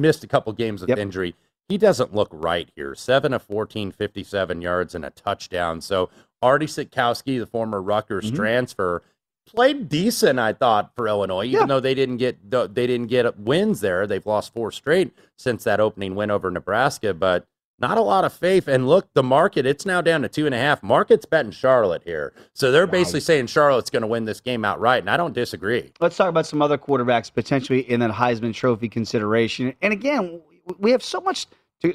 missed 0.00 0.22
a 0.22 0.28
couple 0.28 0.52
games 0.52 0.80
with 0.80 0.90
Yep. 0.90 0.98
injury, 0.98 1.34
he 1.68 1.76
doesn't 1.76 2.14
look 2.14 2.28
right 2.30 2.70
here. 2.76 2.94
7 2.94 3.34
of 3.34 3.42
14, 3.42 3.90
57 3.90 4.62
yards 4.62 4.94
and 4.94 5.04
a 5.04 5.10
touchdown. 5.10 5.80
So 5.80 6.08
Artie 6.40 6.66
Sitkowski, 6.66 7.40
the 7.40 7.46
former 7.46 7.82
Rutgers 7.82 8.30
Mhm. 8.30 8.36
transfer, 8.36 9.02
played 9.44 9.88
decent, 9.88 10.38
I 10.38 10.52
thought, 10.52 10.92
for 10.94 11.08
Illinois, 11.08 11.46
even 11.46 11.62
Yeah. 11.62 11.66
though 11.66 11.80
they 11.80 11.94
didn't 11.96 12.18
get 12.18 12.48
they 12.48 12.86
didn't 12.86 13.08
get 13.08 13.40
wins 13.40 13.80
there. 13.80 14.06
They've 14.06 14.24
lost 14.24 14.54
four 14.54 14.70
straight 14.70 15.10
since 15.36 15.64
that 15.64 15.80
opening 15.80 16.14
win 16.14 16.30
over 16.30 16.48
Nebraska, 16.48 17.12
but 17.12 17.44
not 17.82 17.98
a 17.98 18.02
lot 18.02 18.24
of 18.24 18.32
faith. 18.32 18.68
And 18.68 18.88
look, 18.88 19.12
the 19.12 19.22
market, 19.22 19.66
it's 19.66 19.84
now 19.84 20.00
down 20.00 20.22
to 20.22 20.28
two 20.28 20.46
and 20.46 20.54
a 20.54 20.58
half. 20.58 20.82
Market's 20.82 21.26
betting 21.26 21.52
Charlotte 21.52 22.02
here. 22.04 22.32
So 22.54 22.72
they're 22.72 22.86
basically 22.86 23.20
saying 23.20 23.48
Charlotte's 23.48 23.90
going 23.90 24.02
to 24.02 24.06
win 24.06 24.24
this 24.24 24.40
game 24.40 24.64
outright, 24.64 25.02
and 25.02 25.10
I 25.10 25.16
don't 25.16 25.34
disagree. 25.34 25.92
Let's 26.00 26.16
talk 26.16 26.28
about 26.28 26.46
some 26.46 26.62
other 26.62 26.78
quarterbacks 26.78 27.32
potentially 27.32 27.80
in 27.80 28.00
that 28.00 28.12
Heisman 28.12 28.54
Trophy 28.54 28.88
consideration. 28.88 29.74
And 29.82 29.92
again, 29.92 30.40
we 30.78 30.92
have 30.92 31.02
so 31.02 31.20
much, 31.20 31.46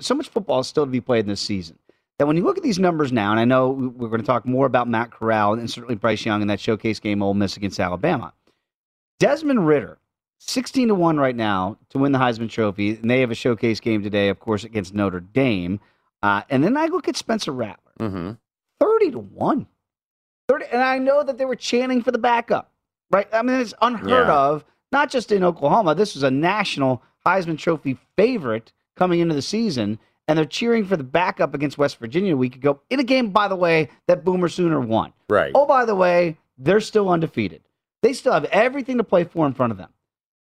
so 0.02 0.14
much 0.14 0.30
football 0.30 0.62
still 0.64 0.86
to 0.86 0.92
be 0.92 1.02
played 1.02 1.22
in 1.22 1.30
this 1.30 1.42
season 1.42 1.80
that 2.18 2.26
when 2.26 2.36
you 2.36 2.44
look 2.44 2.58
at 2.58 2.64
these 2.64 2.80
numbers 2.80 3.12
now, 3.12 3.32
and 3.32 3.40
I 3.40 3.46
know 3.46 3.70
we're 3.70 4.10
going 4.10 4.22
to 4.22 4.28
talk 4.28 4.46
more 4.46 4.66
about 4.66 4.88
Matt 4.88 5.12
Corral 5.12 5.54
and 5.54 5.70
certainly 5.70 5.96
Bryce 5.96 6.26
Young 6.26 6.42
in 6.42 6.48
that 6.48 6.60
showcase 6.60 7.00
game, 7.00 7.22
Ole 7.22 7.34
Miss 7.34 7.58
against 7.58 7.80
Alabama. 7.80 8.34
Desmond 9.20 9.68
Ridder, 9.68 10.00
sixteen 10.40 10.88
to 10.90 10.96
one 10.96 11.18
right 11.18 11.36
now 11.36 11.78
to 11.90 11.98
win 11.98 12.12
the 12.12 12.20
Heisman 12.20 12.50
Trophy, 12.50 12.92
and 12.92 13.10
they 13.10 13.20
have 13.22 13.32
a 13.32 13.36
showcase 13.36 13.80
game 13.80 14.04
today, 14.04 14.30
of 14.30 14.40
course, 14.40 14.64
against 14.64 14.94
Notre 14.94 15.20
Dame. 15.20 15.80
Uh, 16.24 16.42
and 16.50 16.64
then 16.64 16.76
I 16.78 16.86
look 16.88 17.08
at 17.08 17.16
Spencer 17.16 17.52
Rattler, 17.52 17.92
Mm-hmm. 18.00 18.32
30 18.80 19.12
to 19.12 19.20
1. 19.20 19.68
30, 20.48 20.66
and 20.72 20.82
I 20.82 20.98
know 20.98 21.24
that 21.24 21.38
they 21.38 21.46
were 21.46 21.56
chanting 21.56 22.02
for 22.02 22.12
the 22.12 22.18
backup, 22.18 22.72
right? 23.12 23.28
I 23.34 23.42
mean, 23.42 23.60
it's 23.60 23.74
unheard 23.82 24.10
Yeah. 24.28 24.34
of, 24.34 24.64
not 24.92 25.10
just 25.12 25.32
in 25.32 25.44
Oklahoma. 25.44 25.94
This 25.94 26.14
was 26.16 26.24
a 26.24 26.32
national 26.32 27.04
Heisman 27.26 27.58
Trophy 27.58 27.98
favorite 28.16 28.72
coming 28.96 29.20
into 29.20 29.36
the 29.36 29.42
season, 29.42 30.00
and 30.28 30.38
they're 30.38 30.46
cheering 30.46 30.86
for 30.86 30.96
the 30.96 31.04
backup 31.04 31.54
against 31.54 31.78
West 31.78 31.98
Virginia 32.00 32.34
a 32.34 32.38
week 32.38 32.56
ago 32.56 32.80
in 32.90 33.00
a 33.00 33.04
game, 33.04 33.30
by 33.32 33.48
the 33.48 33.56
way, 33.56 33.90
that 34.08 34.24
Boomer 34.24 34.48
Sooner 34.48 34.80
won. 34.80 35.12
Right. 35.30 35.52
Oh, 35.54 35.66
by 35.66 35.84
the 35.86 35.96
way, 35.96 36.38
they're 36.58 36.80
still 36.80 37.10
undefeated. 37.10 37.62
They 38.02 38.14
still 38.14 38.34
have 38.34 38.46
everything 38.46 38.98
to 38.98 39.04
play 39.04 39.24
for 39.26 39.46
in 39.46 39.54
front 39.54 39.72
of 39.72 39.78
them. 39.78 39.90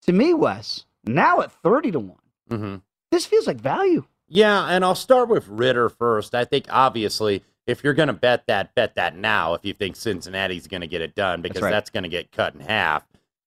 To 0.02 0.12
me, 0.12 0.34
Wes, 0.34 0.84
now 1.04 1.40
at 1.40 1.52
30 1.52 1.92
to 1.92 1.98
1, 2.00 2.16
Mm-hmm. 2.50 2.76
this 3.10 3.24
feels 3.24 3.46
like 3.46 3.58
value. 3.58 4.04
Yeah, 4.28 4.66
and 4.66 4.84
I'll 4.84 4.94
start 4.94 5.28
with 5.28 5.48
Ridder 5.48 5.88
first. 5.88 6.34
I 6.34 6.44
think 6.44 6.66
obviously 6.70 7.42
if 7.66 7.84
you're 7.84 7.94
going 7.94 8.08
to 8.08 8.12
bet 8.12 8.46
that, 8.46 8.74
bet 8.74 8.96
that 8.96 9.16
now. 9.16 9.54
If 9.54 9.64
you 9.64 9.72
think 9.72 9.96
Cincinnati's 9.96 10.66
going 10.66 10.80
to 10.80 10.86
get 10.86 11.00
it 11.00 11.14
done, 11.14 11.42
because 11.42 11.62
right. 11.62 11.70
that's 11.70 11.90
going 11.90 12.02
to 12.02 12.08
get 12.08 12.32
cut 12.32 12.54
in 12.54 12.60
half. 12.60 13.06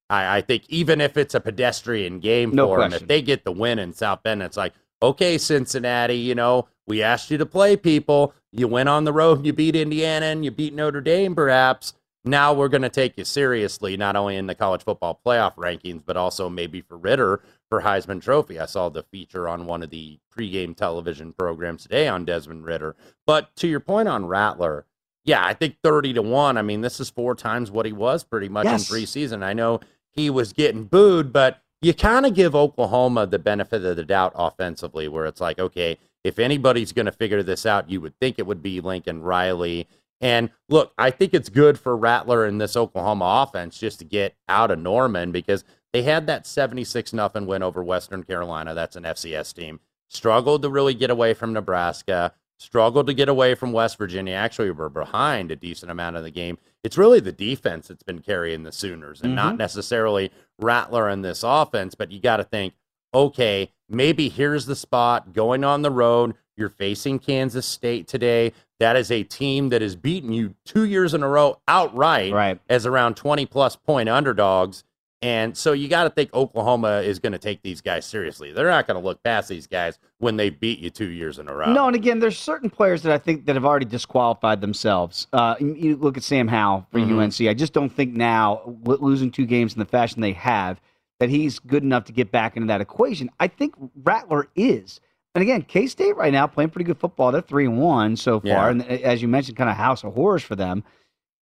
I, 0.10 0.38
I 0.38 0.42
think 0.42 0.64
even 0.70 1.02
if 1.02 1.18
it's 1.18 1.36
a 1.36 1.40
pedestrian 1.40 2.20
game 2.20 2.52
No 2.52 2.68
for 2.68 2.80
them, 2.80 2.94
if 2.94 3.08
they 3.08 3.22
get 3.22 3.44
the 3.44 3.52
win 3.52 3.80
in 3.80 3.94
South 3.94 4.24
Bend, 4.24 4.42
it's 4.42 4.58
like, 4.58 4.74
okay, 5.02 5.38
Cincinnati, 5.38 6.18
you 6.18 6.36
know, 6.36 6.68
we 6.88 7.02
asked 7.02 7.30
you 7.32 7.38
to 7.38 7.46
play 7.46 7.76
people. 7.76 8.34
You 8.52 8.68
went 8.68 8.88
on 8.90 9.04
the 9.04 9.14
road 9.14 9.38
and 9.38 9.46
you 9.46 9.54
beat 9.54 9.76
Indiana 9.76 10.28
and 10.28 10.46
you 10.46 10.52
beat 10.52 10.74
Notre 10.74 11.02
Dame, 11.02 11.36
perhaps. 11.36 11.94
Now 12.26 12.54
we're 12.54 12.70
going 12.70 12.82
to 12.82 12.90
take 12.90 13.18
you 13.18 13.24
seriously, 13.24 13.96
not 13.98 14.16
only 14.16 14.36
in 14.36 14.48
the 14.48 14.56
college 14.56 14.84
football 14.84 15.20
playoff 15.24 15.56
rankings, 15.56 16.02
but 16.04 16.18
also 16.18 16.50
maybe 16.50 16.82
for 16.82 16.98
Ridder 16.98 17.42
for 17.70 17.82
Heisman 17.82 18.22
Trophy. 18.22 18.60
I 18.60 18.66
saw 18.66 18.90
the 18.90 19.04
feature 19.04 19.48
on 19.48 19.68
one 19.68 19.84
of 19.84 19.92
the 19.92 20.20
pregame 20.36 20.76
television 20.76 21.34
programs 21.34 21.84
today 21.84 22.08
on 22.08 22.26
Desmond 22.26 22.66
Ridder. 22.66 22.96
But 23.28 23.56
to 23.58 23.68
your 23.68 23.80
point 23.80 24.08
on 24.08 24.26
Rattler, 24.26 24.86
yeah, 25.24 25.46
I 25.46 25.54
think 25.54 25.78
30 25.84 26.14
to 26.14 26.22
1. 26.24 26.58
I 26.58 26.62
mean, 26.64 26.82
this 26.82 27.00
is 27.00 27.10
four 27.10 27.36
times 27.36 27.70
what 27.72 27.86
he 27.86 27.94
was 27.94 28.24
pretty 28.24 28.50
much 28.50 28.66
Yes. 28.66 28.90
in 28.90 28.96
preseason. 28.96 29.44
I 29.44 29.54
know 29.54 29.80
he 30.12 30.30
was 30.30 30.52
getting 30.54 30.86
booed, 30.86 31.32
but 31.32 31.62
you 31.82 31.94
kind 31.94 32.26
of 32.26 32.34
give 32.34 32.56
Oklahoma 32.56 33.28
the 33.28 33.38
benefit 33.40 33.84
of 33.86 33.96
the 33.98 34.06
doubt 34.06 34.34
offensively, 34.36 35.08
where 35.08 35.26
it's 35.26 35.42
like, 35.42 35.60
okay, 35.60 36.00
if 36.24 36.40
anybody's 36.40 36.92
going 36.92 37.06
to 37.06 37.12
figure 37.12 37.44
this 37.44 37.66
out, 37.68 37.90
you 37.90 38.02
would 38.02 38.18
think 38.20 38.40
it 38.40 38.48
would 38.48 38.64
be 38.64 38.82
Lincoln 38.82 39.22
Riley. 39.22 39.88
And 40.26 40.50
look, 40.70 40.92
I 40.98 41.12
think 41.12 41.36
it's 41.36 41.50
good 41.50 41.78
for 41.80 41.96
Rattler 41.96 42.46
and 42.46 42.60
this 42.60 42.76
Oklahoma 42.76 43.46
offense 43.48 43.78
just 43.78 44.00
to 44.00 44.06
get 44.06 44.36
out 44.50 44.72
of 44.72 44.80
Norman 44.80 45.32
because 45.32 45.64
they 45.94 46.02
had 46.02 46.26
that 46.26 46.48
76 46.48 47.14
nothing 47.14 47.46
win 47.46 47.62
over 47.62 47.84
Western 47.84 48.24
Carolina. 48.24 48.74
That's 48.74 48.96
an 48.96 49.04
FCS 49.04 49.54
team. 49.54 49.82
Struggled 50.10 50.64
to 50.64 50.70
really 50.70 50.96
get 50.96 51.12
away 51.12 51.36
from 51.36 51.54
Nebraska, 51.54 52.34
struggled 52.58 53.06
to 53.06 53.14
get 53.14 53.30
away 53.30 53.54
from 53.54 53.72
West 53.72 54.00
Virginia. 54.00 54.34
Actually, 54.34 54.72
were 54.72 54.90
behind 54.90 55.52
a 55.52 55.56
decent 55.56 55.92
amount 55.92 56.16
of 56.16 56.24
the 56.24 56.32
game. 56.32 56.58
It's 56.84 56.98
really 56.98 57.20
the 57.20 57.32
defense 57.32 57.90
that's 57.90 58.02
been 58.02 58.20
carrying 58.20 58.64
the 58.64 58.72
Sooners 58.72 59.22
and 59.22 59.36
not 59.36 59.54
Mhm. 59.54 59.60
necessarily 59.60 60.32
Rattler 60.58 61.08
and 61.08 61.24
this 61.24 61.44
offense. 61.44 61.94
But 61.94 62.12
you 62.12 62.20
got 62.20 62.38
to 62.38 62.44
think, 62.44 62.74
okay, 63.14 63.72
maybe 63.88 64.30
here's 64.30 64.66
the 64.66 64.76
spot 64.76 65.34
going 65.34 65.64
on 65.64 65.84
the 65.84 65.92
road. 65.92 66.34
You're 66.58 66.70
facing 66.70 67.20
Kansas 67.20 67.66
State 67.66 68.08
today. 68.08 68.54
That 68.80 68.96
is 68.98 69.10
a 69.12 69.24
team 69.24 69.70
that 69.70 69.82
has 69.82 69.96
beaten 69.96 70.34
you 70.34 70.56
two 70.66 70.84
years 70.84 71.14
in 71.14 71.24
a 71.24 71.28
row 71.30 71.60
outright 71.68 72.34
Right. 72.34 72.60
as 72.70 72.86
around 72.86 73.16
20 73.16 73.46
plus 73.46 73.76
point 73.76 74.10
underdogs. 74.10 74.84
And 75.22 75.58
so 75.58 75.72
you 75.72 75.88
got 75.88 76.04
to 76.04 76.10
think 76.12 76.32
Oklahoma 76.36 76.98
is 76.98 77.18
going 77.20 77.32
to 77.34 77.40
take 77.40 77.64
these 77.64 77.82
guys 77.82 78.06
seriously. 78.06 78.52
They're 78.52 78.70
not 78.70 78.86
going 78.86 79.02
to 79.02 79.04
look 79.04 79.24
past 79.24 79.50
these 79.50 79.66
guys 79.66 79.98
when 80.20 80.36
they 80.38 80.50
beat 80.52 80.80
you 80.80 80.90
two 80.92 81.08
years 81.10 81.40
in 81.40 81.48
a 81.48 81.56
row. 81.56 81.72
No, 81.74 81.88
and 81.88 81.96
again, 81.96 82.20
there's 82.20 82.38
certain 82.38 82.70
players 82.70 83.02
that 83.04 83.12
I 83.14 83.18
think 83.18 83.46
that 83.46 83.56
have 83.56 83.66
already 83.66 83.86
disqualified 83.86 84.62
themselves. 84.62 85.26
Uh, 85.34 85.56
you 85.60 85.96
look 85.96 86.18
at 86.18 86.22
Sam 86.24 86.48
Howell 86.50 86.86
for 86.92 87.00
Mhm. 87.00 87.18
UNC. 87.18 87.50
I 87.50 87.54
just 87.56 87.74
don't 87.74 87.90
think 87.90 88.14
now, 88.14 88.62
losing 88.86 89.32
two 89.32 89.46
games 89.48 89.74
in 89.74 89.80
the 89.80 89.86
fashion 89.86 90.22
they 90.22 90.34
have, 90.34 90.80
that 91.20 91.30
he's 91.30 91.58
good 91.60 91.82
enough 91.82 92.04
to 92.04 92.12
get 92.14 92.30
back 92.30 92.56
into 92.56 92.68
that 92.68 92.82
equation. 92.82 93.32
I 93.40 93.48
think 93.48 93.74
Rattler 94.04 94.50
is. 94.56 95.00
And 95.36 95.42
again, 95.42 95.64
K 95.64 95.86
State 95.88 96.16
right 96.16 96.32
now 96.34 96.48
playing 96.48 96.70
pretty 96.72 96.86
good 96.86 96.98
football. 96.98 97.32
They're 97.32 97.42
three 97.42 97.66
and 97.66 97.78
one 97.78 98.16
so 98.16 98.40
far, 98.40 98.48
Yeah. 98.50 98.70
and 98.70 98.82
uh, 98.82 98.86
as 98.86 99.22
you 99.22 99.28
mentioned, 99.28 99.58
kind 99.58 99.70
of 99.70 99.76
house 99.76 100.04
of 100.04 100.14
horrors 100.14 100.42
for 100.44 100.56
them. 100.56 100.84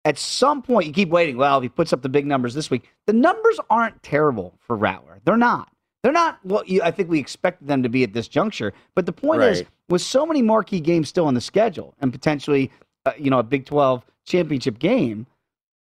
At 0.05 0.19
some 0.19 0.61
point, 0.63 0.87
you 0.87 0.93
keep 0.93 1.09
waiting. 1.09 1.37
Well, 1.37 1.57
if 1.59 1.63
he 1.63 1.69
puts 1.69 1.93
up 1.93 2.03
the 2.03 2.09
big 2.09 2.27
numbers 2.27 2.53
this 2.55 2.71
week, 2.71 2.89
the 3.07 3.13
numbers 3.13 3.59
aren't 3.71 4.03
terrible 4.03 4.55
for 4.61 4.77
Rattler. 4.77 5.21
They're 5.25 5.37
not. 5.37 5.69
They're 6.03 6.13
not 6.13 6.39
what 6.45 6.69
you, 6.69 6.83
I 6.83 6.93
think 6.93 7.09
we 7.09 7.19
expected 7.19 7.67
them 7.67 7.83
to 7.83 7.89
be 7.89 8.05
at 8.05 8.13
this 8.13 8.29
juncture. 8.29 8.73
But 8.95 9.07
the 9.07 9.13
point 9.13 9.43
is, 9.43 9.65
with 9.89 10.03
so 10.03 10.25
many 10.27 10.43
marquee 10.43 10.79
games 10.81 11.09
still 11.09 11.27
on 11.27 11.35
the 11.35 11.41
schedule 11.41 11.95
and 12.01 12.13
potentially, 12.13 12.71
uh, 13.05 13.13
you 13.19 13.31
know, 13.31 13.41
a 13.41 13.43
Big 13.43 13.67
12 13.67 14.05
championship 14.25 14.79
game, 14.79 15.27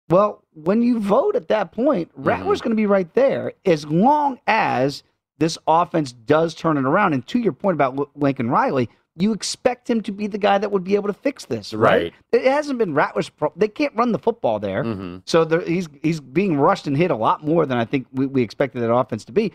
well, 0.08 0.42
when 0.54 0.82
you 0.82 0.98
vote 0.98 1.36
at 1.36 1.46
that 1.48 1.70
point, 1.72 2.10
Rattler's 2.16 2.60
going 2.60 2.70
to 2.70 2.76
be 2.76 2.86
right 2.86 3.12
there 3.14 3.52
as 3.64 3.84
long 3.86 4.40
as 4.48 5.04
this 5.38 5.58
offense 5.66 6.12
does 6.12 6.54
turn 6.54 6.76
it 6.76 6.84
around. 6.84 7.12
And 7.12 7.26
to 7.28 7.38
your 7.38 7.52
point 7.52 7.74
about 7.74 8.16
Lincoln 8.16 8.50
Riley, 8.50 8.88
you 9.18 9.32
expect 9.32 9.88
him 9.88 10.02
to 10.02 10.12
be 10.12 10.26
the 10.26 10.36
guy 10.38 10.58
that 10.58 10.70
would 10.70 10.84
be 10.84 10.94
able 10.94 11.08
to 11.08 11.14
fix 11.14 11.46
this, 11.46 11.72
right? 11.72 11.90
Right. 12.04 12.14
It 12.32 12.44
hasn't 12.50 12.78
been 12.78 12.92
Rattler's. 12.94 13.28
Pro- 13.30 13.52
they 13.56 13.68
can't 13.68 13.94
run 13.96 14.12
the 14.12 14.18
football 14.18 14.58
there, 14.60 14.84
Mhm. 14.84 15.22
so 15.24 15.44
there, 15.44 15.62
he's 15.62 15.88
he's 16.02 16.20
being 16.20 16.58
rushed 16.58 16.86
and 16.86 16.96
hit 16.96 17.10
a 17.10 17.16
lot 17.16 17.42
more 17.44 17.64
than 17.64 17.78
I 17.78 17.84
think 17.86 18.06
we, 18.12 18.26
we 18.26 18.42
expected 18.42 18.80
that 18.82 18.92
offense 18.92 19.24
to 19.26 19.32
be. 19.32 19.52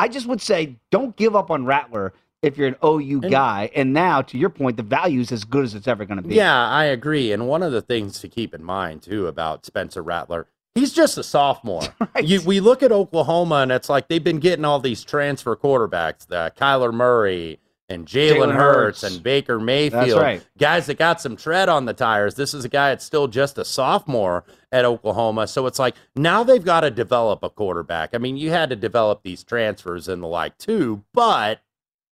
I 0.00 0.08
just 0.08 0.26
would 0.26 0.40
say, 0.40 0.76
don't 0.90 1.14
give 1.14 1.36
up 1.36 1.52
on 1.52 1.64
Rattler 1.64 2.12
if 2.42 2.58
you're 2.58 2.66
an 2.66 2.76
OU 2.84 3.20
guy. 3.30 3.70
And 3.76 3.92
now, 3.92 4.20
to 4.22 4.36
your 4.36 4.50
point, 4.50 4.76
the 4.76 4.82
value 4.82 5.20
is 5.20 5.30
as 5.30 5.44
good 5.44 5.64
as 5.64 5.74
it's 5.76 5.86
ever 5.86 6.04
going 6.04 6.20
to 6.20 6.28
be. 6.28 6.34
Yeah, 6.34 6.68
I 6.68 6.84
agree. 6.86 7.30
And 7.32 7.46
one 7.46 7.62
of 7.62 7.70
the 7.70 7.80
things 7.80 8.18
to 8.20 8.28
keep 8.28 8.52
in 8.52 8.64
mind 8.64 9.02
too 9.02 9.28
about 9.28 9.64
Spencer 9.64 10.02
Rattler, 10.02 10.48
he's 10.74 10.92
just 10.92 11.18
a 11.18 11.22
sophomore. 11.22 11.82
you, 12.22 12.40
we 12.42 12.60
look 12.60 12.82
at 12.82 12.92
Oklahoma, 12.92 13.56
and 13.56 13.72
it's 13.72 13.88
like 13.88 14.08
they've 14.08 14.22
been 14.22 14.40
getting 14.40 14.64
all 14.64 14.80
these 14.80 15.04
transfer 15.04 15.56
quarterbacks, 15.56 16.26
the 16.26 16.52
Kyler 16.56 16.92
Murray 16.92 17.60
and 17.88 18.06
Jalen 18.06 18.54
Hurts. 18.54 19.02
and 19.02 19.22
Baker 19.22 19.60
Mayfield, 19.60 20.20
right. 20.20 20.46
guys 20.58 20.86
that 20.86 20.98
got 20.98 21.20
some 21.20 21.36
tread 21.36 21.68
on 21.68 21.84
the 21.84 21.92
tires. 21.92 22.34
This 22.34 22.54
is 22.54 22.64
a 22.64 22.68
guy 22.68 22.90
that's 22.90 23.04
still 23.04 23.28
just 23.28 23.58
a 23.58 23.64
sophomore 23.64 24.44
at 24.72 24.84
Oklahoma, 24.84 25.46
so 25.46 25.66
it's 25.66 25.78
like 25.78 25.94
now 26.16 26.42
they've 26.42 26.64
got 26.64 26.80
to 26.80 26.90
develop 26.90 27.42
a 27.42 27.50
quarterback. 27.50 28.14
I 28.14 28.18
mean, 28.18 28.36
you 28.36 28.50
had 28.50 28.70
to 28.70 28.76
develop 28.76 29.22
these 29.22 29.44
transfers 29.44 30.08
and 30.08 30.22
the 30.22 30.26
like 30.26 30.56
too, 30.58 31.04
but 31.12 31.60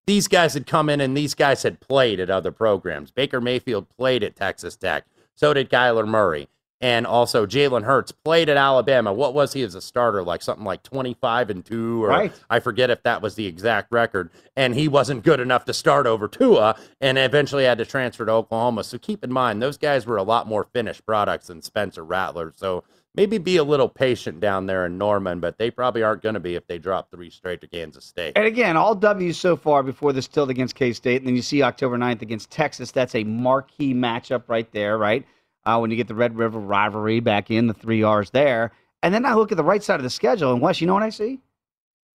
these 0.06 0.28
guys 0.28 0.54
had 0.54 0.66
come 0.66 0.88
in 0.88 1.00
and 1.00 1.16
these 1.16 1.34
guys 1.34 1.62
had 1.62 1.80
played 1.80 2.20
at 2.20 2.30
other 2.30 2.52
programs. 2.52 3.10
Baker 3.10 3.40
Mayfield 3.40 3.88
played 3.96 4.22
at 4.22 4.36
Texas 4.36 4.76
Tech. 4.76 5.04
So 5.34 5.54
did 5.54 5.70
Kyler 5.70 6.06
Murray. 6.06 6.48
And 6.82 7.06
also, 7.06 7.46
Jalen 7.46 7.84
Hurts 7.84 8.10
played 8.10 8.48
at 8.48 8.56
Alabama. 8.56 9.12
What 9.12 9.34
was 9.34 9.52
he 9.52 9.62
as 9.62 9.76
a 9.76 9.80
starter? 9.80 10.24
Like 10.24 10.42
something 10.42 10.64
like 10.64 10.82
25 10.82 11.48
and 11.50 11.64
2, 11.64 12.04
or 12.04 12.08
Right. 12.08 12.32
I 12.50 12.58
forget 12.58 12.90
if 12.90 13.04
that 13.04 13.22
was 13.22 13.36
the 13.36 13.46
exact 13.46 13.92
record. 13.92 14.30
And 14.56 14.74
he 14.74 14.88
wasn't 14.88 15.22
good 15.22 15.38
enough 15.38 15.64
to 15.66 15.72
start 15.74 16.08
over 16.08 16.26
Tua 16.26 16.76
and 17.00 17.18
eventually 17.18 17.64
had 17.64 17.78
to 17.78 17.86
transfer 17.86 18.26
to 18.26 18.32
Oklahoma. 18.32 18.82
So 18.82 18.98
keep 18.98 19.22
in 19.22 19.32
mind, 19.32 19.62
those 19.62 19.78
guys 19.78 20.06
were 20.06 20.16
a 20.16 20.24
lot 20.24 20.48
more 20.48 20.64
finished 20.64 21.06
products 21.06 21.46
than 21.46 21.62
Spencer 21.62 22.04
Rattler. 22.04 22.52
So 22.56 22.82
maybe 23.14 23.38
be 23.38 23.58
a 23.58 23.64
little 23.64 23.88
patient 23.88 24.40
down 24.40 24.66
there 24.66 24.84
in 24.84 24.98
Norman, 24.98 25.38
but 25.38 25.58
they 25.58 25.70
probably 25.70 26.02
aren't 26.02 26.22
going 26.22 26.34
to 26.34 26.40
be 26.40 26.56
if 26.56 26.66
they 26.66 26.78
drop 26.78 27.12
three 27.12 27.30
straight 27.30 27.60
to 27.60 27.68
Kansas 27.68 28.04
State. 28.04 28.32
And 28.34 28.46
again, 28.46 28.76
all 28.76 28.96
W's 28.96 29.38
so 29.38 29.54
far 29.56 29.84
before 29.84 30.12
this 30.12 30.26
tilt 30.26 30.50
against 30.50 30.74
K 30.74 30.92
State. 30.92 31.18
And 31.22 31.28
then 31.28 31.36
you 31.36 31.42
see 31.42 31.62
October 31.62 31.96
9th 31.96 32.22
against 32.22 32.50
Texas. 32.50 32.90
That's 32.90 33.14
a 33.14 33.22
marquee 33.22 33.94
matchup 33.94 34.42
right 34.48 34.70
there, 34.72 34.98
right? 34.98 35.24
Uh, 35.64 35.78
when 35.78 35.90
you 35.90 35.96
get 35.96 36.08
the 36.08 36.14
Red 36.14 36.36
River 36.36 36.58
rivalry 36.58 37.20
back 37.20 37.50
in, 37.50 37.66
the 37.68 37.74
three 37.74 38.02
R's 38.02 38.30
there. 38.30 38.72
And 39.02 39.14
then 39.14 39.24
I 39.24 39.34
look 39.34 39.52
at 39.52 39.56
the 39.56 39.64
right 39.64 39.82
side 39.82 39.96
of 39.96 40.02
the 40.02 40.10
schedule, 40.10 40.52
and 40.52 40.60
Wes, 40.60 40.80
you 40.80 40.86
know 40.86 40.94
what 40.94 41.02
I 41.02 41.10
see? 41.10 41.40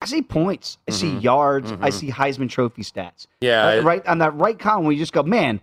I 0.00 0.06
see 0.06 0.22
points. 0.22 0.78
I 0.88 0.92
see 0.92 1.10
Mhm. 1.12 1.22
yards. 1.22 1.72
I 1.72 1.88
Mhm. 1.88 1.92
see 1.92 2.10
Heisman 2.10 2.48
Trophy 2.48 2.82
stats. 2.82 3.26
Yeah, 3.40 3.66
Uh, 3.78 3.82
right 3.82 4.06
on 4.06 4.18
that 4.18 4.34
right 4.36 4.58
column 4.58 4.84
where 4.84 4.92
you 4.92 4.98
just 4.98 5.12
go, 5.12 5.22
man, 5.22 5.60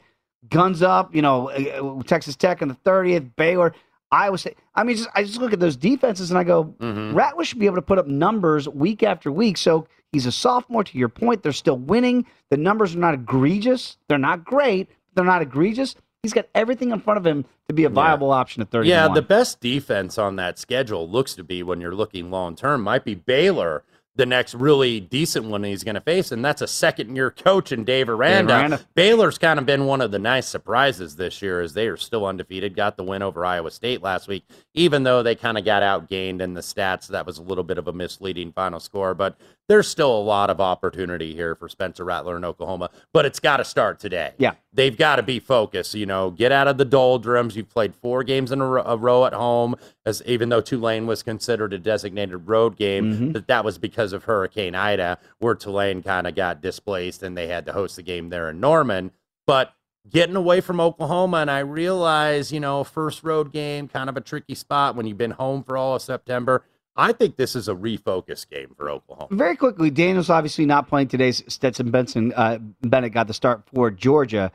guns 0.49 0.81
up. 0.81 1.15
You 1.15 1.21
know, 1.21 1.49
uh, 1.51 1.97
uh, 1.99 2.03
Texas 2.03 2.35
Tech 2.35 2.61
in 2.61 2.67
the 2.67 2.73
30th, 2.73 3.35
Baylor, 3.37 3.73
Iowa 4.11 4.37
State. 4.37 4.57
I 4.75 4.83
mean, 4.83 4.97
just 4.97 5.09
I 5.15 5.23
just 5.23 5.39
look 5.39 5.53
at 5.53 5.59
those 5.59 5.77
defenses 5.77 6.31
and 6.31 6.37
I 6.37 6.43
go, 6.43 6.65
Mhm. 6.79 7.15
Rattler 7.15 7.45
should 7.45 7.59
be 7.59 7.65
able 7.65 7.77
to 7.77 7.81
put 7.81 7.97
up 7.97 8.07
numbers 8.07 8.67
week 8.67 9.01
after 9.03 9.31
week. 9.31 9.57
So 9.57 9.87
he's 10.11 10.25
a 10.25 10.31
sophomore. 10.31 10.83
To 10.83 10.97
your 10.97 11.09
point, 11.09 11.41
they're 11.43 11.51
still 11.53 11.77
winning. 11.77 12.25
The 12.49 12.57
numbers 12.57 12.93
are 12.95 12.99
not 12.99 13.13
egregious. 13.13 13.97
They're 14.09 14.17
not 14.17 14.43
great. 14.43 14.89
They're 15.15 15.23
not 15.25 15.41
egregious. 15.41 15.95
He's 16.25 16.33
got 16.33 16.47
everything 16.55 16.89
in 16.89 16.99
front 16.99 17.19
of 17.19 17.25
him 17.27 17.45
to 17.67 17.73
be 17.73 17.83
a 17.83 17.89
viable 17.89 18.31
option 18.31 18.63
at 18.63 18.71
30. 18.71 18.89
Yeah, 18.89 19.07
the 19.07 19.21
best 19.21 19.59
defense 19.59 20.17
on 20.17 20.37
that 20.37 20.57
schedule 20.57 21.07
looks 21.07 21.35
to 21.35 21.43
be 21.43 21.61
when 21.61 21.79
you're 21.79 21.93
looking 21.93 22.31
long 22.31 22.55
term 22.55 22.81
might 22.81 23.05
be 23.05 23.13
Baylor, 23.13 23.83
the 24.15 24.25
next 24.25 24.55
really 24.55 24.99
decent 24.99 25.45
one 25.45 25.63
he's 25.63 25.83
going 25.83 25.93
to 25.95 26.01
face, 26.01 26.31
and 26.31 26.43
that's 26.43 26.63
a 26.63 26.67
second 26.67 27.15
year 27.15 27.29
coach 27.29 27.71
in 27.71 27.83
Dave 27.83 28.09
Aranda. 28.09 28.55
Aranda. 28.55 28.81
Baylor's 28.95 29.37
kind 29.37 29.59
of 29.59 29.67
been 29.67 29.85
one 29.85 30.01
of 30.01 30.09
the 30.09 30.17
nice 30.17 30.47
surprises 30.47 31.15
this 31.15 31.43
year 31.43 31.61
as 31.61 31.73
they 31.73 31.87
are 31.87 31.97
still 31.97 32.25
undefeated. 32.25 32.75
Got 32.75 32.97
the 32.97 33.03
win 33.03 33.21
over 33.21 33.45
Iowa 33.45 33.69
State 33.69 34.01
last 34.01 34.27
week, 34.27 34.45
even 34.73 35.03
though 35.03 35.21
they 35.21 35.35
kind 35.35 35.59
of 35.59 35.65
got 35.65 35.83
outgained 35.83 36.41
in 36.41 36.55
the 36.55 36.61
stats. 36.61 37.07
That 37.07 37.25
was 37.25 37.37
a 37.37 37.43
little 37.43 37.63
bit 37.63 37.77
of 37.77 37.87
a 37.87 37.93
misleading 37.93 38.51
final 38.51 38.79
score, 38.79 39.13
but 39.13 39.37
there's 39.67 39.87
still 39.87 40.15
a 40.15 40.21
lot 40.21 40.49
of 40.49 40.61
opportunity 40.61 41.33
here 41.33 41.55
for 41.55 41.67
Spencer 41.67 42.03
Rattler 42.03 42.37
in 42.37 42.45
Oklahoma. 42.45 42.89
But 43.13 43.25
it's 43.25 43.39
got 43.39 43.57
to 43.57 43.63
start 43.65 43.99
today 43.99 44.33
Yeah. 44.37 44.53
they've 44.73 44.95
got 44.95 45.15
to 45.15 45.23
be 45.23 45.39
focused. 45.39 45.95
You 45.95 46.05
know, 46.05 46.29
get 46.31 46.51
out 46.51 46.67
of 46.67 46.77
the 46.77 46.85
doldrums. 46.85 47.55
You've 47.55 47.69
played 47.69 47.95
four 47.95 48.23
games 48.23 48.51
in 48.51 48.61
a 48.61 48.67
ro- 48.67 48.83
a 48.85 48.95
row 48.97 49.25
at 49.25 49.33
home, 49.33 49.75
as 50.05 50.21
even 50.25 50.49
though 50.49 50.61
Tulane 50.61 51.07
was 51.07 51.23
considered 51.23 51.73
a 51.73 51.79
designated 51.79 52.47
road 52.47 52.75
game, 52.77 52.95
Mm-hmm. 53.13 53.31
that 53.31 53.47
that 53.47 53.65
was 53.65 53.77
because 53.77 54.13
of 54.13 54.25
Hurricane 54.25 54.75
Ida, 54.75 55.17
where 55.39 55.55
Tulane 55.55 56.03
kind 56.03 56.27
of 56.27 56.35
got 56.35 56.61
displaced 56.61 57.23
and 57.23 57.35
they 57.37 57.47
had 57.47 57.65
to 57.65 57.73
host 57.73 57.95
the 57.95 58.03
game 58.03 58.29
there 58.29 58.49
in 58.49 58.59
Norman. 58.59 59.11
But 59.47 59.73
getting 60.09 60.35
away 60.35 60.61
from 60.61 60.79
Oklahoma, 60.79 61.37
and 61.37 61.49
I 61.49 61.59
realize, 61.59 62.51
you 62.51 62.59
know, 62.59 62.83
first 62.83 63.23
road 63.23 63.51
game, 63.51 63.87
kind 63.87 64.09
of 64.09 64.17
a 64.17 64.21
tricky 64.21 64.53
spot 64.55 64.95
when 64.95 65.07
you've 65.07 65.17
been 65.17 65.31
home 65.31 65.63
for 65.63 65.77
all 65.77 65.95
of 65.95 66.01
September. 66.03 66.63
I 66.97 67.11
think 67.11 67.35
this 67.35 67.55
is 67.55 67.67
a 67.67 67.73
refocus 67.75 68.49
game 68.49 68.73
for 68.77 68.89
Oklahoma. 68.89 69.27
Very 69.35 69.55
quickly, 69.57 69.89
Daniels 69.89 70.29
obviously 70.29 70.65
not 70.65 70.87
playing 70.87 71.09
today. 71.09 71.31
Stetson 71.31 71.91
Benson 71.91 72.31
uh, 72.35 72.59
Bennett 72.81 73.11
got 73.13 73.27
the 73.27 73.33
start 73.33 73.63
for 73.73 73.91
Georgia. 73.91 74.51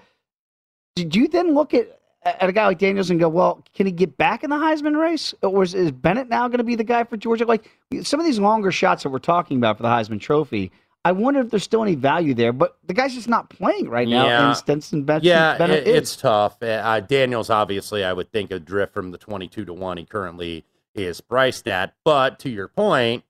Did 0.97 1.15
you 1.15 1.29
then 1.29 1.55
look 1.55 1.75
at 1.75 1.97
at 2.23 2.49
a 2.51 2.53
guy 2.53 2.67
like 2.67 2.79
Daniels 2.79 3.09
and 3.09 3.19
go, 3.19 3.31
well, 3.31 3.65
can 3.75 3.87
he 3.87 3.93
get 3.93 4.19
back 4.19 4.45
in 4.45 4.51
the 4.51 4.57
Heisman 4.57 4.95
race, 5.01 5.33
or 5.43 5.63
is, 5.63 5.75
is 5.75 5.91
Bennett 5.91 6.29
now 6.29 6.49
going 6.49 6.59
to 6.59 6.65
be 6.65 6.75
the 6.77 6.85
guy 6.85 7.05
for 7.05 7.17
Georgia? 7.17 7.47
Like 7.47 7.71
some 8.03 8.21
of 8.21 8.27
these 8.27 8.39
longer 8.39 8.71
shots 8.71 9.03
that 9.05 9.09
we're 9.09 9.19
talking 9.21 9.57
about 9.57 9.79
for 9.79 9.83
the 9.85 9.89
Heisman 9.89 10.21
Trophy, 10.21 10.71
I 11.03 11.13
wonder 11.13 11.41
if 11.41 11.49
there's 11.49 11.63
still 11.63 11.83
any 11.83 11.95
value 11.95 12.35
there. 12.35 12.53
But 12.53 12.77
the 12.87 12.93
guy's 12.93 13.15
just 13.15 13.29
not 13.29 13.49
playing 13.49 13.89
right 13.89 14.07
now, 14.07 14.27
Yeah. 14.27 14.49
and 14.49 14.57
Stetson 14.57 15.05
Benson 15.05 15.29
Yeah, 15.29 15.57
Bennett 15.57 15.79
it- 15.79 15.89
is. 15.89 15.97
it's 15.97 16.17
tough. 16.17 16.63
Uh, 16.63 17.01
Daniels, 17.01 17.49
obviously, 17.49 18.05
I 18.05 18.13
would 18.13 18.31
think 18.33 18.51
a 18.51 18.59
drift 18.61 18.93
from 18.93 19.13
the 19.13 19.19
22 19.19 19.65
to 19.65 19.73
1 19.73 19.97
he 19.97 20.05
currently 20.05 20.65
is 20.95 21.21
priced 21.21 21.69
at. 21.69 21.95
But 22.05 22.39
to 22.41 22.51
your 22.51 22.69
point, 22.69 23.25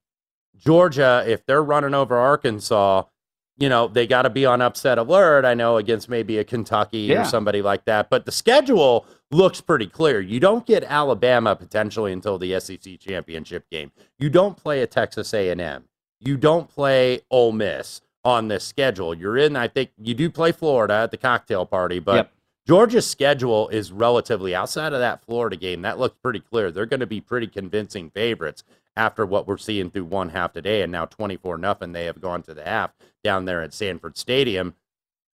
Georgia, 0.57 1.25
if 1.27 1.45
they're 1.47 1.63
running 1.63 1.95
over 1.95 2.17
Arkansas, 2.17 3.05
you 3.57 3.69
know, 3.69 3.89
they 3.89 4.07
got 4.07 4.23
to 4.23 4.31
be 4.31 4.47
on 4.47 4.61
upset 4.63 4.99
alert. 4.99 5.45
I 5.45 5.55
know 5.55 5.77
against 5.77 6.09
maybe 6.09 6.39
a 6.39 6.45
Kentucky 6.45 7.01
Yeah. 7.01 7.23
or 7.23 7.25
somebody 7.25 7.63
like 7.63 7.85
that. 7.85 8.09
But 8.11 8.25
the 8.25 8.33
schedule 8.33 9.07
looks 9.31 9.61
pretty 9.61 9.87
clear. 9.87 10.21
You 10.21 10.41
don't 10.41 10.67
get 10.67 10.83
Alabama 10.85 11.55
potentially 11.55 12.13
until 12.13 12.39
the 12.39 12.59
SEC 12.59 12.99
championship 12.99 13.69
game. 13.71 13.93
You 14.19 14.31
don't 14.31 14.57
play 14.57 14.83
a 14.83 14.87
Texas 14.87 15.33
A&M. 15.35 15.85
You 16.21 16.37
don't 16.37 16.69
play 16.69 17.21
Ole 17.31 17.53
Miss 17.53 18.01
on 18.25 18.49
this 18.49 18.65
schedule. 18.65 19.15
You're 19.15 19.37
in, 19.39 19.57
I 19.57 19.69
think, 19.69 19.91
you 19.99 20.15
do 20.15 20.31
play 20.31 20.53
Florida 20.53 20.95
at 20.95 21.11
the 21.11 21.17
cocktail 21.17 21.65
party, 21.65 21.99
but 21.99 22.17
Yep. 22.17 22.33
Georgia's 22.71 23.11
schedule 23.11 23.69
is 23.71 23.91
relatively 23.91 24.55
outside 24.55 24.93
of 24.93 25.01
that 25.01 25.25
Florida 25.25 25.57
game. 25.57 25.83
That 25.83 25.99
looks 25.99 26.17
pretty 26.23 26.39
clear. 26.39 26.71
They're 26.71 26.87
going 26.87 27.01
to 27.01 27.07
be 27.07 27.21
pretty 27.21 27.49
convincing 27.49 28.11
favorites 28.11 28.63
after 28.97 29.27
what 29.27 29.49
we're 29.49 29.59
seeing 29.59 29.91
through 29.91 30.05
one 30.05 30.29
half 30.29 30.53
today, 30.53 30.83
and 30.83 30.93
now 30.93 31.07
24 31.07 31.59
nothing. 31.59 31.91
They 31.91 32.05
have 32.05 32.21
gone 32.21 32.45
to 32.45 32.55
the 32.55 32.63
half 32.63 32.93
down 33.25 33.45
there 33.45 33.61
at 33.61 33.75
Sanford 33.75 34.17
Stadium. 34.17 34.77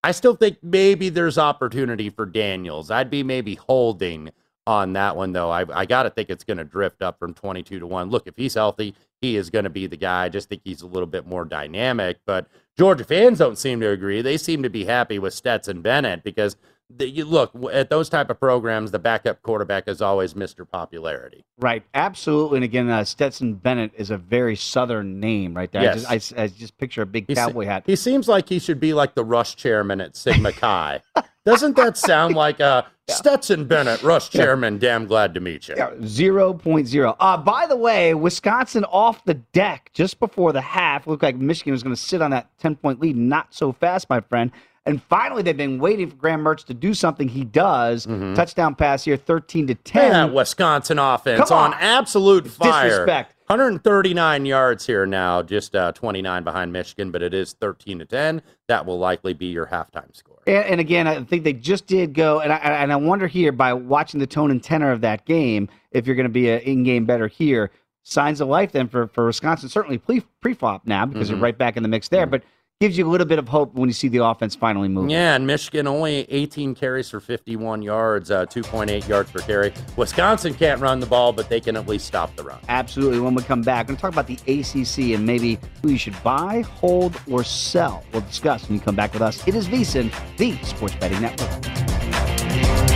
I 0.02 0.12
still 0.12 0.34
think 0.34 0.56
maybe 0.62 1.10
there's 1.10 1.36
opportunity 1.36 2.08
for 2.08 2.24
Daniels. 2.24 2.90
I'd 2.90 3.10
be 3.10 3.22
maybe 3.22 3.56
holding 3.56 4.30
on 4.66 4.94
that 4.94 5.14
one 5.14 5.32
though. 5.32 5.50
I, 5.50 5.66
I 5.78 5.84
got 5.84 6.04
to 6.04 6.10
think 6.10 6.30
it's 6.30 6.42
going 6.42 6.56
to 6.56 6.64
drift 6.64 7.02
up 7.02 7.18
from 7.18 7.34
22 7.34 7.80
to 7.80 7.86
1. 7.86 8.08
Look, 8.08 8.26
if 8.26 8.38
he's 8.38 8.54
healthy, 8.54 8.94
he 9.20 9.36
is 9.36 9.50
going 9.50 9.64
to 9.64 9.70
be 9.70 9.86
the 9.86 9.98
guy. 9.98 10.24
I 10.24 10.28
just 10.30 10.48
think 10.48 10.62
he's 10.64 10.80
a 10.80 10.86
little 10.86 11.06
bit 11.06 11.26
more 11.26 11.44
dynamic, 11.44 12.16
but 12.24 12.46
Georgia 12.78 13.04
fans 13.04 13.40
don't 13.40 13.58
seem 13.58 13.80
to 13.80 13.90
agree. 13.90 14.22
They 14.22 14.38
seem 14.38 14.62
to 14.62 14.70
be 14.70 14.86
happy 14.86 15.18
with 15.18 15.34
Stetson 15.34 15.82
Bennett 15.82 16.24
because 16.24 16.56
the, 16.88 17.08
you 17.08 17.24
look 17.24 17.52
at 17.72 17.90
those 17.90 18.08
type 18.08 18.30
of 18.30 18.38
programs, 18.38 18.90
the 18.90 18.98
backup 18.98 19.42
quarterback 19.42 19.88
is 19.88 20.00
always 20.00 20.34
Mr. 20.34 20.68
Popularity. 20.68 21.44
Right, 21.58 21.82
absolutely. 21.94 22.58
And 22.58 22.64
again, 22.64 22.88
uh, 22.88 23.04
Stetson 23.04 23.54
Bennett 23.54 23.92
is 23.96 24.10
a 24.10 24.18
very 24.18 24.56
southern 24.56 25.18
name, 25.18 25.54
right 25.54 25.70
there. 25.70 25.82
Yes. 25.82 26.04
I, 26.06 26.14
just, 26.16 26.38
I, 26.38 26.42
I 26.42 26.46
just 26.48 26.78
picture 26.78 27.02
a 27.02 27.06
big 27.06 27.26
He 27.26 27.34
se- 27.34 27.40
cowboy 27.40 27.64
hat. 27.66 27.84
He 27.86 27.96
seems 27.96 28.28
like 28.28 28.48
he 28.48 28.58
should 28.58 28.80
be 28.80 28.94
like 28.94 29.14
the 29.14 29.24
rush 29.24 29.56
chairman 29.56 30.00
at 30.00 30.16
Sigma 30.16 30.52
Chi. 30.52 31.02
Doesn't 31.46 31.76
that 31.76 31.96
sound 31.96 32.34
like 32.34 32.60
a 32.60 32.86
Stetson 33.08 33.66
Bennett, 33.66 34.02
rush 34.02 34.28
chairman? 34.30 34.78
Damn 34.78 35.06
glad 35.06 35.32
to 35.34 35.40
meet 35.40 35.68
you. 35.68 35.76
Yeah, 35.76 35.90
0.0. 36.00 37.16
Uh, 37.20 37.36
by 37.36 37.66
the 37.66 37.76
way, 37.76 38.12
Wisconsin 38.14 38.84
off 38.86 39.24
the 39.24 39.34
deck 39.34 39.90
just 39.94 40.18
before 40.18 40.52
the 40.52 40.60
half. 40.60 41.06
Looked 41.06 41.22
like 41.22 41.36
Michigan 41.36 41.72
was 41.72 41.82
going 41.82 41.94
to 41.94 42.00
sit 42.00 42.20
on 42.20 42.32
that 42.32 42.50
10 42.58 42.76
point 42.76 43.00
lead. 43.00 43.16
Not 43.16 43.54
so 43.54 43.72
fast, 43.72 44.10
my 44.10 44.20
friend. 44.20 44.50
And 44.86 45.02
finally, 45.02 45.42
they've 45.42 45.56
been 45.56 45.78
waiting 45.78 46.10
for 46.10 46.16
Graham 46.16 46.44
Mertz 46.44 46.64
to 46.66 46.74
do 46.74 46.94
something. 46.94 47.28
He 47.28 47.44
does. 47.44 48.06
Touchdown 48.06 48.74
pass 48.76 49.04
here, 49.04 49.16
13 49.16 49.66
to 49.68 49.74
10. 49.74 50.02
Mm-hmm. 50.02 50.12
That 50.12 50.32
Wisconsin 50.32 50.98
offense 50.98 51.48
Come 51.48 51.58
on. 51.58 51.74
on. 51.74 51.80
absolute 51.80 52.46
fire. 52.46 52.88
Disrespect. 52.88 53.34
139 53.48 54.46
yards 54.46 54.86
here 54.86 55.06
now, 55.06 55.42
just 55.42 55.74
uh, 55.76 55.92
29 55.92 56.42
behind 56.42 56.72
Michigan, 56.72 57.10
but 57.12 57.22
it 57.22 57.32
is 57.34 57.52
13 57.54 58.00
to 58.00 58.04
10. 58.04 58.42
That 58.66 58.86
will 58.86 58.98
likely 58.98 59.34
be 59.34 59.46
your 59.46 59.66
halftime 59.66 60.14
score. 60.16 60.35
And, 60.46 60.64
and 60.66 60.80
again, 60.80 61.06
I 61.06 61.22
think 61.24 61.44
they 61.44 61.52
just 61.52 61.86
did 61.86 62.14
go, 62.14 62.40
and 62.40 62.52
I, 62.52 62.56
and 62.56 62.92
I 62.92 62.96
wonder 62.96 63.26
here 63.26 63.52
by 63.52 63.72
watching 63.72 64.20
the 64.20 64.26
tone 64.26 64.50
and 64.50 64.62
tenor 64.62 64.92
of 64.92 65.00
that 65.00 65.24
game, 65.24 65.68
if 65.92 66.06
you're 66.06 66.16
going 66.16 66.24
to 66.24 66.32
be 66.32 66.48
an 66.50 66.60
in-game 66.60 67.04
bettor 67.06 67.28
here. 67.28 67.70
Signs 68.02 68.40
of 68.40 68.46
life 68.46 68.70
then 68.70 68.86
for, 68.88 69.08
for 69.08 69.26
Wisconsin, 69.26 69.68
certainly 69.68 69.98
pre 69.98 70.20
pre-flop 70.40 70.86
now 70.86 71.06
because 71.06 71.26
Mhm. 71.26 71.32
you're 71.32 71.40
right 71.40 71.58
back 71.58 71.76
in 71.76 71.82
the 71.82 71.88
mix 71.88 72.06
there, 72.08 72.24
but 72.26 72.42
gives 72.80 72.98
you 72.98 73.08
a 73.08 73.10
little 73.10 73.26
bit 73.26 73.38
of 73.38 73.48
hope 73.48 73.74
when 73.74 73.88
you 73.88 73.94
see 73.94 74.08
the 74.08 74.22
offense 74.22 74.54
finally 74.54 74.86
move. 74.88 75.08
Yeah, 75.08 75.34
and 75.34 75.46
Michigan 75.46 75.86
only 75.86 76.30
18 76.30 76.74
carries 76.74 77.08
for 77.08 77.20
51 77.20 77.80
yards, 77.80 78.30
uh, 78.30 78.44
2.8 78.44 79.08
yards 79.08 79.30
per 79.30 79.40
carry. 79.40 79.72
Wisconsin 79.96 80.52
can't 80.52 80.78
run 80.78 81.00
the 81.00 81.06
ball, 81.06 81.32
but 81.32 81.48
they 81.48 81.58
can 81.58 81.74
at 81.74 81.88
least 81.88 82.06
stop 82.06 82.36
the 82.36 82.44
run. 82.44 82.58
Absolutely. 82.68 83.18
When 83.20 83.34
we 83.34 83.42
come 83.42 83.62
back, 83.62 83.86
we're 83.86 83.96
going 83.96 83.96
to 83.96 84.02
talk 84.02 84.12
about 84.12 84.26
the 84.26 84.38
ACC 84.46 85.14
and 85.16 85.24
maybe 85.24 85.58
who 85.82 85.88
you 85.88 85.98
should 85.98 86.22
buy, 86.22 86.60
hold, 86.60 87.18
or 87.30 87.42
sell. 87.44 88.04
We'll 88.12 88.20
discuss 88.22 88.68
when 88.68 88.76
you 88.76 88.84
come 88.84 88.96
back 88.96 89.14
with 89.14 89.22
us. 89.22 89.46
It 89.48 89.54
is 89.54 89.68
VSIN, 89.68 90.12
the 90.36 90.62
Sports 90.62 90.96
Betting 90.96 91.22
Network. 91.22 92.95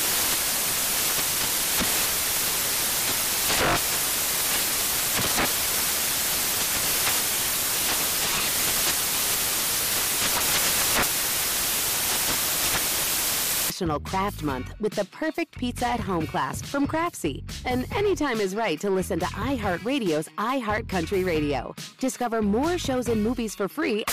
National 13.81 13.99
Craft 13.99 14.43
Month 14.43 14.75
with 14.79 14.93
the 14.93 15.05
perfect 15.05 15.57
pizza 15.57 15.87
at 15.87 15.99
home 15.99 16.27
class 16.27 16.61
from 16.61 16.85
Craftsy. 16.85 17.43
And 17.65 17.91
anytime 17.95 18.39
is 18.39 18.55
right 18.55 18.79
to 18.79 18.91
listen 18.91 19.19
to 19.19 19.25
iHeartRadio's 19.25 20.29
iHeart 20.37 20.87
Country 20.87 21.23
Radio. 21.23 21.73
Discover 21.99 22.43
more 22.43 22.77
shows 22.77 23.09
and 23.09 23.23
movies 23.23 23.55
for 23.55 23.67
free. 23.67 24.03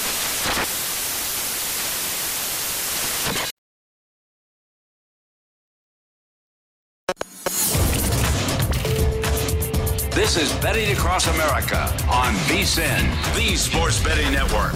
This 10.15 10.39
is 10.39 10.51
Betting 10.63 10.93
Across 10.93 11.27
America 11.29 11.83
on 12.11 12.33
VSIN, 12.49 13.35
the 13.35 13.55
Sports 13.57 14.03
Betting 14.03 14.33
Network. 14.33 14.73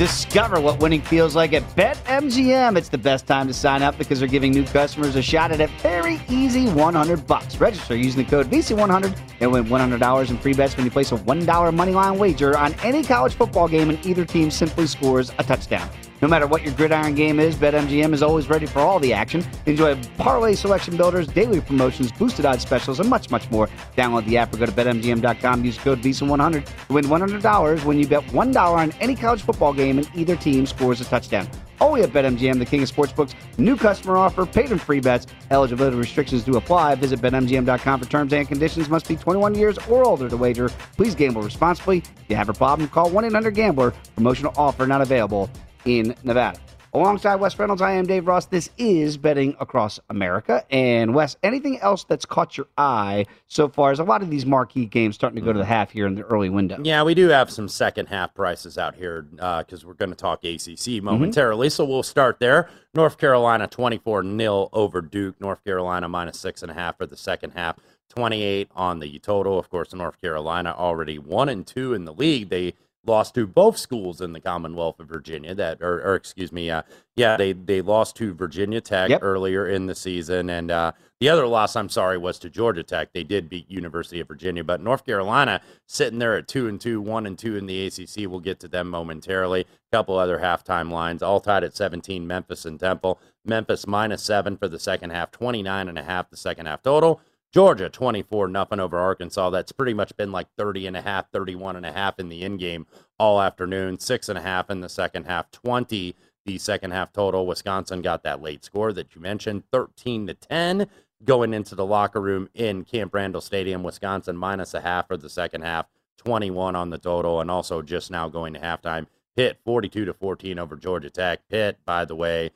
Discover 0.00 0.62
what 0.62 0.80
winning 0.80 1.02
feels 1.02 1.36
like 1.36 1.52
at 1.52 1.62
BetMGM. 1.76 2.74
It's 2.78 2.88
the 2.88 2.96
best 2.96 3.26
time 3.26 3.46
to 3.48 3.52
sign 3.52 3.82
up 3.82 3.98
because 3.98 4.18
they're 4.18 4.28
giving 4.28 4.50
new 4.50 4.64
customers 4.64 5.14
a 5.14 5.20
shot 5.20 5.52
at 5.52 5.60
a 5.60 5.66
very 5.82 6.18
easy 6.30 6.70
100 6.70 7.26
bucks. 7.26 7.60
Register 7.60 7.94
using 7.94 8.24
the 8.24 8.30
code 8.30 8.46
VC100 8.46 9.14
and 9.40 9.52
win 9.52 9.66
$100 9.66 10.30
in 10.30 10.38
free 10.38 10.54
bets 10.54 10.74
when 10.74 10.86
you 10.86 10.90
place 10.90 11.12
a 11.12 11.18
$1 11.18 11.74
money 11.74 11.92
line 11.92 12.18
wager 12.18 12.56
on 12.56 12.72
any 12.82 13.04
college 13.04 13.34
football 13.34 13.68
game 13.68 13.90
and 13.90 14.06
either 14.06 14.24
team 14.24 14.50
simply 14.50 14.86
scores 14.86 15.32
a 15.38 15.44
touchdown. 15.44 15.86
No 16.22 16.28
matter 16.28 16.46
what 16.46 16.62
your 16.62 16.74
gridiron 16.74 17.14
game 17.14 17.40
is, 17.40 17.56
BetMGM 17.56 18.12
is 18.12 18.22
always 18.22 18.50
ready 18.50 18.66
for 18.66 18.80
all 18.80 18.98
the 18.98 19.14
action. 19.14 19.42
Enjoy 19.64 19.94
parlay 20.18 20.54
selection 20.54 20.98
builders, 20.98 21.26
daily 21.28 21.62
promotions, 21.62 22.12
boosted 22.12 22.44
odds 22.44 22.62
specials, 22.62 23.00
and 23.00 23.08
much, 23.08 23.30
much 23.30 23.50
more. 23.50 23.70
Download 23.96 24.26
the 24.26 24.36
app 24.36 24.52
or 24.52 24.58
go 24.58 24.66
to 24.66 24.72
BetMGM.com. 24.72 25.64
Use 25.64 25.78
code 25.78 26.02
VISA100 26.02 26.86
to 26.88 26.92
win 26.92 27.06
$100 27.06 27.84
when 27.86 27.98
you 27.98 28.06
bet 28.06 28.22
$1 28.24 28.56
on 28.76 28.92
any 29.00 29.14
college 29.14 29.40
football 29.40 29.72
game 29.72 29.96
and 29.96 30.10
either 30.14 30.36
team 30.36 30.66
scores 30.66 31.00
a 31.00 31.04
touchdown. 31.04 31.48
Only 31.80 32.02
at 32.02 32.12
BetMGM, 32.12 32.58
the 32.58 32.66
king 32.66 32.82
of 32.82 32.92
sportsbooks. 32.92 33.34
New 33.56 33.74
customer 33.74 34.18
offer, 34.18 34.44
paid 34.44 34.70
and 34.70 34.78
free 34.78 35.00
bets. 35.00 35.26
Eligibility 35.50 35.96
restrictions 35.96 36.42
do 36.44 36.58
apply. 36.58 36.96
Visit 36.96 37.22
BetMGM.com 37.22 38.00
for 38.00 38.06
terms 38.06 38.34
and 38.34 38.46
conditions. 38.46 38.90
Must 38.90 39.08
be 39.08 39.16
21 39.16 39.54
years 39.54 39.78
or 39.88 40.04
older 40.04 40.28
to 40.28 40.36
wager. 40.36 40.68
Please 40.98 41.14
gamble 41.14 41.40
responsibly. 41.40 41.98
If 41.98 42.24
you 42.28 42.36
have 42.36 42.50
a 42.50 42.52
problem, 42.52 42.90
call 42.90 43.10
1-800-GAMBLER. 43.10 43.94
Promotional 44.16 44.52
offer 44.58 44.86
not 44.86 45.00
available 45.00 45.48
in 45.84 46.14
Nevada. 46.22 46.58
Alongside 46.92 47.36
Wes 47.36 47.56
Reynolds, 47.56 47.80
I 47.80 47.92
am 47.92 48.04
Dave 48.04 48.26
Ross. 48.26 48.46
This 48.46 48.68
is 48.76 49.16
Betting 49.16 49.54
Across 49.60 50.00
America. 50.10 50.64
And 50.70 51.14
Wes, 51.14 51.36
anything 51.44 51.78
else 51.78 52.02
that's 52.02 52.24
caught 52.24 52.56
your 52.56 52.66
eye 52.76 53.26
so 53.46 53.68
far? 53.68 53.92
As 53.92 54.00
a 54.00 54.04
lot 54.04 54.22
of 54.22 54.30
these 54.30 54.44
marquee 54.44 54.86
games 54.86 55.14
starting 55.14 55.36
to 55.36 55.40
go 55.40 55.52
to 55.52 55.58
the 55.58 55.62
mm-hmm. 55.62 55.72
half 55.72 55.92
here 55.92 56.08
in 56.08 56.16
the 56.16 56.22
early 56.22 56.48
window. 56.48 56.80
Yeah, 56.82 57.04
we 57.04 57.14
do 57.14 57.28
have 57.28 57.48
some 57.48 57.68
second 57.68 58.06
half 58.06 58.34
prices 58.34 58.76
out 58.76 58.96
here 58.96 59.28
uh, 59.38 59.62
because 59.62 59.86
we're 59.86 59.94
going 59.94 60.10
to 60.10 60.16
talk 60.16 60.42
ACC 60.42 60.58
mm-hmm. 60.58 61.04
momentarily. 61.04 61.70
So 61.70 61.84
we'll 61.84 62.02
start 62.02 62.40
there. 62.40 62.68
North 62.92 63.18
Carolina 63.18 63.68
24 63.68 64.24
0 64.24 64.68
over 64.72 65.00
Duke. 65.00 65.40
North 65.40 65.62
Carolina 65.62 66.08
minus 66.08 66.40
six 66.40 66.60
and 66.62 66.72
a 66.72 66.74
half 66.74 66.98
for 66.98 67.06
the 67.06 67.16
second 67.16 67.52
half. 67.52 67.76
28 68.08 68.68
on 68.74 68.98
the 68.98 69.16
total. 69.20 69.60
Of 69.60 69.70
course, 69.70 69.94
North 69.94 70.20
Carolina 70.20 70.74
already 70.76 71.20
one 71.20 71.48
and 71.48 71.64
two 71.64 71.94
in 71.94 72.04
the 72.04 72.12
league. 72.12 72.48
They 72.48 72.74
lost 73.06 73.34
to 73.34 73.46
both 73.46 73.76
schools 73.78 74.20
in 74.20 74.32
the 74.32 74.40
Commonwealth 74.40 75.00
of 75.00 75.08
Virginia. 75.08 75.54
That, 75.54 75.80
or, 75.80 76.02
or 76.02 76.14
excuse 76.14 76.52
me, 76.52 76.70
uh, 76.70 76.82
yeah, 77.16 77.36
they 77.36 77.52
they 77.52 77.80
lost 77.82 78.16
to 78.16 78.34
Virginia 78.34 78.80
Tech 78.80 79.10
Yep. 79.10 79.20
earlier 79.22 79.66
in 79.68 79.86
the 79.86 79.94
season, 79.94 80.50
and 80.50 80.70
uh, 80.70 80.92
the 81.20 81.28
other 81.28 81.46
loss, 81.46 81.76
I'm 81.76 81.88
sorry, 81.88 82.18
was 82.18 82.38
to 82.40 82.50
Georgia 82.50 82.82
Tech. 82.82 83.12
They 83.12 83.24
did 83.24 83.48
beat 83.48 83.70
University 83.70 84.20
of 84.20 84.28
Virginia, 84.28 84.64
but 84.64 84.80
North 84.80 85.04
Carolina 85.04 85.60
sitting 85.86 86.18
there 86.18 86.36
at 86.36 86.48
two 86.48 86.68
and 86.68 86.80
two, 86.80 87.00
one 87.00 87.26
and 87.26 87.38
two 87.38 87.56
in 87.56 87.66
the 87.66 87.86
ACC. 87.86 88.28
We'll 88.30 88.40
get 88.40 88.60
to 88.60 88.68
them 88.68 88.88
momentarily. 88.88 89.62
A 89.62 89.96
couple 89.96 90.16
other 90.18 90.38
halftime 90.38 90.90
lines, 90.90 91.22
all 91.22 91.40
tied 91.40 91.64
at 91.64 91.76
17. 91.76 92.26
Memphis 92.26 92.64
and 92.64 92.78
Temple. 92.78 93.20
Memphis 93.44 93.86
minus 93.86 94.22
seven 94.22 94.56
for 94.56 94.68
the 94.68 94.78
second 94.78 95.10
half, 95.10 95.30
29 95.30 95.88
and 95.88 95.98
a 95.98 96.02
half 96.02 96.30
the 96.30 96.36
second 96.36 96.66
half 96.66 96.82
total. 96.82 97.20
Georgia 97.52 97.88
24 97.88 98.48
nothing 98.48 98.78
over 98.78 98.98
Arkansas. 98.98 99.50
That's 99.50 99.72
pretty 99.72 99.94
much 99.94 100.16
been 100.16 100.30
like 100.30 100.46
30 100.56 100.86
and 100.86 100.96
a 100.96 101.02
half, 101.02 101.30
31 101.32 101.76
and 101.76 101.86
a 101.86 101.92
half 101.92 102.18
in 102.18 102.28
the 102.28 102.42
end 102.42 102.60
game 102.60 102.86
all 103.18 103.40
afternoon, 103.40 103.98
six 103.98 104.28
and 104.28 104.38
a 104.38 104.42
half 104.42 104.70
in 104.70 104.80
the 104.80 104.88
second 104.88 105.24
half, 105.24 105.50
20 105.50 106.14
the 106.46 106.58
second 106.58 106.92
half 106.92 107.12
total. 107.12 107.46
Wisconsin 107.46 108.02
got 108.02 108.22
that 108.22 108.40
late 108.40 108.64
score 108.64 108.92
that 108.92 109.14
you 109.14 109.20
mentioned, 109.20 109.64
13 109.72 110.26
to 110.28 110.34
10 110.34 110.86
going 111.24 111.52
into 111.52 111.74
the 111.74 111.84
locker 111.84 112.20
room 112.20 112.48
in 112.54 112.84
Camp 112.84 113.14
Randall 113.14 113.40
Stadium, 113.40 113.82
Wisconsin 113.82 114.36
minus 114.36 114.74
a 114.74 114.80
half 114.80 115.08
for 115.08 115.16
the 115.16 115.28
second 115.28 115.62
half, 115.62 115.86
21 116.18 116.74
on 116.76 116.90
the 116.90 116.98
total, 116.98 117.40
and 117.40 117.50
also 117.50 117.82
just 117.82 118.10
now 118.10 118.28
going 118.28 118.54
to 118.54 118.60
halftime. 118.60 119.06
Pitt 119.36 119.58
42 119.64 120.06
to 120.06 120.14
14 120.14 120.58
over 120.58 120.76
Georgia 120.76 121.10
Tech. 121.10 121.40
Pitt, 121.48 121.78
by 121.84 122.04
the 122.04 122.16
way, 122.16 122.50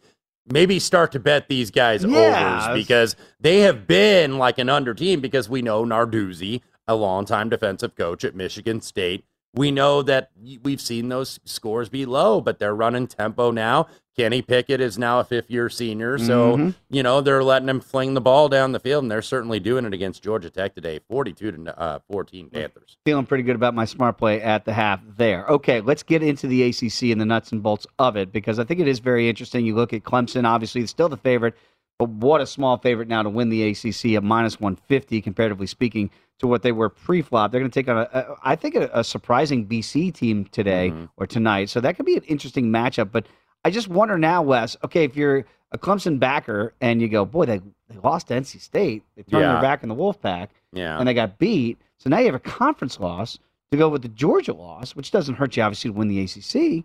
maybe 0.46 0.78
start 0.78 1.12
to 1.12 1.20
bet 1.20 1.48
these 1.48 1.70
guys 1.70 2.04
Yeah. 2.04 2.64
overs 2.66 2.82
because 2.82 3.16
they 3.40 3.60
have 3.60 3.86
been 3.86 4.38
like 4.38 4.58
an 4.58 4.68
under 4.68 4.94
team 4.94 5.20
because 5.20 5.48
we 5.48 5.62
know 5.62 5.84
Narduzzi, 5.84 6.60
a 6.86 6.94
longtime 6.94 7.48
defensive 7.48 7.94
coach 7.94 8.24
at 8.24 8.34
Michigan 8.34 8.80
State. 8.80 9.24
We 9.54 9.70
know 9.70 10.02
that 10.02 10.30
we've 10.62 10.80
seen 10.80 11.08
those 11.08 11.38
scores 11.44 11.88
be 11.88 12.06
low, 12.06 12.40
but 12.40 12.58
they're 12.58 12.74
running 12.74 13.06
tempo 13.06 13.50
now. 13.52 13.86
Kenny 14.16 14.42
Pickett 14.42 14.80
is 14.80 14.96
now 14.98 15.18
a 15.20 15.24
fifth 15.24 15.50
year 15.50 15.68
senior. 15.68 16.18
So, 16.18 16.56
Mhm. 16.56 16.74
you 16.88 17.02
know, 17.02 17.20
they're 17.20 17.42
letting 17.42 17.68
him 17.68 17.80
fling 17.80 18.14
the 18.14 18.20
ball 18.20 18.48
down 18.48 18.72
the 18.72 18.78
field, 18.78 19.02
and 19.04 19.10
they're 19.10 19.22
certainly 19.22 19.58
doing 19.58 19.84
it 19.84 19.92
against 19.92 20.22
Georgia 20.22 20.50
Tech 20.50 20.74
today 20.74 21.00
42 21.08 21.50
to 21.52 21.80
uh, 21.80 21.98
14 22.08 22.48
Panthers. 22.48 22.96
Feeling 23.04 23.26
pretty 23.26 23.42
good 23.42 23.56
about 23.56 23.74
my 23.74 23.84
smart 23.84 24.16
play 24.16 24.40
at 24.40 24.64
the 24.64 24.72
half 24.72 25.00
there. 25.16 25.46
Okay, 25.48 25.80
let's 25.80 26.02
get 26.04 26.22
into 26.22 26.46
the 26.46 26.62
ACC 26.62 27.10
and 27.10 27.20
the 27.20 27.24
nuts 27.24 27.50
and 27.50 27.62
bolts 27.62 27.86
of 27.98 28.16
it 28.16 28.32
because 28.32 28.58
I 28.60 28.64
think 28.64 28.80
it 28.80 28.88
is 28.88 29.00
very 29.00 29.28
interesting. 29.28 29.66
You 29.66 29.74
look 29.74 29.92
at 29.92 30.02
Clemson, 30.04 30.44
obviously, 30.44 30.80
it's 30.82 30.92
still 30.92 31.08
the 31.08 31.16
favorite, 31.16 31.54
but 31.98 32.08
what 32.08 32.40
a 32.40 32.46
small 32.46 32.76
favorite 32.76 33.08
now 33.08 33.22
to 33.22 33.30
win 33.30 33.48
the 33.50 33.62
ACC 33.68 34.14
at 34.16 34.22
minus 34.22 34.60
150, 34.60 35.20
comparatively 35.22 35.66
speaking, 35.66 36.10
to 36.38 36.46
what 36.46 36.62
they 36.62 36.72
were 36.72 36.88
pre 36.88 37.22
flop. 37.22 37.50
They're 37.50 37.60
going 37.60 37.70
to 37.70 37.80
take 37.80 37.88
on, 37.88 37.98
a, 37.98 38.08
a, 38.12 38.36
I 38.42 38.56
think, 38.56 38.74
a, 38.74 38.90
a 38.92 39.04
surprising 39.04 39.66
BC 39.66 40.14
team 40.14 40.46
today 40.46 40.90
mm-hmm. 40.90 41.04
or 41.16 41.26
tonight. 41.26 41.68
So 41.70 41.80
that 41.80 41.96
could 41.96 42.06
be 42.06 42.16
an 42.16 42.24
interesting 42.24 42.66
matchup. 42.66 43.12
But 43.12 43.26
I 43.64 43.70
just 43.70 43.88
wonder 43.88 44.18
now, 44.18 44.42
Wes, 44.42 44.76
okay, 44.84 45.04
if 45.04 45.16
you're 45.16 45.44
a 45.72 45.78
Clemson 45.78 46.18
backer 46.18 46.74
and 46.80 47.00
you 47.00 47.08
go, 47.08 47.24
boy, 47.24 47.46
they, 47.46 47.58
they 47.88 47.98
lost 48.02 48.28
to 48.28 48.34
NC 48.34 48.60
State, 48.60 49.02
they 49.16 49.22
turned 49.22 49.42
Yeah. 49.42 49.52
their 49.54 49.62
back 49.62 49.82
in 49.82 49.88
the 49.88 49.94
Wolfpack 49.94 50.48
Yeah. 50.72 50.98
and 50.98 51.08
they 51.08 51.14
got 51.14 51.38
beat. 51.38 51.78
So 51.98 52.10
now 52.10 52.18
you 52.18 52.26
have 52.26 52.34
a 52.34 52.40
conference 52.40 53.00
loss 53.00 53.38
to 53.70 53.78
go 53.78 53.88
with 53.88 54.02
the 54.02 54.08
Georgia 54.08 54.52
loss, 54.52 54.94
which 54.94 55.10
doesn't 55.10 55.36
hurt 55.36 55.56
you 55.56 55.62
obviously 55.62 55.90
to 55.90 55.96
win 55.96 56.08
the 56.08 56.20
ACC. 56.20 56.84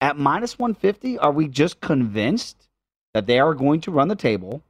At 0.00 0.18
minus 0.18 0.58
150, 0.58 1.18
are 1.18 1.30
we 1.30 1.46
just 1.48 1.80
convinced 1.80 2.68
that 3.14 3.26
they 3.26 3.38
are 3.38 3.54
going 3.54 3.80
to 3.82 3.90
run 3.90 4.08
the 4.08 4.16
table 4.16 4.62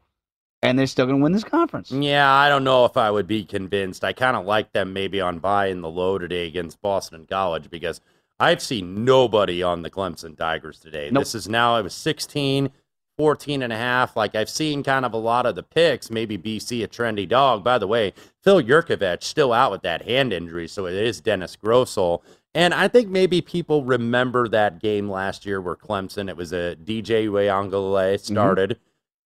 and 0.63 0.79
they're 0.79 0.87
still 0.87 1.07
going 1.07 1.19
to 1.19 1.23
win 1.23 1.33
this 1.33 1.45
conference? 1.45 1.91
Yeah, 1.91 2.33
I 2.33 2.49
don't 2.49 2.65
know 2.65 2.85
if 2.85 2.97
I 2.97 3.11
would 3.11 3.27
be 3.27 3.45
convinced. 3.45 4.05
I 4.05 4.13
kind 4.13 4.37
of 4.37 4.47
like 4.47 4.73
them 4.73 4.93
maybe 4.93 5.21
on 5.21 5.39
buy 5.39 5.67
in 5.67 5.81
the 5.81 5.91
low 5.91 6.19
today 6.19 6.47
against 6.47 6.81
Boston 6.81 7.27
College 7.29 7.69
because 7.69 8.01
I've 8.39 8.63
seen 8.63 9.05
nobody 9.05 9.63
on 9.63 9.83
the 9.83 9.91
Clemson 9.91 10.37
Tigers 10.37 10.79
today. 10.79 11.11
Nope. 11.11 11.23
This 11.23 11.35
is 11.35 11.49
now, 11.49 11.77
it 11.77 11.83
was 11.83 11.95
16, 11.95 12.71
14 13.19 13.63
and 13.63 13.73
a 13.73 13.77
half. 13.77 14.17
Like 14.17 14.35
I've 14.35 14.49
seen 14.49 14.83
kind 14.83 15.05
of 15.05 15.13
a 15.13 15.19
lot 15.19 15.47
of 15.47 15.55
the 15.55 15.63
picks, 15.63 16.11
maybe 16.11 16.39
BC 16.39 16.83
a 16.85 16.89
trendy 16.89 17.29
dog. 17.29 17.63
By 17.65 17.79
the 17.79 17.87
way, 17.87 18.15
Phil 18.43 18.63
Jurkovec 18.63 19.23
still 19.23 19.53
out 19.53 19.71
with 19.71 19.83
that 19.83 20.03
hand 20.03 20.33
injury, 20.33 20.69
so 20.69 20.87
it 20.87 20.95
is 20.95 21.21
Dennis 21.21 21.57
Grosel. 21.57 22.23
And 22.55 22.75
I 22.75 22.89
think 22.89 23.09
maybe 23.09 23.41
people 23.41 23.85
remember 23.85 24.49
that 24.49 24.81
game 24.81 25.11
last 25.11 25.47
year 25.47 25.61
where 25.61 25.77
Clemson, 25.77 26.29
it 26.29 26.37
was 26.37 26.53
a 26.53 26.77
DJ 26.77 27.27
Uiagalelei 27.27 28.21
started 28.21 28.79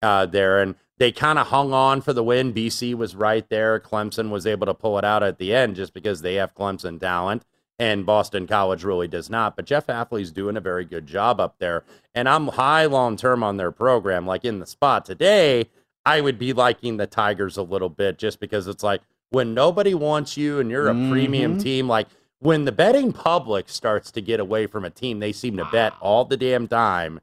uh, 0.03 0.27
there, 0.27 0.61
and 0.61 0.77
they 0.99 1.13
kind 1.13 1.39
of 1.39 1.49
hung 1.49 1.73
on 1.73 2.01
for 2.01 2.13
the 2.13 2.23
win. 2.23 2.53
BC 2.55 2.95
was 2.95 3.15
right 3.15 3.49
there. 3.49 3.79
Clemson 3.81 4.31
was 4.31 4.47
able 4.47 4.67
to 4.67 4.75
pull 4.75 4.99
it 4.99 5.05
out 5.05 5.23
at 5.23 5.39
the 5.39 5.55
end 5.55 5.77
just 5.77 5.93
because 5.93 6.23
they 6.23 6.35
have 6.35 6.55
Clemson 6.55 6.99
talent, 6.99 7.45
and 7.79 8.07
Boston 8.07 8.47
College 8.47 8.83
really 8.85 9.09
does 9.09 9.29
not. 9.29 9.57
But 9.57 9.67
Jeff 9.67 9.87
Hafley's 9.87 10.31
doing 10.33 10.57
a 10.57 10.61
very 10.61 10.85
good 10.85 11.07
job 11.07 11.41
up 11.41 11.57
there, 11.59 11.85
and 12.15 12.29
I'm 12.29 12.49
high 12.49 12.87
long 12.87 13.17
term 13.17 13.43
on 13.43 13.57
their 13.59 13.73
program. 13.73 14.27
Like 14.27 14.45
in 14.45 14.59
the 14.59 14.67
spot 14.67 15.05
today, 15.05 15.69
I 16.05 16.21
would 16.21 16.39
be 16.39 16.53
liking 16.53 16.97
the 16.97 17.07
Tigers 17.07 17.57
a 17.57 17.63
little 17.63 17.89
bit 17.91 18.17
just 18.19 18.41
because 18.41 18.67
it's 18.67 18.83
like 18.83 19.03
when 19.31 19.53
nobody 19.55 19.93
wants 19.93 20.37
you 20.37 20.61
and 20.61 20.71
you're 20.71 20.89
a 20.89 20.95
premium 20.95 21.59
Mhm. 21.59 21.63
team, 21.63 21.89
like 21.89 22.07
when 22.39 22.65
the 22.65 22.73
betting 22.73 23.13
public 23.13 23.69
starts 23.69 24.11
to 24.13 24.21
get 24.21 24.39
away 24.39 24.67
from 24.67 24.85
a 24.85 24.91
team, 24.91 25.19
they 25.19 25.33
seem 25.33 25.57
to 25.57 25.65
bet 25.65 25.95
all 26.01 26.25
the 26.25 26.37
damn 26.37 26.69
time 26.69 27.21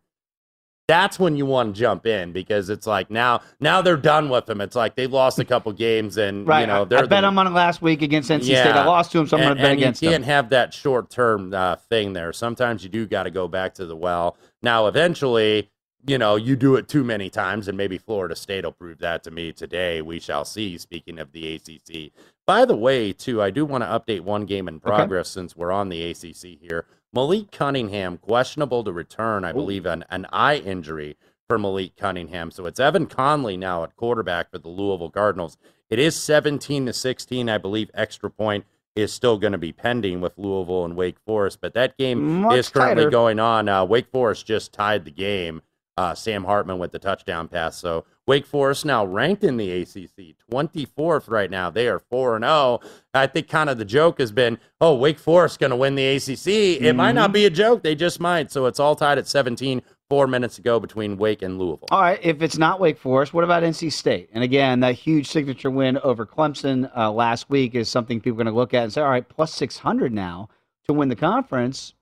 that's 0.87 1.17
when 1.17 1.37
you 1.37 1.45
want 1.45 1.73
to 1.73 1.79
jump 1.79 2.05
in 2.05 2.33
because 2.33 2.69
it's 2.69 2.85
like 2.85 3.09
now 3.09 3.41
now 3.59 3.81
they're 3.81 3.95
done 3.95 4.29
with 4.29 4.45
them. 4.45 4.59
It's 4.59 4.75
like 4.75 4.95
they've 4.95 5.11
lost 5.11 5.39
a 5.39 5.45
couple 5.45 5.71
games 5.71 6.17
and 6.17 6.45
Right. 6.47 6.61
you 6.61 6.67
know 6.67 6.83
they're 6.85 6.99
I 6.99 7.01
bet 7.03 7.09
the, 7.09 7.21
them 7.27 7.39
on 7.39 7.47
it 7.47 7.51
last 7.51 7.81
week 7.81 8.01
against 8.01 8.29
NC 8.29 8.43
State. 8.43 8.67
I 8.67 8.85
lost 8.85 9.11
to 9.13 9.19
them, 9.19 9.27
so 9.27 9.37
I'm 9.37 9.43
going 9.43 9.55
to 9.57 9.61
bet 9.61 9.71
and 9.71 9.79
against 9.79 10.01
you 10.01 10.09
can't 10.09 10.25
have 10.25 10.49
that 10.49 10.73
short 10.73 11.09
term 11.09 11.53
uh, 11.53 11.77
thing 11.77 12.13
there. 12.13 12.33
Sometimes 12.33 12.83
you 12.83 12.89
do 12.89 13.05
got 13.07 13.23
to 13.23 13.31
go 13.31 13.47
back 13.47 13.75
to 13.75 13.85
the 13.85 13.95
well. 13.95 14.35
Now 14.61 14.87
eventually, 14.87 15.69
you 16.05 16.17
know, 16.17 16.35
you 16.35 16.57
do 16.57 16.75
it 16.75 16.89
too 16.89 17.05
many 17.05 17.29
times, 17.29 17.69
and 17.69 17.77
maybe 17.77 17.97
Florida 17.97 18.35
State 18.35 18.65
will 18.65 18.73
prove 18.73 18.99
that 18.99 19.23
to 19.23 19.31
me 19.31 19.53
today. 19.53 20.01
We 20.01 20.19
shall 20.19 20.43
see. 20.43 20.77
Speaking 20.77 21.17
of 21.17 21.31
the 21.31 21.55
ACC, 21.55 22.11
by 22.45 22.65
the 22.65 22.75
way, 22.75 23.13
too, 23.13 23.41
I 23.41 23.51
do 23.51 23.63
want 23.63 23.85
to 23.85 23.87
update 23.87 24.19
one 24.21 24.45
game 24.45 24.67
in 24.67 24.81
progress 24.81 25.29
since 25.29 25.55
we're 25.55 25.71
on 25.71 25.87
the 25.87 26.03
ACC 26.11 26.59
here. 26.59 26.85
Malik 27.13 27.51
Cunningham 27.51 28.17
questionable 28.17 28.83
to 28.83 28.91
return. 28.91 29.45
I 29.45 29.51
believe 29.51 29.85
an 29.85 30.03
an 30.09 30.25
eye 30.31 30.57
injury 30.57 31.15
for 31.47 31.59
Malik 31.59 31.95
Cunningham. 31.95 32.51
So 32.51 32.65
it's 32.65 32.79
Evan 32.79 33.05
Conley 33.05 33.55
now 33.57 33.83
at 33.83 33.95
quarterback 33.95 34.51
for 34.51 34.57
the 34.57 34.69
Louisville 34.69 35.11
Cardinals. 35.11 35.57
It 35.89 35.99
is 35.99 36.15
17 36.15 36.87
to 36.87 36.93
16. 36.93 37.49
I 37.49 37.57
believe 37.59 37.91
extra 37.93 38.29
point 38.29 38.65
is 38.95 39.11
still 39.13 39.37
going 39.37 39.51
to 39.51 39.57
be 39.57 39.71
pending 39.71 40.21
with 40.21 40.37
Louisville 40.37 40.85
and 40.85 40.95
Wake 40.95 41.17
Forest, 41.25 41.59
but 41.61 41.73
that 41.73 41.97
game 41.97 42.41
Much 42.41 42.57
is 42.57 42.69
currently 42.69 43.03
tighter. 43.03 43.09
going 43.11 43.39
on. 43.39 43.67
Uh, 43.69 43.85
Wake 43.85 44.07
Forest 44.11 44.45
just 44.45 44.71
tied 44.73 45.05
the 45.05 45.11
game. 45.11 45.61
Uh, 45.95 46.15
Sam 46.15 46.43
Hartman 46.43 46.79
with 46.79 46.91
the 46.91 46.97
touchdown 46.97 47.47
pass. 47.47 47.77
So 47.77 48.05
Wake 48.25 48.47
Forest 48.47 48.83
now 48.83 49.05
ranked 49.05 49.43
in 49.43 49.57
the 49.57 49.69
ACC, 49.83 50.33
24th 50.51 51.29
right 51.29 51.51
now. 51.51 51.69
They 51.69 51.87
are 51.87 51.99
4 51.99 52.37
and 52.37 52.43
0. 52.45 52.79
I 53.13 53.27
think 53.27 53.47
kind 53.47 53.69
of 53.69 53.77
the 53.77 53.85
joke 53.85 54.17
has 54.19 54.31
been, 54.31 54.57
oh, 54.81 54.95
Wake 54.95 55.19
Forest 55.19 55.59
going 55.59 55.69
to 55.69 55.75
win 55.75 55.93
the 55.93 56.03
ACC. 56.15 56.81
It 56.81 56.95
might 56.95 57.11
not 57.11 57.29
Mhm. 57.29 57.33
be 57.33 57.45
a 57.45 57.51
joke. 57.51 57.83
They 57.83 57.93
just 57.93 58.19
might. 58.19 58.51
So 58.51 58.65
it's 58.65 58.79
all 58.79 58.95
tied 58.95 59.19
at 59.19 59.27
17, 59.27 59.83
four 60.09 60.25
minutes 60.25 60.55
to 60.55 60.63
go 60.63 60.79
between 60.79 61.15
Wake 61.15 61.43
and 61.43 61.59
Louisville. 61.59 61.87
All 61.91 62.01
right, 62.01 62.19
if 62.23 62.41
it's 62.41 62.57
not 62.57 62.79
Wake 62.79 62.97
Forest, 62.97 63.31
what 63.35 63.43
about 63.43 63.61
NC 63.61 63.91
State? 63.91 64.29
And 64.33 64.43
again, 64.43 64.79
that 64.79 64.95
huge 64.95 65.27
signature 65.29 65.69
win 65.69 65.99
over 65.99 66.25
Clemson 66.25 66.89
uh, 66.97 67.11
last 67.11 67.51
week 67.51 67.75
is 67.75 67.87
something 67.87 68.19
people 68.19 68.41
are 68.41 68.43
going 68.45 68.51
to 68.53 68.59
look 68.59 68.73
at 68.73 68.83
and 68.83 68.91
say, 68.93 69.01
all 69.01 69.09
right, 69.11 69.27
plus 69.29 69.53
600 69.53 70.11
now 70.11 70.49
to 70.87 70.93
win 70.93 71.09
the 71.09 71.15
conference. 71.15 71.93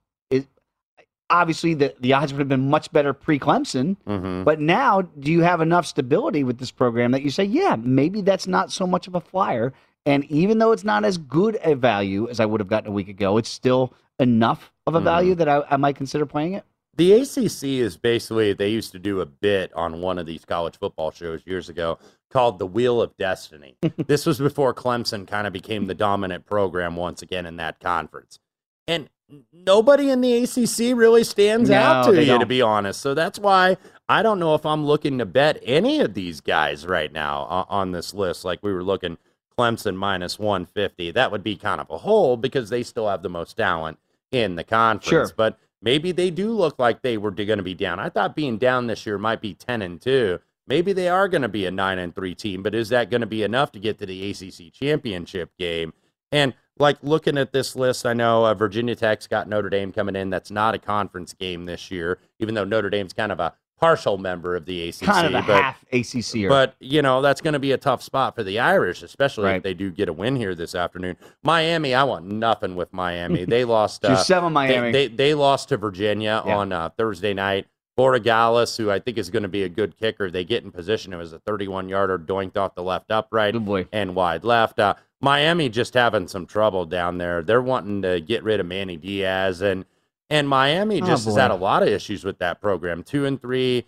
Obviously 1.31 1.73
the, 1.73 1.95
the 1.99 2.13
odds 2.13 2.33
would 2.33 2.39
have 2.39 2.49
been 2.49 2.69
much 2.69 2.91
better 2.91 3.13
pre 3.13 3.39
Clemson. 3.39 3.95
Mhm. 4.07 4.43
But 4.43 4.59
now, 4.59 5.01
do 5.01 5.31
you 5.31 5.41
have 5.41 5.61
enough 5.61 5.85
stability 5.85 6.43
with 6.43 6.57
this 6.59 6.71
program 6.71 7.11
that 7.11 7.21
you 7.23 7.31
say, 7.31 7.43
yeah, 7.45 7.75
maybe 7.79 8.21
that's 8.21 8.47
not 8.47 8.71
so 8.71 8.85
much 8.85 9.07
of 9.07 9.15
a 9.15 9.21
flyer? 9.21 9.73
And 10.05 10.25
even 10.25 10.57
though 10.57 10.71
it's 10.71 10.83
not 10.83 11.05
as 11.05 11.17
good 11.17 11.57
a 11.63 11.75
value 11.75 12.27
as 12.29 12.39
I 12.39 12.45
would 12.45 12.59
have 12.59 12.67
gotten 12.67 12.89
a 12.89 12.93
week 12.93 13.07
ago, 13.07 13.37
it's 13.37 13.49
still 13.49 13.93
enough 14.19 14.71
of 14.85 14.95
a 14.95 14.99
Mhm. 14.99 15.03
value 15.03 15.35
that 15.35 15.47
I, 15.47 15.63
I 15.69 15.77
might 15.77 15.95
consider 15.95 16.25
playing 16.25 16.53
it. 16.53 16.65
The 16.97 17.13
ACC 17.13 17.79
is 17.79 17.95
basically, 17.95 18.51
they 18.51 18.67
used 18.69 18.91
to 18.91 18.99
do 18.99 19.21
a 19.21 19.25
bit 19.25 19.71
on 19.73 20.01
one 20.01 20.19
of 20.19 20.25
these 20.25 20.43
college 20.43 20.77
football 20.77 21.09
shows 21.11 21.41
years 21.45 21.69
ago 21.69 21.97
called 22.29 22.59
The 22.59 22.65
Wheel 22.67 23.01
of 23.01 23.15
Destiny. 23.17 23.77
this 24.07 24.25
was 24.25 24.39
before 24.39 24.73
Clemson 24.73 25.25
kind 25.25 25.47
of 25.47 25.53
became 25.53 25.85
the 25.87 25.93
dominant 25.95 26.45
program 26.45 26.97
once 26.97 27.21
again 27.21 27.45
in 27.45 27.55
that 27.57 27.79
conference. 27.79 28.39
And 28.87 29.09
nobody 29.53 30.09
in 30.09 30.21
the 30.21 30.43
ACC 30.43 30.97
really 30.97 31.23
stands 31.23 31.69
out 31.69 32.05
to 32.05 32.11
you, 32.11 32.19
to 32.19 32.25
don't. 32.25 32.47
be 32.47 32.61
honest. 32.61 33.01
So 33.01 33.13
that's 33.13 33.39
why 33.39 33.77
I 34.09 34.23
don't 34.23 34.39
know 34.39 34.55
if 34.55 34.65
I'm 34.65 34.85
looking 34.85 35.17
to 35.19 35.25
bet 35.25 35.59
any 35.63 35.99
of 36.01 36.13
these 36.13 36.41
guys 36.41 36.85
right 36.85 37.11
now 37.11 37.47
o- 37.49 37.65
on 37.73 37.91
this 37.91 38.13
list. 38.13 38.43
Like 38.45 38.59
we 38.61 38.73
were 38.73 38.83
looking 38.83 39.17
Clemson 39.57 39.95
minus 39.95 40.39
150. 40.39 41.11
That 41.11 41.31
would 41.31 41.43
be 41.43 41.55
kind 41.55 41.81
of 41.81 41.89
a 41.89 41.97
hole 41.97 42.37
because 42.37 42.69
they 42.69 42.83
still 42.83 43.07
have 43.07 43.21
the 43.21 43.29
most 43.29 43.57
talent 43.57 43.99
in 44.31 44.55
the 44.55 44.63
conference. 44.63 45.29
Sure. 45.29 45.33
But 45.35 45.59
maybe 45.81 46.11
they 46.11 46.29
do 46.29 46.51
look 46.51 46.79
like 46.79 47.01
they 47.01 47.17
were 47.17 47.31
going 47.31 47.57
to 47.57 47.63
be 47.63 47.73
down. 47.73 47.99
I 47.99 48.09
thought 48.09 48.35
being 48.35 48.57
down 48.57 48.87
this 48.87 49.05
year 49.05 49.17
might 49.17 49.41
be 49.41 49.53
10 49.53 49.81
and 49.81 50.01
2. 50.01 50.39
Maybe 50.67 50.93
they 50.93 51.09
are 51.09 51.27
going 51.27 51.41
to 51.41 51.49
be 51.49 51.65
a 51.65 51.71
9 51.71 51.99
and 51.99 52.15
3 52.15 52.35
team, 52.35 52.63
but 52.63 52.73
is 52.75 52.89
that 52.89 53.09
going 53.09 53.21
to 53.21 53.27
be 53.27 53.43
enough 53.43 53.71
to 53.73 53.79
get 53.79 53.97
to 53.99 54.05
the 54.05 54.29
ACC 54.29 54.71
championship 54.71 55.51
game? 55.57 55.93
And 56.31 56.53
like 56.81 56.97
looking 57.01 57.37
at 57.37 57.53
this 57.53 57.75
list, 57.75 58.05
I 58.05 58.13
know 58.13 58.45
uh, 58.45 58.53
Virginia 58.53 58.95
Tech's 58.95 59.27
got 59.27 59.47
Notre 59.47 59.69
Dame 59.69 59.93
coming 59.93 60.15
in. 60.15 60.29
That's 60.29 60.51
not 60.51 60.75
a 60.75 60.79
conference 60.79 61.33
game 61.33 61.65
this 61.65 61.89
year, 61.91 62.17
even 62.39 62.55
though 62.55 62.65
Notre 62.65 62.89
Dame's 62.89 63.13
kind 63.13 63.31
of 63.31 63.39
a 63.39 63.53
partial 63.79 64.17
member 64.19 64.55
of 64.55 64.65
the 64.65 64.89
ACC. 64.89 64.99
Kind 65.01 65.27
of 65.27 65.33
a 65.43 65.47
but, 65.47 65.61
half 65.63 65.83
ACC. 65.91 66.47
but 66.47 66.75
you 66.79 67.01
know 67.01 67.21
that's 67.21 67.41
going 67.41 67.53
to 67.53 67.59
be 67.59 67.71
a 67.71 67.77
tough 67.77 68.03
spot 68.03 68.35
for 68.35 68.43
the 68.43 68.59
Irish, 68.59 69.01
especially 69.01 69.45
Right. 69.45 69.55
if 69.55 69.63
they 69.63 69.73
do 69.73 69.89
get 69.89 70.07
a 70.09 70.13
win 70.13 70.35
here 70.35 70.53
this 70.53 70.75
afternoon. 70.75 71.17
Miami, 71.43 71.95
I 71.95 72.03
want 72.03 72.25
nothing 72.25 72.75
with 72.75 72.91
Miami. 72.93 73.45
They 73.51 73.63
lost. 73.65 74.03
Uh, 74.05 74.17
seven 74.17 74.49
they- 74.49 74.53
Miami. 74.53 74.91
They, 74.91 75.07
they 75.07 75.33
lost 75.33 75.69
to 75.69 75.77
Virginia 75.77 76.43
Yeah. 76.45 76.55
on 76.57 76.71
uh, 76.71 76.89
Thursday 76.89 77.33
night. 77.33 77.67
Borregales, 77.97 78.77
who 78.77 78.89
I 78.89 78.99
think 78.99 79.17
is 79.17 79.29
going 79.29 79.43
to 79.43 79.49
be 79.49 79.63
a 79.63 79.69
good 79.69 79.97
kicker, 79.97 80.31
they 80.31 80.43
get 80.43 80.63
in 80.63 80.71
position. 80.71 81.13
It 81.13 81.17
was 81.17 81.33
a 81.33 81.39
31 81.39 81.89
yarder 81.89 82.17
doinked 82.17 82.57
off 82.57 82.75
the 82.75 82.83
left 82.83 83.11
upright 83.11 83.55
and 83.91 84.15
wide 84.15 84.43
left. 84.43 84.79
Uh, 84.79 84.95
Miami 85.19 85.69
just 85.69 85.93
having 85.93 86.27
some 86.27 86.45
trouble 86.45 86.85
down 86.85 87.17
there. 87.17 87.41
They're 87.43 87.61
wanting 87.61 88.01
to 88.03 88.19
get 88.21 88.43
rid 88.43 88.59
of 88.59 88.65
Manny 88.65 88.97
Diaz 88.97 89.61
and 89.61 89.85
and 90.29 90.47
Miami 90.47 91.01
Oh, 91.01 91.05
just 91.05 91.25
has 91.25 91.35
had 91.35 91.51
a 91.51 91.55
lot 91.55 91.83
of 91.83 91.89
issues 91.89 92.23
with 92.23 92.39
that 92.39 92.61
program. 92.61 93.03
Two 93.03 93.25
and 93.25 93.39
three, 93.41 93.85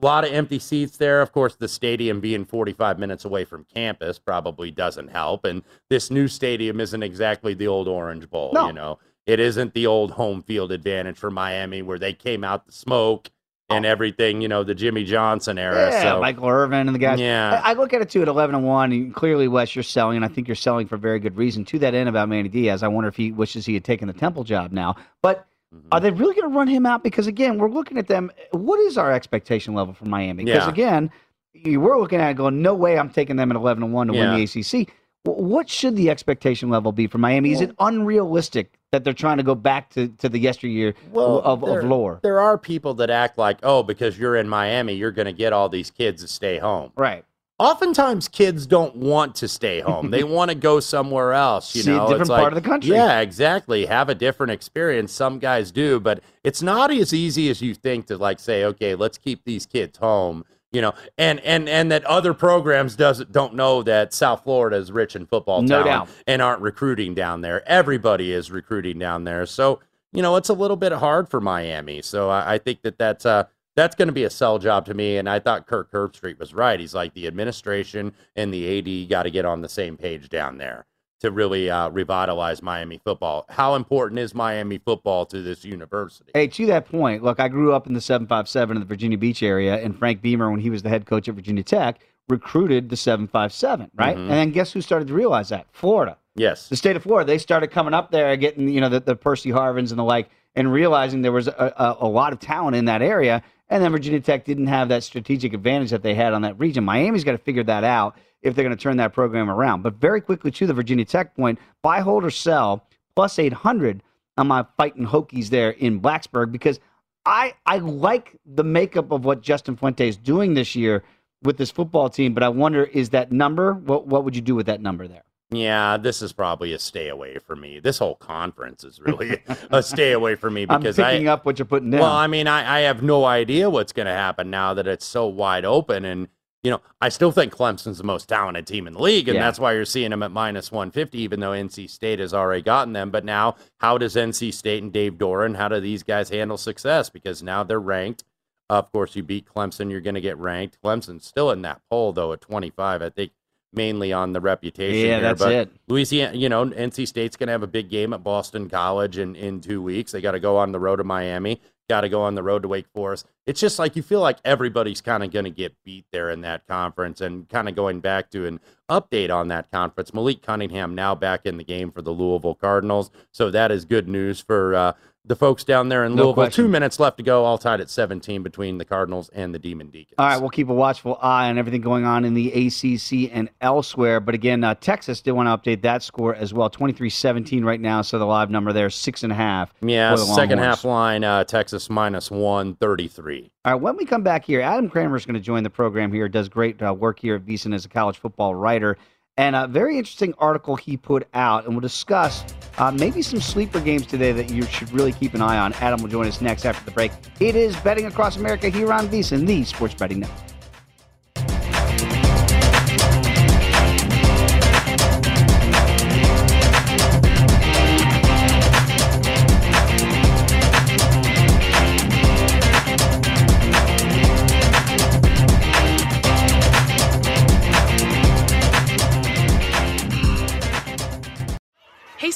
a 0.00 0.04
lot 0.04 0.22
of 0.22 0.30
empty 0.30 0.58
seats 0.58 0.98
there. 0.98 1.22
Of 1.22 1.32
course, 1.32 1.56
the 1.56 1.66
stadium 1.66 2.20
being 2.20 2.44
45 2.44 2.98
minutes 2.98 3.24
away 3.24 3.46
from 3.46 3.64
campus 3.64 4.18
probably 4.18 4.70
doesn't 4.70 5.08
help. 5.08 5.46
And 5.46 5.62
this 5.88 6.10
new 6.10 6.28
stadium 6.28 6.78
isn't 6.78 7.02
exactly 7.02 7.54
the 7.54 7.68
old 7.68 7.88
Orange 7.88 8.28
Bowl, 8.28 8.50
No. 8.52 8.66
you 8.66 8.74
know. 8.74 8.98
It 9.26 9.38
isn't 9.40 9.74
the 9.74 9.86
old 9.86 10.12
home 10.12 10.42
field 10.42 10.72
advantage 10.72 11.16
for 11.16 11.30
Miami 11.30 11.82
where 11.82 11.98
they 11.98 12.12
came 12.12 12.42
out 12.44 12.66
the 12.66 12.72
smoke 12.72 13.30
and 13.70 13.86
everything, 13.86 14.42
you 14.42 14.48
know, 14.48 14.64
the 14.64 14.74
Jimmy 14.74 15.04
Johnson 15.04 15.56
era. 15.58 15.76
Oh. 15.76 15.88
Yeah, 15.90 16.02
so 16.02 16.20
Michael 16.20 16.48
Irvin 16.48 16.88
and 16.88 16.94
the 16.94 16.98
guys. 16.98 17.20
Yeah. 17.20 17.62
I, 17.64 17.70
I 17.70 17.72
look 17.74 17.92
at 17.94 18.02
it 18.02 18.10
too 18.10 18.20
at 18.22 18.28
eleven 18.28 18.54
and 18.56 18.64
one. 18.66 18.92
And 18.92 19.14
clearly, 19.14 19.48
Wes, 19.48 19.74
you're 19.76 19.82
selling, 19.84 20.16
and 20.16 20.24
I 20.24 20.28
think 20.28 20.48
you're 20.48 20.54
selling 20.56 20.86
for 20.88 20.96
very 20.96 21.18
good 21.20 21.36
reason. 21.36 21.64
To 21.66 21.78
that 21.78 21.94
end, 21.94 22.08
about 22.08 22.28
Manny 22.28 22.48
Diaz, 22.48 22.82
I 22.82 22.88
wonder 22.88 23.08
if 23.08 23.16
he 23.16 23.32
wishes 23.32 23.64
he 23.64 23.74
had 23.74 23.84
taken 23.84 24.08
the 24.08 24.14
Temple 24.14 24.44
job 24.44 24.72
now. 24.72 24.96
But 25.22 25.46
Mm-hmm. 25.74 25.88
are 25.90 26.00
they 26.00 26.10
really 26.10 26.34
going 26.34 26.50
to 26.52 26.54
run 26.54 26.68
him 26.68 26.84
out? 26.84 27.02
Because 27.02 27.26
again, 27.26 27.56
we're 27.56 27.70
looking 27.70 27.96
at 27.96 28.06
them. 28.06 28.30
What 28.50 28.78
is 28.80 28.98
our 28.98 29.10
expectation 29.10 29.72
level 29.72 29.94
for 29.94 30.04
Miami? 30.04 30.44
Because 30.44 30.64
Yeah. 30.66 30.70
again, 30.70 31.10
you 31.54 31.80
we're 31.80 31.98
looking 31.98 32.20
at 32.20 32.28
it 32.32 32.34
going, 32.34 32.60
no 32.60 32.74
way, 32.74 32.98
I'm 32.98 33.08
taking 33.08 33.36
them 33.36 33.50
at 33.50 33.56
eleven 33.56 33.82
and 33.82 33.90
one 33.90 34.08
to 34.08 34.12
Yeah. 34.14 34.34
win 34.34 34.44
the 34.44 34.60
ACC. 34.82 34.90
What 35.24 35.70
should 35.70 35.96
the 35.96 36.10
expectation 36.10 36.68
level 36.68 36.92
be 36.92 37.06
for 37.06 37.16
Miami? 37.16 37.52
Is 37.52 37.62
it 37.62 37.74
unrealistic 37.78 38.78
that 38.92 39.02
they're 39.04 39.12
trying 39.14 39.38
to 39.38 39.42
go 39.42 39.54
back 39.54 39.88
to, 39.90 40.08
to 40.08 40.28
the 40.28 40.38
yesteryear 40.38 40.94
of, 41.14 41.62
there, 41.62 41.80
of 41.80 41.84
lore? 41.86 42.20
There 42.22 42.38
are 42.40 42.56
people 42.58 42.94
that 42.94 43.10
act 43.10 43.38
like, 43.38 43.58
oh, 43.62 43.82
because 43.82 44.18
you're 44.18 44.36
in 44.36 44.48
Miami, 44.48 44.92
you're 44.92 45.10
going 45.10 45.26
to 45.26 45.32
get 45.32 45.52
all 45.52 45.68
these 45.68 45.90
kids 45.90 46.22
to 46.22 46.28
stay 46.28 46.58
home. 46.58 46.92
Right. 46.96 47.24
Oftentimes, 47.58 48.28
kids 48.28 48.66
don't 48.66 48.94
want 48.96 49.34
to 49.36 49.48
stay 49.48 49.80
home. 49.88 50.10
they 50.10 50.24
want 50.24 50.50
to 50.50 50.54
go 50.54 50.78
somewhere 50.80 51.32
else. 51.32 51.74
You 51.74 51.82
See 51.82 51.90
a 51.90 51.94
know, 51.94 52.00
different 52.02 52.20
It's 52.22 52.28
part 52.30 52.42
like- 52.42 52.52
of 52.52 52.62
the 52.62 52.68
country. 52.68 52.90
Yeah, 52.94 53.20
exactly. 53.20 53.86
Have 53.86 54.08
a 54.08 54.14
different 54.14 54.52
experience. 54.52 55.10
Some 55.12 55.38
guys 55.38 55.70
do, 55.70 55.98
but 55.98 56.20
it's 56.44 56.60
not 56.60 56.90
as 56.90 57.14
easy 57.14 57.48
as 57.50 57.62
you 57.62 57.74
think 57.74 58.06
to 58.06 58.18
like 58.18 58.40
say, 58.40 58.64
okay, 58.64 58.94
let's 58.94 59.16
keep 59.16 59.44
these 59.44 59.64
kids 59.64 59.98
home. 59.98 60.44
You 60.72 60.80
know, 60.80 60.94
and 61.18 61.38
and 61.40 61.68
and 61.68 61.92
that 61.92 62.04
other 62.04 62.32
programs 62.34 62.96
doesn't 62.96 63.30
don't 63.30 63.54
know 63.54 63.82
that 63.82 64.14
South 64.14 64.42
Florida 64.44 64.76
is 64.76 64.90
rich 64.90 65.14
in 65.14 65.26
football 65.26 65.60
No 65.62 65.82
talent 65.82 66.08
doubt. 66.08 66.08
and 66.26 66.40
aren't 66.40 66.62
recruiting 66.62 67.14
down 67.14 67.42
there. 67.42 67.62
Everybody 67.68 68.32
is 68.32 68.50
recruiting 68.50 68.98
down 68.98 69.24
there, 69.24 69.44
so 69.44 69.80
you 70.12 70.22
know 70.22 70.36
it's 70.36 70.48
a 70.48 70.54
little 70.54 70.76
bit 70.78 70.92
hard 70.92 71.28
for 71.28 71.40
Miami. 71.42 72.00
So 72.00 72.30
I, 72.30 72.54
I 72.54 72.58
think 72.58 72.80
that 72.82 72.96
that's 72.98 73.26
uh 73.26 73.44
that's 73.76 73.94
going 73.96 74.08
to 74.08 74.12
be 74.12 74.24
a 74.24 74.30
sell 74.30 74.58
job 74.58 74.84
to 74.86 74.94
me. 74.94 75.16
And 75.16 75.28
I 75.28 75.38
thought 75.38 75.66
Kirk 75.66 75.90
Herbstreit 75.92 76.38
was 76.38 76.52
right. 76.52 76.78
He's 76.78 76.94
like 76.94 77.14
the 77.14 77.26
administration 77.26 78.12
and 78.36 78.52
the 78.52 78.78
AD 79.04 79.08
got 79.08 79.22
to 79.22 79.30
get 79.30 79.46
on 79.46 79.62
the 79.62 79.68
same 79.68 79.96
page 79.96 80.28
down 80.28 80.58
there 80.58 80.84
to 81.22 81.30
really 81.30 81.70
uh, 81.70 81.88
revitalize 81.88 82.62
Miami 82.62 83.00
football. 83.02 83.46
How 83.48 83.76
important 83.76 84.18
is 84.18 84.34
Miami 84.34 84.78
football 84.78 85.24
to 85.26 85.40
this 85.40 85.64
university? 85.64 86.30
Hey, 86.34 86.48
to 86.48 86.66
that 86.66 86.86
point, 86.86 87.22
look, 87.22 87.38
I 87.40 87.48
grew 87.48 87.72
up 87.72 87.86
in 87.86 87.94
the 87.94 88.00
757 88.00 88.76
in 88.76 88.80
the 88.80 88.86
Virginia 88.86 89.16
Beach 89.16 89.42
area, 89.42 89.76
and 89.76 89.96
Frank 89.96 90.20
Beamer, 90.20 90.50
when 90.50 90.60
he 90.60 90.68
was 90.68 90.82
the 90.82 90.88
head 90.88 91.06
coach 91.06 91.28
at 91.28 91.34
Virginia 91.36 91.62
Tech, 91.62 92.00
recruited 92.28 92.88
the 92.88 92.96
757, 92.96 93.90
right? 93.94 94.16
Mhm. 94.16 94.20
And 94.22 94.30
then 94.30 94.50
guess 94.50 94.72
who 94.72 94.80
started 94.80 95.08
to 95.08 95.14
realize 95.14 95.48
that? 95.50 95.66
Florida. 95.72 96.18
Yes. 96.34 96.68
The 96.68 96.76
state 96.76 96.96
of 96.96 97.02
Florida. 97.04 97.26
They 97.26 97.38
started 97.38 97.68
coming 97.70 97.94
up 97.94 98.10
there, 98.10 98.36
getting, 98.36 98.68
you 98.68 98.80
know, 98.80 98.88
the, 98.88 99.00
the 99.00 99.16
Percy 99.16 99.50
Harvins 99.50 99.90
and 99.90 99.98
the 99.98 100.04
like, 100.04 100.28
and 100.56 100.72
realizing 100.72 101.22
there 101.22 101.32
was 101.32 101.46
a, 101.46 101.72
a, 101.76 101.96
a 102.00 102.08
lot 102.08 102.32
of 102.32 102.40
talent 102.40 102.74
in 102.76 102.86
that 102.86 103.00
area. 103.02 103.42
And 103.72 103.82
then 103.82 103.90
Virginia 103.90 104.20
Tech 104.20 104.44
didn't 104.44 104.66
have 104.66 104.90
that 104.90 105.02
strategic 105.02 105.54
advantage 105.54 105.88
that 105.92 106.02
they 106.02 106.14
had 106.14 106.34
on 106.34 106.42
that 106.42 106.58
region. 106.58 106.84
Miami's 106.84 107.24
got 107.24 107.32
to 107.32 107.38
figure 107.38 107.62
that 107.64 107.84
out 107.84 108.18
if 108.42 108.54
they're 108.54 108.64
going 108.64 108.76
to 108.76 108.80
turn 108.80 108.98
that 108.98 109.14
program 109.14 109.48
around. 109.48 109.80
But 109.80 109.94
very 109.94 110.20
quickly 110.20 110.50
to 110.50 110.66
the 110.66 110.74
Virginia 110.74 111.06
Tech 111.06 111.34
point, 111.34 111.58
buy, 111.80 112.00
hold, 112.00 112.22
or 112.22 112.28
sell 112.28 112.84
plus 113.16 113.38
800 113.38 114.02
on 114.36 114.46
my 114.46 114.66
fighting 114.76 115.06
Hokies 115.06 115.48
there 115.48 115.70
in 115.70 116.02
Blacksburg 116.02 116.52
because 116.52 116.80
I 117.24 117.54
I 117.64 117.78
like 117.78 118.36
the 118.44 118.62
makeup 118.62 119.10
of 119.10 119.24
what 119.24 119.40
Justin 119.40 119.78
Fuente 119.78 120.06
is 120.06 120.18
doing 120.18 120.52
this 120.52 120.76
year 120.76 121.02
with 121.42 121.56
this 121.56 121.70
football 121.70 122.10
team. 122.10 122.34
But 122.34 122.42
I 122.42 122.50
wonder, 122.50 122.84
is 122.84 123.08
that 123.10 123.32
number? 123.32 123.72
What 123.72 124.06
what 124.06 124.24
would 124.24 124.36
you 124.36 124.42
do 124.42 124.54
with 124.54 124.66
that 124.66 124.82
number 124.82 125.08
there? 125.08 125.24
Yeah, 125.52 125.96
this 125.98 126.22
is 126.22 126.32
probably 126.32 126.72
a 126.72 126.78
stay 126.78 127.08
away 127.08 127.38
for 127.38 127.54
me. 127.54 127.78
This 127.78 127.98
whole 127.98 128.14
conference 128.16 128.84
is 128.84 129.00
really 129.00 129.42
a 129.70 129.82
stay 129.82 130.12
away 130.12 130.34
for 130.34 130.50
me 130.50 130.64
because 130.64 130.98
I'm 130.98 131.12
picking 131.12 131.28
I 131.28 131.32
up 131.32 131.44
what 131.44 131.58
you're 131.58 131.66
putting 131.66 131.90
down. 131.90 132.00
Well, 132.00 132.12
I 132.12 132.26
mean, 132.26 132.46
I, 132.48 132.78
I 132.78 132.80
have 132.80 133.02
no 133.02 133.24
idea 133.24 133.68
what's 133.68 133.92
going 133.92 134.06
to 134.06 134.12
happen 134.12 134.50
now 134.50 134.74
that 134.74 134.86
it's 134.86 135.04
so 135.04 135.26
wide 135.26 135.64
open. 135.64 136.04
And, 136.04 136.28
you 136.62 136.70
know, 136.70 136.80
I 137.00 137.08
still 137.10 137.32
think 137.32 137.54
Clemson's 137.54 137.98
the 137.98 138.04
most 138.04 138.28
talented 138.28 138.66
team 138.66 138.86
in 138.86 138.94
the 138.94 139.02
league. 139.02 139.28
And 139.28 139.36
Yeah. 139.36 139.42
that's 139.42 139.58
why 139.58 139.72
you're 139.74 139.84
seeing 139.84 140.10
them 140.10 140.22
at 140.22 140.30
minus 140.30 140.72
150, 140.72 141.18
even 141.18 141.40
though 141.40 141.50
NC 141.50 141.90
State 141.90 142.18
has 142.18 142.32
already 142.32 142.62
gotten 142.62 142.92
them. 142.92 143.10
But 143.10 143.24
now, 143.24 143.56
how 143.78 143.98
does 143.98 144.16
NC 144.16 144.54
State 144.54 144.82
and 144.82 144.92
Dave 144.92 145.14
Doeren, 145.18 145.56
how 145.56 145.68
do 145.68 145.80
these 145.80 146.02
guys 146.02 146.30
handle 146.30 146.56
success? 146.56 147.10
Because 147.10 147.42
now 147.42 147.62
they're 147.62 147.78
ranked. 147.80 148.24
Of 148.70 148.90
course, 148.90 149.14
you 149.16 149.22
beat 149.22 149.44
Clemson, 149.44 149.90
you're 149.90 150.00
going 150.00 150.14
to 150.14 150.20
get 150.22 150.38
ranked. 150.38 150.78
Clemson's 150.82 151.26
still 151.26 151.50
in 151.50 151.60
that 151.62 151.82
poll, 151.90 152.12
though, 152.12 152.32
at 152.32 152.40
25. 152.40 153.02
I 153.02 153.10
think 153.10 153.32
mainly 153.72 154.12
on 154.12 154.32
the 154.32 154.40
reputation. 154.40 155.00
Yeah, 155.00 155.14
here. 155.14 155.20
that's 155.20 155.40
but 155.40 155.52
it. 155.52 155.72
Louisiana, 155.88 156.36
you 156.36 156.48
know, 156.48 156.66
NC 156.66 157.08
State's 157.08 157.36
going 157.36 157.48
to 157.48 157.52
have 157.52 157.62
a 157.62 157.68
big 157.68 157.88
game 157.88 158.12
at 158.12 158.22
Boston 158.22 158.68
College 158.68 159.18
in, 159.18 159.34
in 159.34 159.60
two 159.60 159.82
weeks. 159.82 160.12
They 160.12 160.20
got 160.20 160.32
to 160.32 160.40
go 160.40 160.56
on 160.56 160.72
the 160.72 160.80
road 160.80 160.96
to 160.96 161.04
Miami, 161.04 161.60
got 161.88 162.02
to 162.02 162.08
go 162.08 162.22
on 162.22 162.34
the 162.34 162.42
road 162.42 162.62
to 162.62 162.68
Wake 162.68 162.86
Forest. 162.94 163.26
It's 163.46 163.60
just 163.60 163.78
like 163.78 163.96
you 163.96 164.02
feel 164.02 164.20
like 164.20 164.38
everybody's 164.44 165.00
kind 165.00 165.22
of 165.22 165.30
going 165.30 165.44
to 165.44 165.50
get 165.50 165.74
beat 165.84 166.06
there 166.12 166.30
in 166.30 166.42
that 166.42 166.66
conference. 166.66 167.20
And 167.20 167.48
kind 167.48 167.68
of 167.68 167.74
going 167.74 168.00
back 168.00 168.30
to 168.30 168.46
an 168.46 168.60
update 168.90 169.34
on 169.34 169.48
that 169.48 169.70
conference, 169.70 170.14
Malik 170.14 170.42
Cunningham 170.42 170.94
now 170.94 171.14
back 171.14 171.46
in 171.46 171.56
the 171.56 171.64
game 171.64 171.90
for 171.90 172.02
the 172.02 172.12
Louisville 172.12 172.54
Cardinals. 172.54 173.10
So 173.32 173.50
that 173.50 173.72
is 173.72 173.84
good 173.84 174.08
news 174.08 174.40
for 174.40 174.74
uh, 174.74 174.92
the 175.24 175.36
folks 175.36 175.62
down 175.62 175.88
there 175.88 176.04
in 176.04 176.12
No 176.16 176.24
Louisville. 176.24 176.34
question. 176.34 176.64
Two 176.64 176.68
minutes 176.68 176.98
left 176.98 177.16
to 177.18 177.22
go, 177.22 177.44
all 177.44 177.56
tied 177.56 177.80
at 177.80 177.88
17 177.88 178.42
between 178.42 178.78
the 178.78 178.84
Cardinals 178.84 179.28
and 179.30 179.54
the 179.54 179.58
Demon 179.58 179.88
Deacons. 179.88 180.14
All 180.18 180.26
right, 180.26 180.40
we'll 180.40 180.50
keep 180.50 180.68
a 180.68 180.74
watchful 180.74 181.16
eye 181.22 181.48
on 181.48 181.58
everything 181.58 181.80
going 181.80 182.04
on 182.04 182.24
in 182.24 182.34
the 182.34 182.48
ACC 182.52 183.30
and 183.32 183.48
elsewhere. 183.60 184.18
But 184.18 184.34
again, 184.34 184.64
uh, 184.64 184.74
Texas 184.74 185.20
did 185.20 185.32
want 185.32 185.46
to 185.62 185.70
update 185.70 185.82
that 185.82 186.02
score 186.02 186.34
as 186.34 186.52
well. 186.52 186.68
23-17 186.68 187.64
right 187.64 187.80
now, 187.80 188.02
so 188.02 188.18
the 188.18 188.24
live 188.26 188.50
number 188.50 188.72
there, 188.72 188.90
six 188.90 189.22
and 189.22 189.30
a 189.32 189.36
half. 189.36 189.72
Yeah, 189.80 190.12
for 190.12 190.18
the 190.20 190.26
second 190.26 190.58
half 190.58 190.84
line, 190.84 191.22
uh, 191.22 191.44
Texas 191.44 191.88
minus 191.88 192.30
133. 192.30 193.50
All 193.64 193.72
right, 193.72 193.80
when 193.80 193.96
we 193.96 194.04
come 194.04 194.24
back 194.24 194.44
here, 194.44 194.60
Adam 194.60 194.90
Kramer 194.90 195.16
is 195.16 195.24
going 195.24 195.34
to 195.34 195.40
join 195.40 195.62
the 195.62 195.70
program 195.70 196.12
here. 196.12 196.28
Does 196.28 196.48
great 196.48 196.82
uh, 196.82 196.92
work 196.92 197.20
here 197.20 197.36
at 197.36 197.46
VSiN 197.46 197.72
as 197.74 197.84
a 197.84 197.88
college 197.88 198.18
football 198.18 198.54
writer. 198.56 198.98
And 199.38 199.56
a 199.56 199.66
very 199.66 199.96
interesting 199.96 200.34
article 200.36 200.76
he 200.76 200.98
put 200.98 201.26
out, 201.32 201.64
and 201.64 201.72
we'll 201.72 201.80
discuss 201.80 202.44
uh, 202.76 202.90
maybe 202.90 203.22
some 203.22 203.40
sleeper 203.40 203.80
games 203.80 204.06
today 204.06 204.32
that 204.32 204.50
you 204.50 204.62
should 204.64 204.92
really 204.92 205.12
keep 205.12 205.32
an 205.32 205.40
eye 205.40 205.56
on. 205.56 205.72
Adam 205.74 206.02
will 206.02 206.10
join 206.10 206.26
us 206.26 206.42
next 206.42 206.66
after 206.66 206.84
the 206.84 206.90
break. 206.90 207.12
It 207.40 207.56
is 207.56 207.74
Betting 207.76 208.04
Across 208.04 208.36
America 208.36 208.68
here 208.68 208.92
on 208.92 209.08
VSiN, 209.08 209.46
the 209.46 209.64
Sports 209.64 209.94
Betting 209.94 210.20
Network. 210.20 210.51